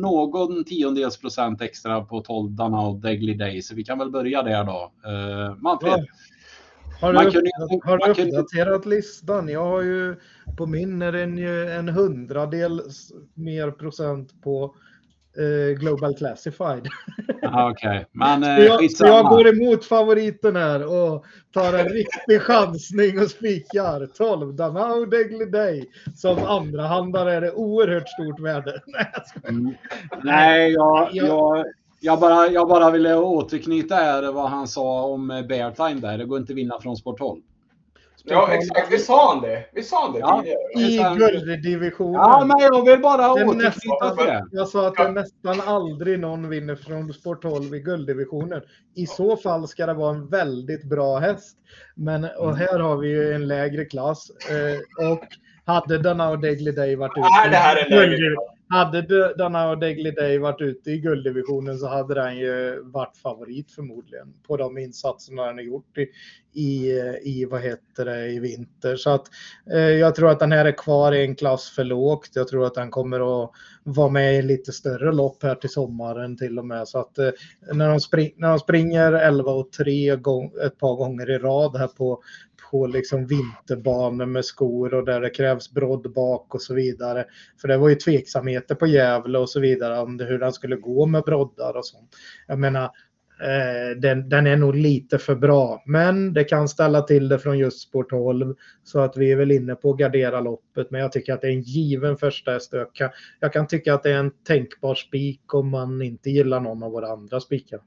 [0.01, 4.65] någon tiondels procent extra på 12 Danao Degly Day, så vi kan väl börja där
[4.65, 4.93] då.
[5.59, 6.07] Manfred?
[7.01, 7.51] Har du, kunde,
[7.85, 8.97] har du uppdaterat kunde...
[8.97, 9.49] listan?
[9.49, 10.17] Jag har ju
[10.57, 12.83] på min är den ju en hundradel
[13.35, 14.75] mer procent på
[15.39, 16.89] eh, Global Classified.
[17.43, 18.05] Okej, okay.
[18.13, 24.07] men eh, jag, jag går emot favoriten här och tar en riktig chansning och spikar
[24.07, 25.85] 12 Danao Degly Day.
[26.17, 28.81] Som andra handlare är det oerhört stort värde.
[29.49, 29.75] Mm.
[30.23, 31.65] Nej, jag, jag,
[32.01, 36.19] jag bara, jag bara ville återknyta här vad han sa om Beartime där.
[36.19, 37.41] Det går inte att vinna från Sport 12.
[38.25, 38.93] Ja, exakt.
[38.93, 39.65] Vi sa han det.
[39.73, 40.45] Vi sa han det ja,
[40.77, 41.15] tidigare.
[41.15, 42.15] I gulddivisionen.
[42.15, 44.45] Ja, men jag vill bara återknyta till det.
[44.53, 48.63] Jag sa att det nästan aldrig någon vinner från Sport 12 i gulddivisionen.
[48.95, 51.57] I så fall ska det vara en väldigt bra häst.
[51.95, 54.31] Men och här har vi ju en lägre klass.
[54.51, 55.25] Eh, och
[55.65, 57.21] hade Danao Degly Day varit ute...
[57.21, 58.37] Nej, det här är lägre
[58.73, 64.35] hade Danao Degly Day varit ute i gulddivisionen så hade den ju varit favorit förmodligen
[64.47, 66.09] på de insatserna den har gjort i,
[66.61, 66.91] i,
[67.23, 68.97] i vad heter det, i vinter.
[68.97, 69.27] Så att
[69.73, 72.31] eh, jag tror att den här är kvar i en klass för lågt.
[72.35, 73.51] Jag tror att den kommer att
[73.85, 76.89] vara med i lite större lopp här till sommaren till och med.
[76.89, 77.31] Så att eh,
[77.73, 81.77] när, de spring, när de springer 11 och 3 gång, ett par gånger i rad
[81.77, 82.23] här på,
[82.73, 87.25] på liksom vinterbanor med skor och där det krävs brodd bak och så vidare.
[87.61, 90.77] För det var ju tveksamheter på Gävle och så vidare om det, hur den skulle
[90.77, 92.17] gå med broddar och sånt.
[92.47, 92.85] Jag menar,
[93.43, 97.59] eh, den, den, är nog lite för bra, men det kan ställa till det från
[97.59, 100.91] just sport 12 så att vi är väl inne på att gardera loppet.
[100.91, 102.73] Men jag tycker att det är en given första häst.
[102.73, 106.61] Jag kan, jag kan tycka att det är en tänkbar spik om man inte gillar
[106.61, 107.81] någon av våra andra spikar.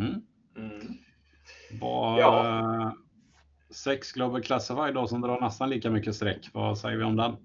[0.00, 0.12] Mm.
[0.56, 0.86] Mm.
[1.80, 2.96] Var, ja.
[3.84, 6.50] Sex Global Classified då som drar nästan lika mycket streck.
[6.52, 7.36] Vad säger vi om den?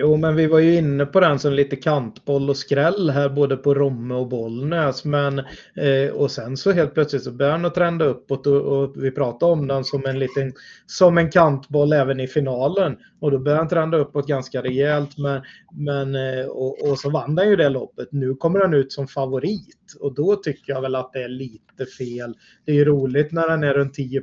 [0.00, 3.56] Jo, men vi var ju inne på den som lite kantboll och skräll här både
[3.56, 5.04] på Romme och Bollnäs.
[5.04, 5.38] Men,
[5.76, 9.10] eh, och sen så helt plötsligt så började den att trenda uppåt och, och, vi
[9.10, 10.52] pratade om den som en liten
[10.86, 12.96] som en kantboll även i finalen.
[13.20, 15.18] Och då började den trenda uppåt ganska rejält.
[15.18, 15.42] Men,
[15.72, 18.08] men, eh, och, och så vann den ju det loppet.
[18.12, 21.86] Nu kommer den ut som favorit och då tycker jag väl att det är lite
[21.98, 22.36] fel.
[22.64, 24.22] Det är ju roligt när den är runt 10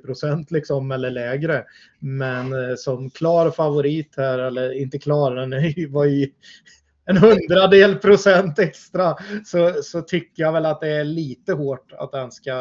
[0.49, 1.63] liksom eller lägre.
[1.99, 6.31] Men eh, som klar favorit här, eller inte klar, den var ju
[7.05, 9.15] en hundradel procent extra
[9.45, 12.53] så, så tycker jag väl att det är lite hårt att den ska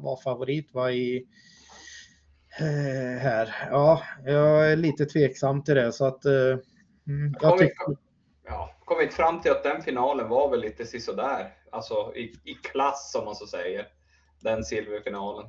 [0.00, 1.26] vara favorit va, i,
[2.60, 3.54] eh, här.
[3.70, 6.58] Ja, jag är lite tveksam till det så att eh,
[7.06, 7.96] mm, jag tycker...
[8.46, 13.14] Ja, kommit fram till att den finalen var väl lite sisådär, alltså i, i klass
[13.18, 13.86] om man så säger,
[14.40, 15.46] den silverfinalen.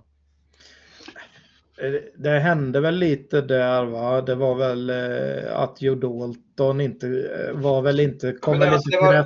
[1.77, 4.21] Eh, det hände väl lite där va.
[4.21, 8.89] Det var väl eh, att Joe Dalton inte eh, var väl inte, kom väl inte
[8.89, 9.25] till rätt.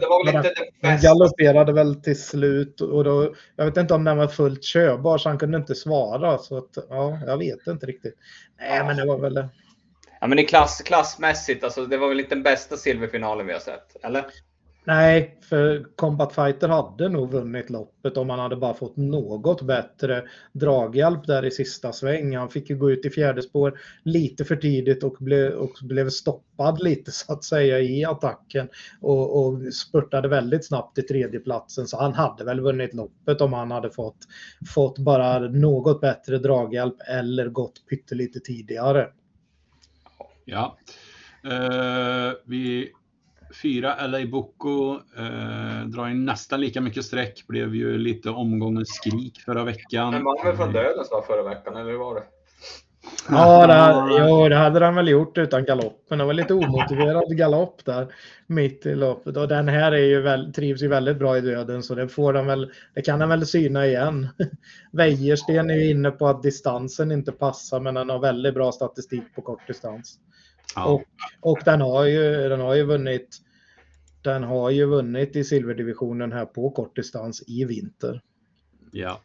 [0.82, 5.18] Han galopperade väl till slut och då, jag vet inte om den var fullt körbar
[5.18, 6.38] så han kunde inte svara.
[6.38, 8.16] Så att, ja, jag vet inte riktigt.
[8.60, 9.50] Nej, men det var väl det.
[10.22, 13.60] Ja, men i klass, klassmässigt, alltså, det var väl inte den bästa silverfinalen vi har
[13.60, 14.26] sett, eller?
[14.88, 20.24] Nej, för Combat Fighter hade nog vunnit loppet om han hade bara fått något bättre
[20.54, 22.36] draghjälp där i sista sväng.
[22.36, 26.10] Han fick ju gå ut i fjärde spår lite för tidigt och blev, och blev
[26.10, 28.70] stoppad lite så att säga i attacken
[29.02, 31.88] och, och spurtade väldigt snabbt till tredjeplatsen.
[31.88, 34.18] Så han hade väl vunnit loppet om han hade fått,
[34.74, 39.08] fått bara något bättre draghjälp eller gått pyttelite tidigare.
[40.48, 40.78] Ja.
[41.46, 42.92] Uh, vi
[43.62, 47.48] fyra LA Boko eh, drar in nästan lika mycket streck.
[47.48, 50.14] Blev ju lite omgångens skrik förra veckan.
[50.14, 52.24] Men var väl från dödens dag förra veckan, eller hur var det?
[53.30, 56.18] Ja, det, jo, det hade han väl gjort utan galoppen.
[56.18, 58.08] Det var lite omotiverad galopp där
[58.48, 59.38] mitt i loppet.
[59.38, 62.34] Och den här är ju väl, trivs ju väldigt bra i döden så det, får
[62.34, 64.28] han väl, det kan han väl syna igen.
[64.92, 69.36] Wäjersten är ju inne på att distansen inte passar men han har väldigt bra statistik
[69.36, 70.20] på kort distans.
[70.76, 70.86] Ja.
[70.86, 71.04] Och,
[71.42, 73.42] och den, har ju, den har ju vunnit
[74.22, 78.22] den har ju vunnit i silverdivisionen här på kortdistans i vinter.
[78.92, 79.22] Ja.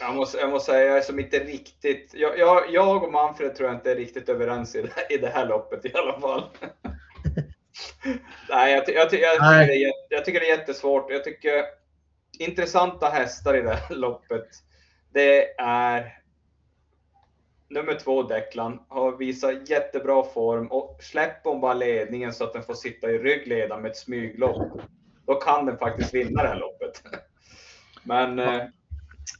[0.00, 2.10] Jag måste, jag måste säga, jag är som inte riktigt...
[2.14, 5.28] Jag, jag, jag och Manfred tror jag inte är riktigt överens i det, i det
[5.28, 6.44] här loppet i alla fall.
[8.50, 11.10] Nej, jag, jag, jag, tycker Det är, jag tycker det är jättesvårt.
[11.10, 11.64] Jag tycker
[12.38, 14.48] intressanta hästar i det här loppet,
[15.12, 16.12] det är
[17.68, 22.62] nummer två Declan har visat jättebra form och släpper hon bara ledningen så att den
[22.62, 24.80] får sitta i ryggledan med ett smyglopp.
[25.26, 27.02] Då kan den faktiskt vinna det här loppet.
[28.02, 28.62] Men eh,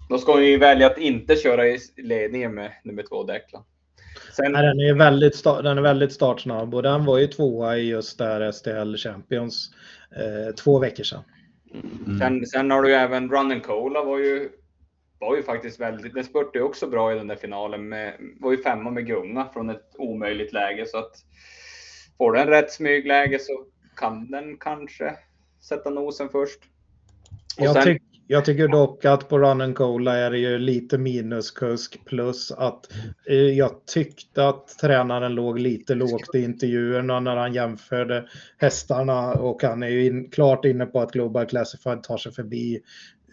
[0.08, 3.62] då ska hon ju välja att inte köra i ledningen med nummer två Declan.
[4.36, 4.52] Sen...
[4.52, 8.18] Nej, den, är väldigt den är väldigt startsnabb och den var ju tvåa i just
[8.18, 9.70] där STL Champions
[10.16, 11.22] eh, två veckor sedan.
[12.06, 12.18] Mm.
[12.18, 14.48] Sen, sen, har du ju även Run and Cola var ju
[15.26, 17.88] var ju faktiskt väldigt, den spurtade också bra i den där finalen.
[17.88, 20.86] Med, var ju femma med gunga från ett omöjligt läge.
[20.86, 21.12] Så att
[22.18, 23.64] får den rätt smygläge så
[23.96, 25.16] kan den kanske
[25.68, 26.60] sätta nosen först.
[27.56, 27.82] Jag, sen...
[27.82, 32.52] tyck, jag, tycker dock att på Run and Cola är det ju lite minuskusk plus
[32.52, 32.92] att
[33.30, 38.28] eh, jag tyckte att tränaren låg lite lågt i intervjuerna när han jämförde
[38.58, 42.80] hästarna och han är ju in, klart inne på att Global Classified tar sig förbi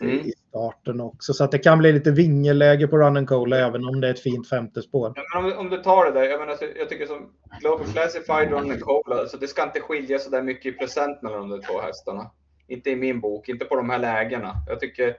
[0.02, 0.20] mm.
[0.20, 1.34] i starten också.
[1.34, 4.14] Så att det kan bli lite vingeläge på Run and Cola även om det är
[4.14, 5.14] ett fint femte spår.
[5.16, 8.52] Ja, men om, om, du tar det där, jag, menar, jag tycker som Global Classified
[8.52, 11.62] Run and Cola, så det ska inte skilja så där mycket i procent mellan de
[11.62, 12.32] två hästarna.
[12.68, 14.54] Inte i min bok, inte på de här lägena.
[14.68, 15.16] Jag tycker,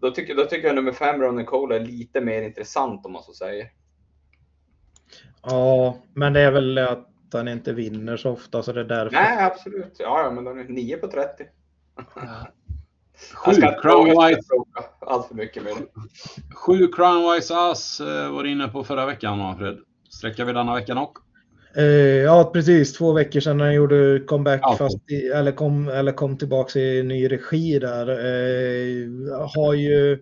[0.00, 3.12] då, tycker, då tycker jag nummer fem Run and Cola är lite mer intressant om
[3.12, 3.70] man så säger.
[5.42, 9.16] Ja, men det är väl att han inte vinner så ofta så det är därför.
[9.16, 9.96] Nej, absolut.
[9.98, 11.44] Ja, ja men den är 9 på 30.
[13.34, 14.40] Sju Crownwise.
[15.00, 15.72] Allt för mycket med
[16.54, 19.78] Sju Crownwise Ass eh, var inne på förra veckan, Manfred.
[20.10, 21.22] Sträcker vi denna veckan också?
[21.76, 21.84] Eh,
[22.24, 22.92] ja, precis.
[22.92, 24.76] Två veckor sedan när han gjorde comeback, ja.
[24.76, 28.08] fast i, eller, kom, eller kom tillbaka i ny regi där.
[28.08, 30.18] Eh, har ju eh,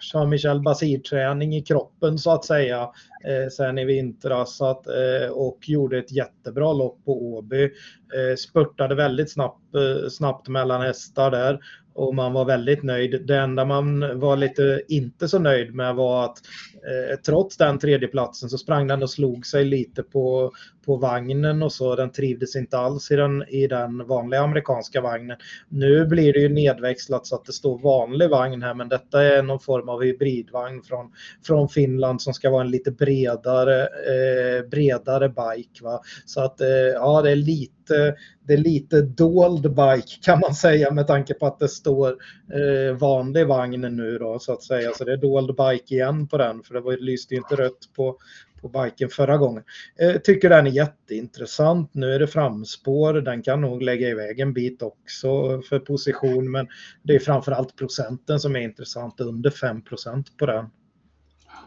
[0.00, 2.80] Jean-Michel Basir-träning i kroppen så att säga
[3.24, 7.64] eh, sen i vintras att, eh, och gjorde ett jättebra lopp på Åby.
[7.64, 11.60] Eh, spurtade väldigt snabbt, eh, snabbt mellan hästar där
[11.94, 13.26] och man var väldigt nöjd.
[13.26, 16.38] Det enda man var lite inte så nöjd med var att
[16.74, 20.52] eh, trots den tredjeplatsen så sprang den och slog sig lite på,
[20.86, 21.96] på vagnen och så.
[21.96, 25.36] Den trivdes inte alls i den, i den vanliga amerikanska vagnen.
[25.68, 29.42] Nu blir det ju nedväxlat så att det står vanlig vagn här men detta är
[29.42, 31.12] någon form av hybridvagn från,
[31.46, 35.84] från Finland som ska vara en lite bredare, eh, bredare bike.
[35.84, 36.00] Va?
[36.26, 38.14] Så att eh, ja, det är lite
[38.50, 42.08] det är lite dold bike kan man säga med tanke på att det står
[42.52, 44.90] eh, vanlig vagn nu då så att säga.
[44.94, 47.88] Så det är dold bike igen på den för det var, lyste ju inte rött
[47.96, 48.16] på,
[48.62, 49.64] på biken förra gången.
[50.00, 51.94] Eh, tycker den är jätteintressant.
[51.94, 53.14] Nu är det framspår.
[53.14, 56.68] Den kan nog lägga iväg en bit också för position men
[57.02, 59.20] det är framförallt procenten som är intressant.
[59.20, 60.66] Under 5% på den.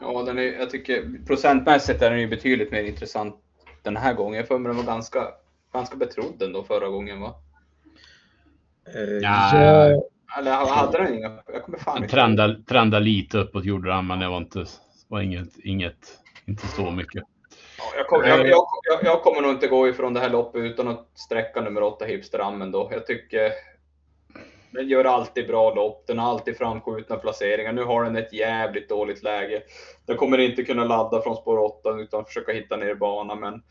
[0.01, 3.35] Ja, den är, jag tycker procentmässigt är den ju betydligt mer intressant
[3.83, 4.37] den här gången.
[4.37, 5.27] Jag får mig den var ganska
[5.73, 7.35] ganska betrodd ändå förra gången va?
[8.95, 9.63] Uh, ja.
[9.63, 10.03] Jag...
[10.37, 11.31] Eller hade den inga?
[11.53, 14.65] Jag kommer fan inte trenda, trenda lite uppåt gjorde den, men det var inte,
[15.07, 17.23] var inget, inget, inte så mycket.
[17.77, 18.67] Ja, jag, kom, jag, jag,
[19.03, 22.71] jag, kommer nog inte gå ifrån det här loppet utan att sträcka nummer åtta Hipsterammen
[22.71, 22.89] då.
[22.91, 23.51] Jag tycker
[24.73, 26.07] den gör alltid bra lopp.
[26.07, 27.73] Den har alltid framskjutna placeringar.
[27.73, 29.63] Nu har den ett jävligt dåligt läge.
[30.05, 33.39] Den kommer inte kunna ladda från spår 8 utan försöka hitta ner banan.
[33.39, 33.63] Men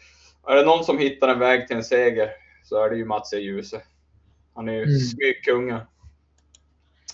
[0.47, 2.31] är det någon som hittar en väg till en seger
[2.65, 3.37] så är det ju Mats E.
[3.37, 3.83] Djuse.
[4.55, 4.99] Han är ju mm.
[4.99, 5.81] smygkungen.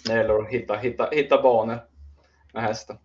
[0.09, 1.79] När det gäller att hitta, hitta, hitta banor
[2.53, 2.97] med hästen.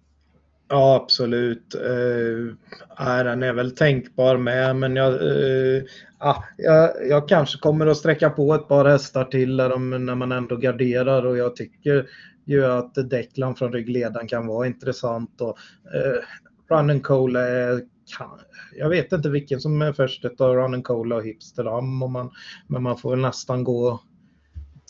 [0.74, 1.76] Ja, absolut.
[1.76, 5.84] Eh, den är väl tänkbar med, men jag, eh,
[6.18, 10.16] ah, jag, jag, kanske kommer att sträcka på ett par hästar till där de, när
[10.16, 12.10] man ändå garderar och jag tycker
[12.46, 15.42] ju att Declan från ryggledaren kan vara intressant.
[15.42, 15.58] Och,
[15.96, 17.82] eh, Run and Cola är
[18.76, 22.32] jag vet inte vilken som är först av Run and Cola och Hipsterham, man,
[22.68, 24.00] men man får väl nästan gå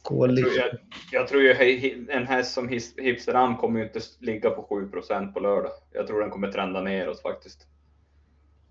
[0.10, 0.80] jag, tror, jag,
[1.12, 5.72] jag tror ju en häst som Hipsteram kommer ju inte ligga på 7% på lördag.
[5.92, 7.68] Jag tror den kommer trenda neråt faktiskt.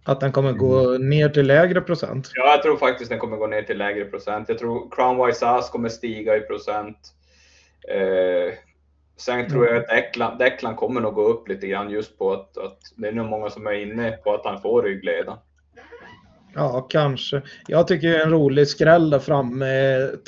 [0.04, 2.30] Att den kommer gå ner till lägre procent?
[2.34, 4.48] Ja, jag tror faktiskt den kommer gå ner till lägre procent.
[4.48, 6.98] Jag tror Crown Wise Ass kommer stiga i procent.
[7.88, 8.54] Eh,
[9.16, 12.58] sen tror jag att Declan, Declan kommer nog gå upp lite grann just på att,
[12.58, 15.38] att det är nog många som är inne på att han får ryggleda.
[16.54, 17.42] Ja, kanske.
[17.66, 19.66] Jag tycker en rolig skräll där framme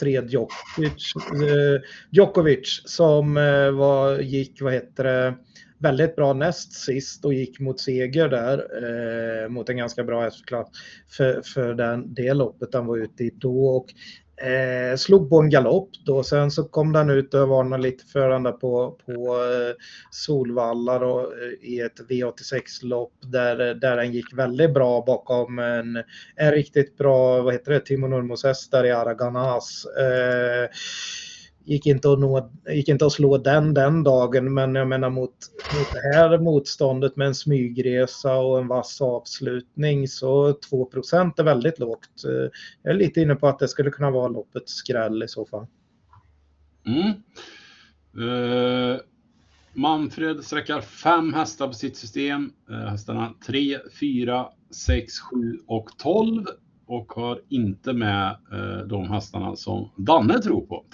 [0.00, 1.80] tre Djokovic, eh,
[2.10, 5.34] Djokovic som eh, var, gick, vad heter det,
[5.78, 10.68] väldigt bra näst sist och gick mot seger där eh, mot en ganska bra hästklass
[11.16, 13.66] för, för den, det loppet han var ute i då.
[13.66, 13.86] Och
[14.36, 16.22] Eh, slog på en galopp då.
[16.22, 19.74] Sen så kom den ut och varnade lite för den där på, på eh,
[20.10, 26.02] Solvalla då, eh, i ett V86-lopp där, eh, där den gick väldigt bra bakom en,
[26.36, 29.86] en riktigt bra, vad heter det, Timo Nurmos häst där i Araganas.
[29.86, 30.68] Eh,
[31.64, 35.34] gick inte att, nå, gick inte att slå den den dagen, men jag menar mot,
[35.78, 41.78] mot det här motståndet med en smygresa och en vass avslutning så 2 är väldigt
[41.78, 42.22] lågt.
[42.82, 45.66] Jag är lite inne på att det skulle kunna vara loppets skräll i så fall.
[46.86, 47.12] Mm.
[48.28, 48.96] Uh,
[49.72, 52.52] Manfred sträcker fem hästar på sitt system.
[52.70, 56.44] Uh, hästarna 3, 4, 6, 7 och 12
[56.86, 60.84] och har inte med eh, de hästarna som Danne tror på.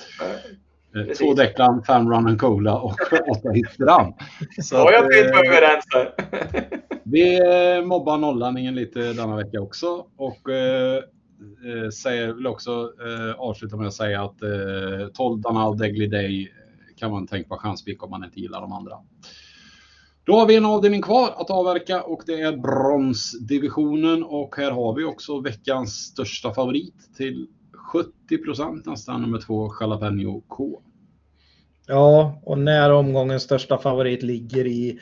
[0.96, 2.96] Eh, två Declan, fem Run and Cola och
[3.30, 4.12] åtta Hitteram.
[4.62, 6.14] Så ja, jag vet vad överens här.
[7.04, 7.40] vi
[7.84, 10.96] mobbar nolllandningen lite denna vecka också och eh,
[11.66, 16.52] eh, säger, vill också eh, avsluta med att säga att eh, 12 Danal Degly Day
[16.96, 18.94] kan man tänka på chanspik om man inte gillar de andra.
[20.30, 24.94] Då har vi en avdelning kvar att avverka och det är bronsdivisionen och här har
[24.94, 27.46] vi också veckans största favorit till
[27.92, 30.82] 70 procent nästan, nummer två Jalapeno K.
[31.86, 34.98] Ja, och när omgångens största favorit ligger i,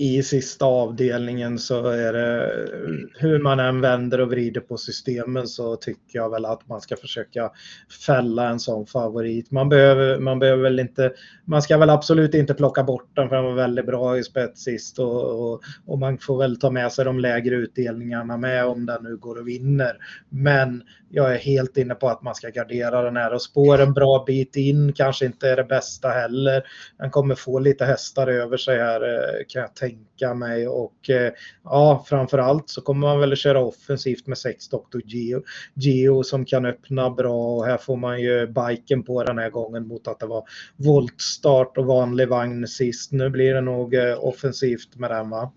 [0.00, 2.52] i sista avdelningen så är det
[3.14, 6.96] hur man än vänder och vrider på systemen så tycker jag väl att man ska
[6.96, 7.50] försöka
[8.06, 9.50] fälla en sån favorit.
[9.50, 11.12] Man behöver, man behöver väl inte,
[11.44, 14.62] man ska väl absolut inte plocka bort den för den var väldigt bra i spets
[14.62, 18.86] sist och, och, och, man får väl ta med sig de lägre utdelningarna med om
[18.86, 19.96] den nu går och vinner.
[20.28, 23.92] Men jag är helt inne på att man ska gardera den här och spår en
[23.92, 26.62] bra bit in kanske inte är det bästa heller.
[26.98, 29.89] Den kommer få lite hästar över sig här eh, kan jag tänka
[30.36, 31.32] mig och eh,
[31.64, 35.00] ja, framförallt så kommer man väl köra offensivt med sex Dr.
[35.04, 35.42] Geo,
[35.74, 39.86] Geo som kan öppna bra och här får man ju biken på den här gången
[39.86, 40.44] mot att det var
[40.76, 43.12] voltstart och vanlig vagn sist.
[43.12, 45.52] Nu blir det nog eh, offensivt med den va?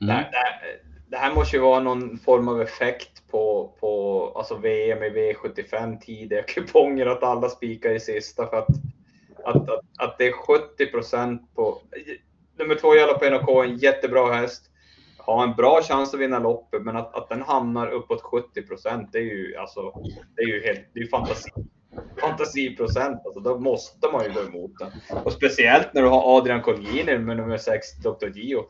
[0.00, 0.16] Mm.
[0.16, 5.02] Det, det, det, här måste ju vara någon form av effekt på, på alltså VM
[5.02, 8.68] i V75 tidiga kuponger att alla spikar i sista för att
[9.44, 11.82] att, att, att det är 70 procent på...
[12.58, 14.70] Nummer två Jalapeno K, en jättebra häst.
[15.18, 19.08] Har en bra chans att vinna loppet, men att, att den hamnar uppåt 70 procent,
[19.12, 20.02] det är ju alltså,
[20.36, 21.50] det är ju helt, det är fantasi.
[22.20, 24.90] Fantasiprocent, alltså då måste man ju gå emot den.
[25.24, 28.26] Och speciellt när du har Adrian Colgjini med nummer 6, Dr.
[28.34, 28.64] Gio.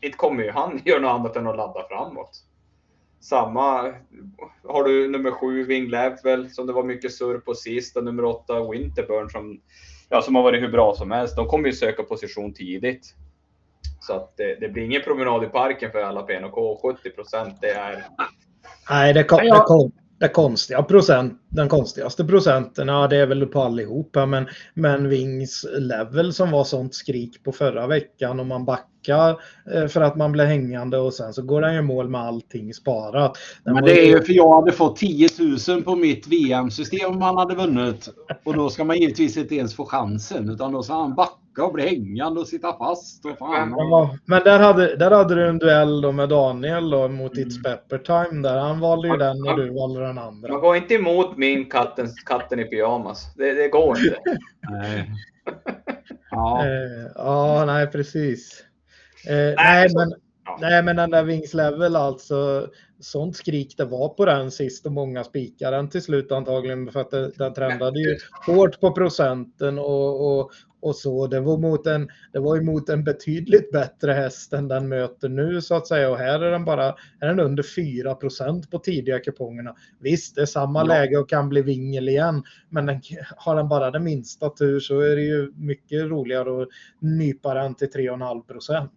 [0.00, 2.30] Inte kommer ju han göra något annat än att ladda framåt.
[3.20, 3.94] Samma
[4.64, 8.24] har du nummer 7, Wing Level, som det var mycket surr på sist, och nummer
[8.24, 9.60] 8, Winterburn, som
[10.12, 11.36] ja, som har varit hur bra som helst.
[11.36, 13.14] De kommer ju söka position tidigt.
[14.00, 16.54] Så att det, det blir ingen promenad i parken för alla PNK.
[16.82, 18.04] 70 procent, det är...
[18.90, 19.92] Nej, det, kom, det, kom,
[20.22, 25.66] det konstiga procent, den konstigaste procenten, ja, det är väl på allihopa, men, men Wings
[25.78, 29.30] level som var sånt skrik på förra veckan och man backar
[29.74, 32.74] eh, för att man blir hängande och sen så går den ju mål med allting
[32.74, 33.38] sparat.
[33.64, 35.28] Den men det är ju för jag hade fått 10
[35.68, 38.08] 000 på mitt VM-system om han hade vunnit
[38.44, 41.66] och då ska man givetvis inte ens få chansen utan då ska han backa backa
[41.66, 43.24] och bli hängande och sitta fast.
[43.24, 43.74] Och fan.
[43.76, 47.48] Ja, men där hade, där hade du en duell då med Daniel då, mot mm.
[47.48, 48.58] It's Pepper Time där.
[48.58, 50.52] Han valde ju den och du valde den andra.
[50.52, 53.34] Man går inte emot min katten, katten i pyjamas.
[53.36, 54.16] Det, det går inte.
[54.70, 55.10] nej.
[56.34, 56.64] Ja.
[56.64, 58.64] Eh, ja, nej precis.
[59.28, 60.12] Eh, nej, nej, men,
[60.44, 60.58] ja.
[60.60, 62.68] nej, men den där Wings Level alltså
[63.00, 67.00] sånt skrik det var på den sist och många spikar den till slut antagligen för
[67.00, 68.16] att det, den trendade ju
[68.46, 70.50] hårt på procenten och, och,
[70.82, 71.26] och så.
[71.26, 75.60] Det var, mot en, det var emot en betydligt bättre häst än den möter nu
[75.60, 76.10] så att säga.
[76.10, 79.74] Och här är den bara är den under 4% på tidiga kupongerna.
[80.00, 80.84] Visst, det är samma ja.
[80.84, 82.42] läge och kan bli vingel igen.
[82.68, 83.00] Men den,
[83.36, 86.68] har den bara den minsta tur så är det ju mycket roligare att
[87.00, 88.92] nypa den till 3,5 procent.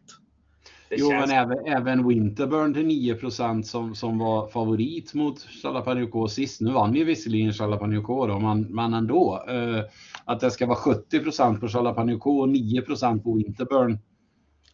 [0.90, 3.18] jo, men även, även Winterburn till 9
[3.64, 6.62] som, som var favorit mot Chalapanjoko sist.
[6.62, 9.46] Nu vann ju visserligen Chalapanjoko då, men, men ändå.
[9.50, 9.84] Eh,
[10.26, 14.00] att det ska vara 70% på Chalapanjoko och 9% på Winterburn.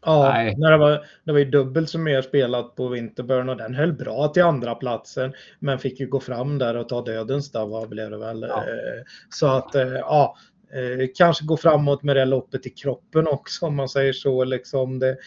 [0.06, 0.56] Ja, Nej.
[0.58, 3.94] När det, var, det var ju dubbelt så mer spelat på Winterburn och den höll
[3.94, 7.90] bra till andra platsen men fick ju gå fram där och ta dödens där vad
[7.90, 8.46] blev det väl.
[8.50, 8.58] Ja.
[8.58, 10.36] Eh, så att eh, ja,
[10.74, 14.44] Eh, kanske gå framåt med det loppet i kroppen också om man säger så.
[14.44, 15.18] Liksom det,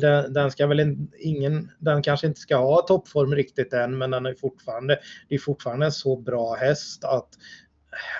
[0.00, 4.26] den, den, ska väl ingen, den kanske inte ska ha toppform riktigt än men den
[4.26, 4.98] är fortfarande,
[5.28, 7.28] det är fortfarande en så bra häst att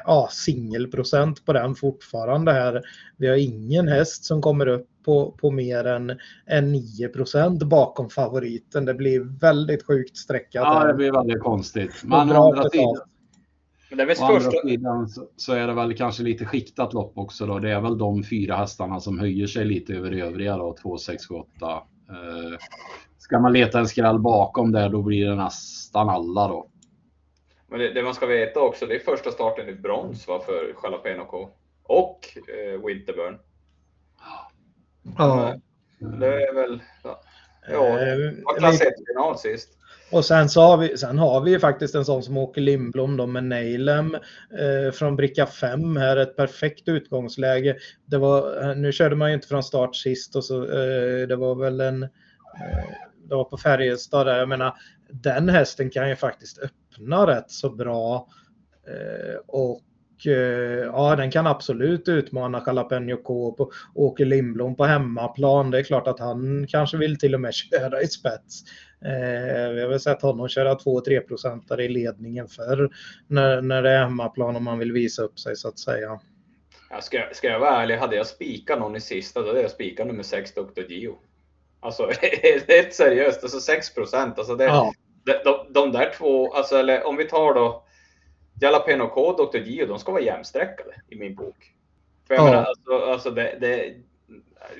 [0.04, 2.82] ja, singelprocent på den fortfarande här.
[3.16, 6.10] Vi har ingen häst som kommer upp på, på mer än,
[6.46, 8.84] än 9% bakom favoriten.
[8.84, 10.62] Det blir väldigt sjukt streckat.
[10.64, 12.02] Ja, det blir väldigt konstigt.
[12.04, 12.96] Men å andra sidan,
[13.88, 14.48] men det är väl Å första...
[14.48, 17.58] andra sidan så, så, är det väl kanske lite skiktat lopp också då.
[17.58, 21.26] Det är väl de fyra hästarna som höjer sig lite över övriga då, 2, 6,
[21.28, 21.48] 7, 8.
[21.66, 22.58] Eh,
[23.18, 26.66] ska man leta en skräll bakom där då blir det nästan alla då.
[27.70, 30.74] Men det, det, man ska veta också, det är första starten i brons va, för
[30.82, 31.50] Jalapeno K.
[31.82, 33.38] Och eh, Winterburn.
[35.18, 35.54] Ja.
[35.98, 36.82] Det är väl...
[37.04, 37.20] Ja,
[37.70, 39.78] ja eh, klass 1-final sist.
[40.10, 43.16] Och sen, så har vi, sen har vi ju faktiskt en sån som Åke Lindblom
[43.16, 44.14] då med Neilem
[44.58, 47.76] eh, från bricka 5 här, ett perfekt utgångsläge.
[48.06, 51.36] Det var, eh, nu körde man ju inte från start sist och så, eh, det
[51.36, 52.08] var väl en, eh,
[53.28, 54.74] det var på Färjestad där, jag menar
[55.08, 58.28] den hästen kan ju faktiskt öppna rätt så bra.
[58.88, 59.82] Eh, och
[60.26, 65.70] eh, ja, den kan absolut utmana Jalapeno K på Åke Lindblom på hemmaplan.
[65.70, 68.62] Det är klart att han kanske vill till och med köra i spets.
[69.04, 72.90] Eh, vi har väl sett honom köra 2-3 procentare i ledningen för
[73.26, 76.20] när, när det är hemmaplan och man vill visa upp sig så att säga.
[76.90, 79.70] Ja, ska, ska jag vara ärlig, hade jag spikat någon i sista, då hade jag
[79.70, 80.82] spikat nummer 6, Dr.
[80.88, 81.18] Gio.
[81.80, 82.10] Alltså
[82.68, 84.38] helt seriöst, alltså 6 procent.
[84.38, 84.92] Alltså det, ja.
[85.24, 87.84] de, de, de, där två, alltså, eller om vi tar då
[88.60, 89.58] Jalapeno K och Dr.
[89.58, 91.74] Gio, de ska vara jämsträckade i min bok.
[92.26, 92.50] För jag ja.
[92.50, 93.94] menar, alltså, alltså det, det,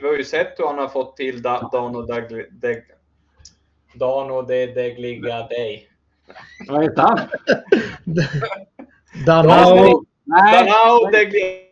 [0.00, 2.82] vi har ju sett hur han har fått till Dan och Dag, Dag,
[3.94, 5.88] Dano de Degliga Day.
[6.68, 7.18] Vad heter han?
[9.26, 10.04] Danao.
[10.24, 11.68] Danao Degliga.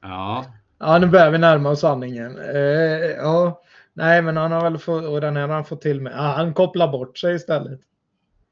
[0.00, 0.44] Ja.
[0.86, 2.38] Ja, nu börjar vi närma oss sanningen.
[2.38, 3.62] Eh, ja,
[3.92, 6.12] nej, men han har väl fått, och den här har han fått till med.
[6.16, 7.80] Ah, han kopplar bort sig istället.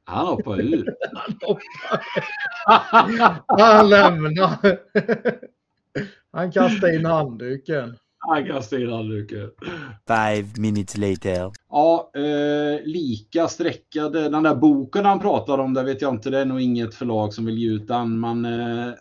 [0.04, 0.94] Han hoppar ur.
[1.12, 2.02] han hoppar.
[3.46, 4.78] han lämnar.
[6.32, 7.96] han kastar in handduken.
[8.18, 9.50] Han kastar in handduken.
[10.06, 11.50] Five minutes later.
[11.70, 14.28] Ja, eh, lika streckade.
[14.28, 16.30] Den där boken han pratar om, det vet jag inte.
[16.30, 18.20] Det är nog inget förlag som vill ge ut den.
[18.20, 18.94] Men, eh,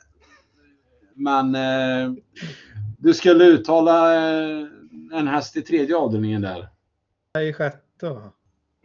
[1.15, 2.13] men eh,
[3.01, 4.67] du skulle uttala eh,
[5.13, 6.67] en häst i tredje avdelningen där.
[7.39, 8.21] I sjätte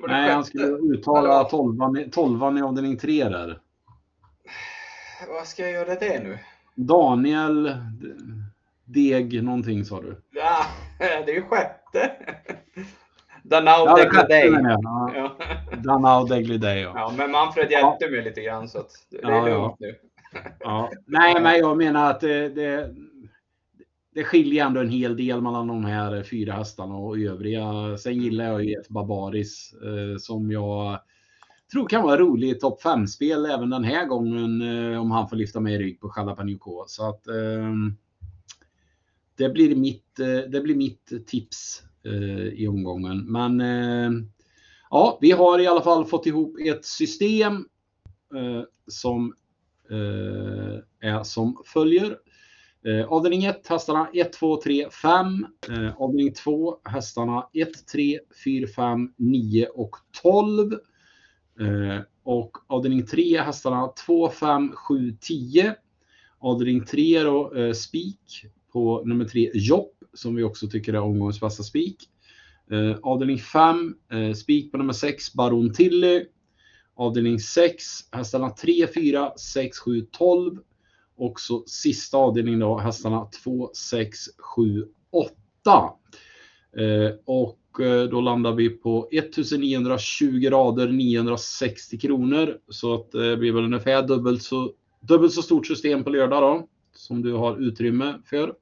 [0.09, 3.59] Nej, han skulle uttala tolvan, tolvan i avdelning tre där.
[5.29, 6.39] Vad ska jag göra det nu?
[6.75, 7.77] Daniel
[8.85, 10.21] Deg någonting sa du?
[10.31, 10.67] Ja,
[10.99, 12.13] det är ju sjätte.
[13.43, 14.51] Danau ja, Degliday.
[15.15, 15.37] Ja.
[15.85, 16.93] Danau Degliday, ja.
[16.95, 17.13] ja.
[17.17, 18.11] Men Manfred hjälpte ja.
[18.11, 19.95] mig lite grann så att det är ja, lugnt nu.
[20.61, 20.91] Ja.
[21.07, 22.95] Nej, men jag menar att det, det,
[24.17, 27.99] det skiljer ändå en hel del mellan de här fyra hästarna och övriga.
[27.99, 31.01] Sen gillar jag ju ett Barbaris eh, som jag
[31.73, 35.37] tror kan vara roligt i topp 5-spel även den här gången eh, om han får
[35.37, 36.85] lyfta med i rygg på Chalapanjuko.
[36.87, 37.73] Så att eh,
[39.37, 43.33] det blir mitt, eh, det blir mitt tips eh, i omgången.
[43.33, 44.11] Men eh,
[44.91, 47.55] ja, vi har i alla fall fått ihop ett system
[48.35, 49.35] eh, som
[49.91, 52.19] eh, är som följer.
[52.87, 55.47] Eh, avdelning 1 hästarna 1, 2, 3, 5.
[55.97, 60.73] Avdelning 2 hästarna 1, 3, 4, 5, 9 och 12.
[61.61, 65.75] Eh, och avdelning 3 hästarna 2, 5, 7, 10.
[66.39, 71.41] Avdelning 3 då eh, spik på nummer 3, Jopp som vi också tycker är omgångens
[71.41, 71.97] bästa spik.
[72.71, 76.25] Eh, avdelning 5, eh, spik på nummer 6 Baron Tilly.
[76.95, 80.59] Avdelning 6, hästarna 3, 4, 6, 7, 12.
[81.17, 84.19] Och så sista avdelningen då, hästarna 2, 6,
[84.57, 85.91] 7, 8.
[87.25, 92.59] Och eh, då landar vi på 1920 rader 960 kronor.
[92.69, 96.43] Så att eh, det blir väl ungefär dubbelt så, dubbelt så stort system på lördag
[96.43, 96.69] då.
[96.95, 98.55] som du har utrymme för.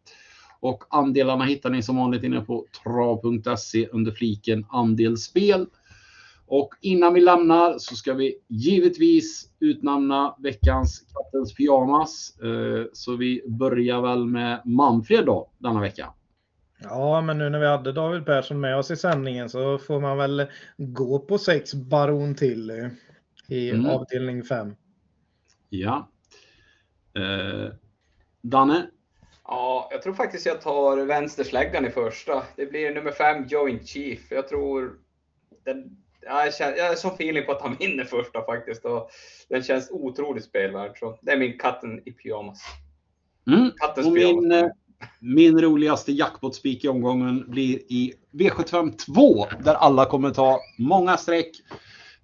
[0.60, 5.66] Och andelarna hittar ni som vanligt inne på trav.se under fliken andelsspel.
[6.47, 12.39] Och innan vi lämnar så ska vi givetvis utnämna veckans Kattens Pyjamas.
[12.43, 16.12] Eh, så vi börjar väl med Manfred då, denna vecka.
[16.83, 20.19] Ja, men nu när vi hade David Persson med oss i sändningen så får man
[20.19, 20.47] väl
[20.77, 22.91] gå på sex baron till
[23.49, 23.87] i mm.
[23.87, 24.75] avdelning 5.
[25.69, 26.09] Ja.
[27.15, 27.73] Eh,
[28.43, 28.87] Danne?
[29.45, 32.43] Ja, jag tror faktiskt jag tar vänstersläggan i första.
[32.57, 34.31] Det blir nummer 5, Joint Chief.
[34.31, 34.99] Jag tror
[35.65, 38.84] den jag, känner, jag är så feeling på att han vinner första faktiskt.
[38.84, 39.10] Och
[39.48, 40.98] den känns otroligt spelvärd.
[40.98, 42.62] Så det är min katten i pyjamas.
[43.46, 43.70] Mm.
[43.76, 44.42] Kattens och pyjamas.
[44.42, 44.68] Min, eh,
[45.20, 49.46] min roligaste jackpot-spik i omgången blir i V75 2.
[49.64, 51.51] Där alla kommer ta många streck.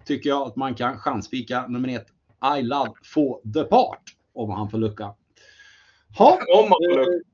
[0.05, 2.07] Tycker jag att man kan chanspika nummer ett.
[2.57, 4.03] I love for the part.
[4.33, 5.13] Om han får lucka.
[6.17, 6.39] Ha.
[6.55, 7.25] Om han får lucka.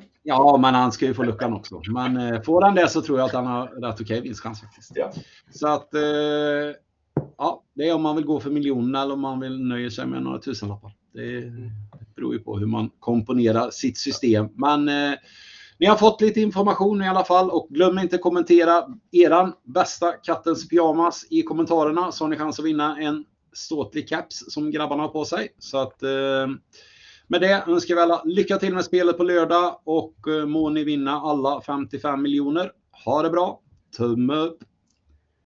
[0.22, 1.80] Ja, men han ska ju få luckan också.
[1.86, 4.92] Men eh, får han det så tror jag att han har rätt okej vinstchans faktiskt.
[4.94, 5.12] Ja.
[5.50, 6.02] Så att eh,
[7.38, 10.06] ja, det är om man vill gå för miljonerna eller om man vill nöja sig
[10.06, 10.92] med några tusenlappar.
[11.12, 11.52] Det
[12.16, 14.48] beror ju på hur man komponerar sitt system.
[14.54, 15.18] Men eh,
[15.78, 20.68] ni har fått lite information i alla fall och glöm inte kommentera eran bästa kattens
[20.68, 25.08] pyjamas i kommentarerna så har ni chans att vinna en ståtlig caps som grabbarna har
[25.08, 25.48] på sig.
[25.58, 26.48] Så att eh,
[27.30, 30.84] med det önskar vi alla lycka till med spelet på lördag och eh, må ni
[30.84, 32.72] vinna alla 55 miljoner.
[33.04, 33.60] Ha det bra!
[33.96, 34.58] Tumme upp!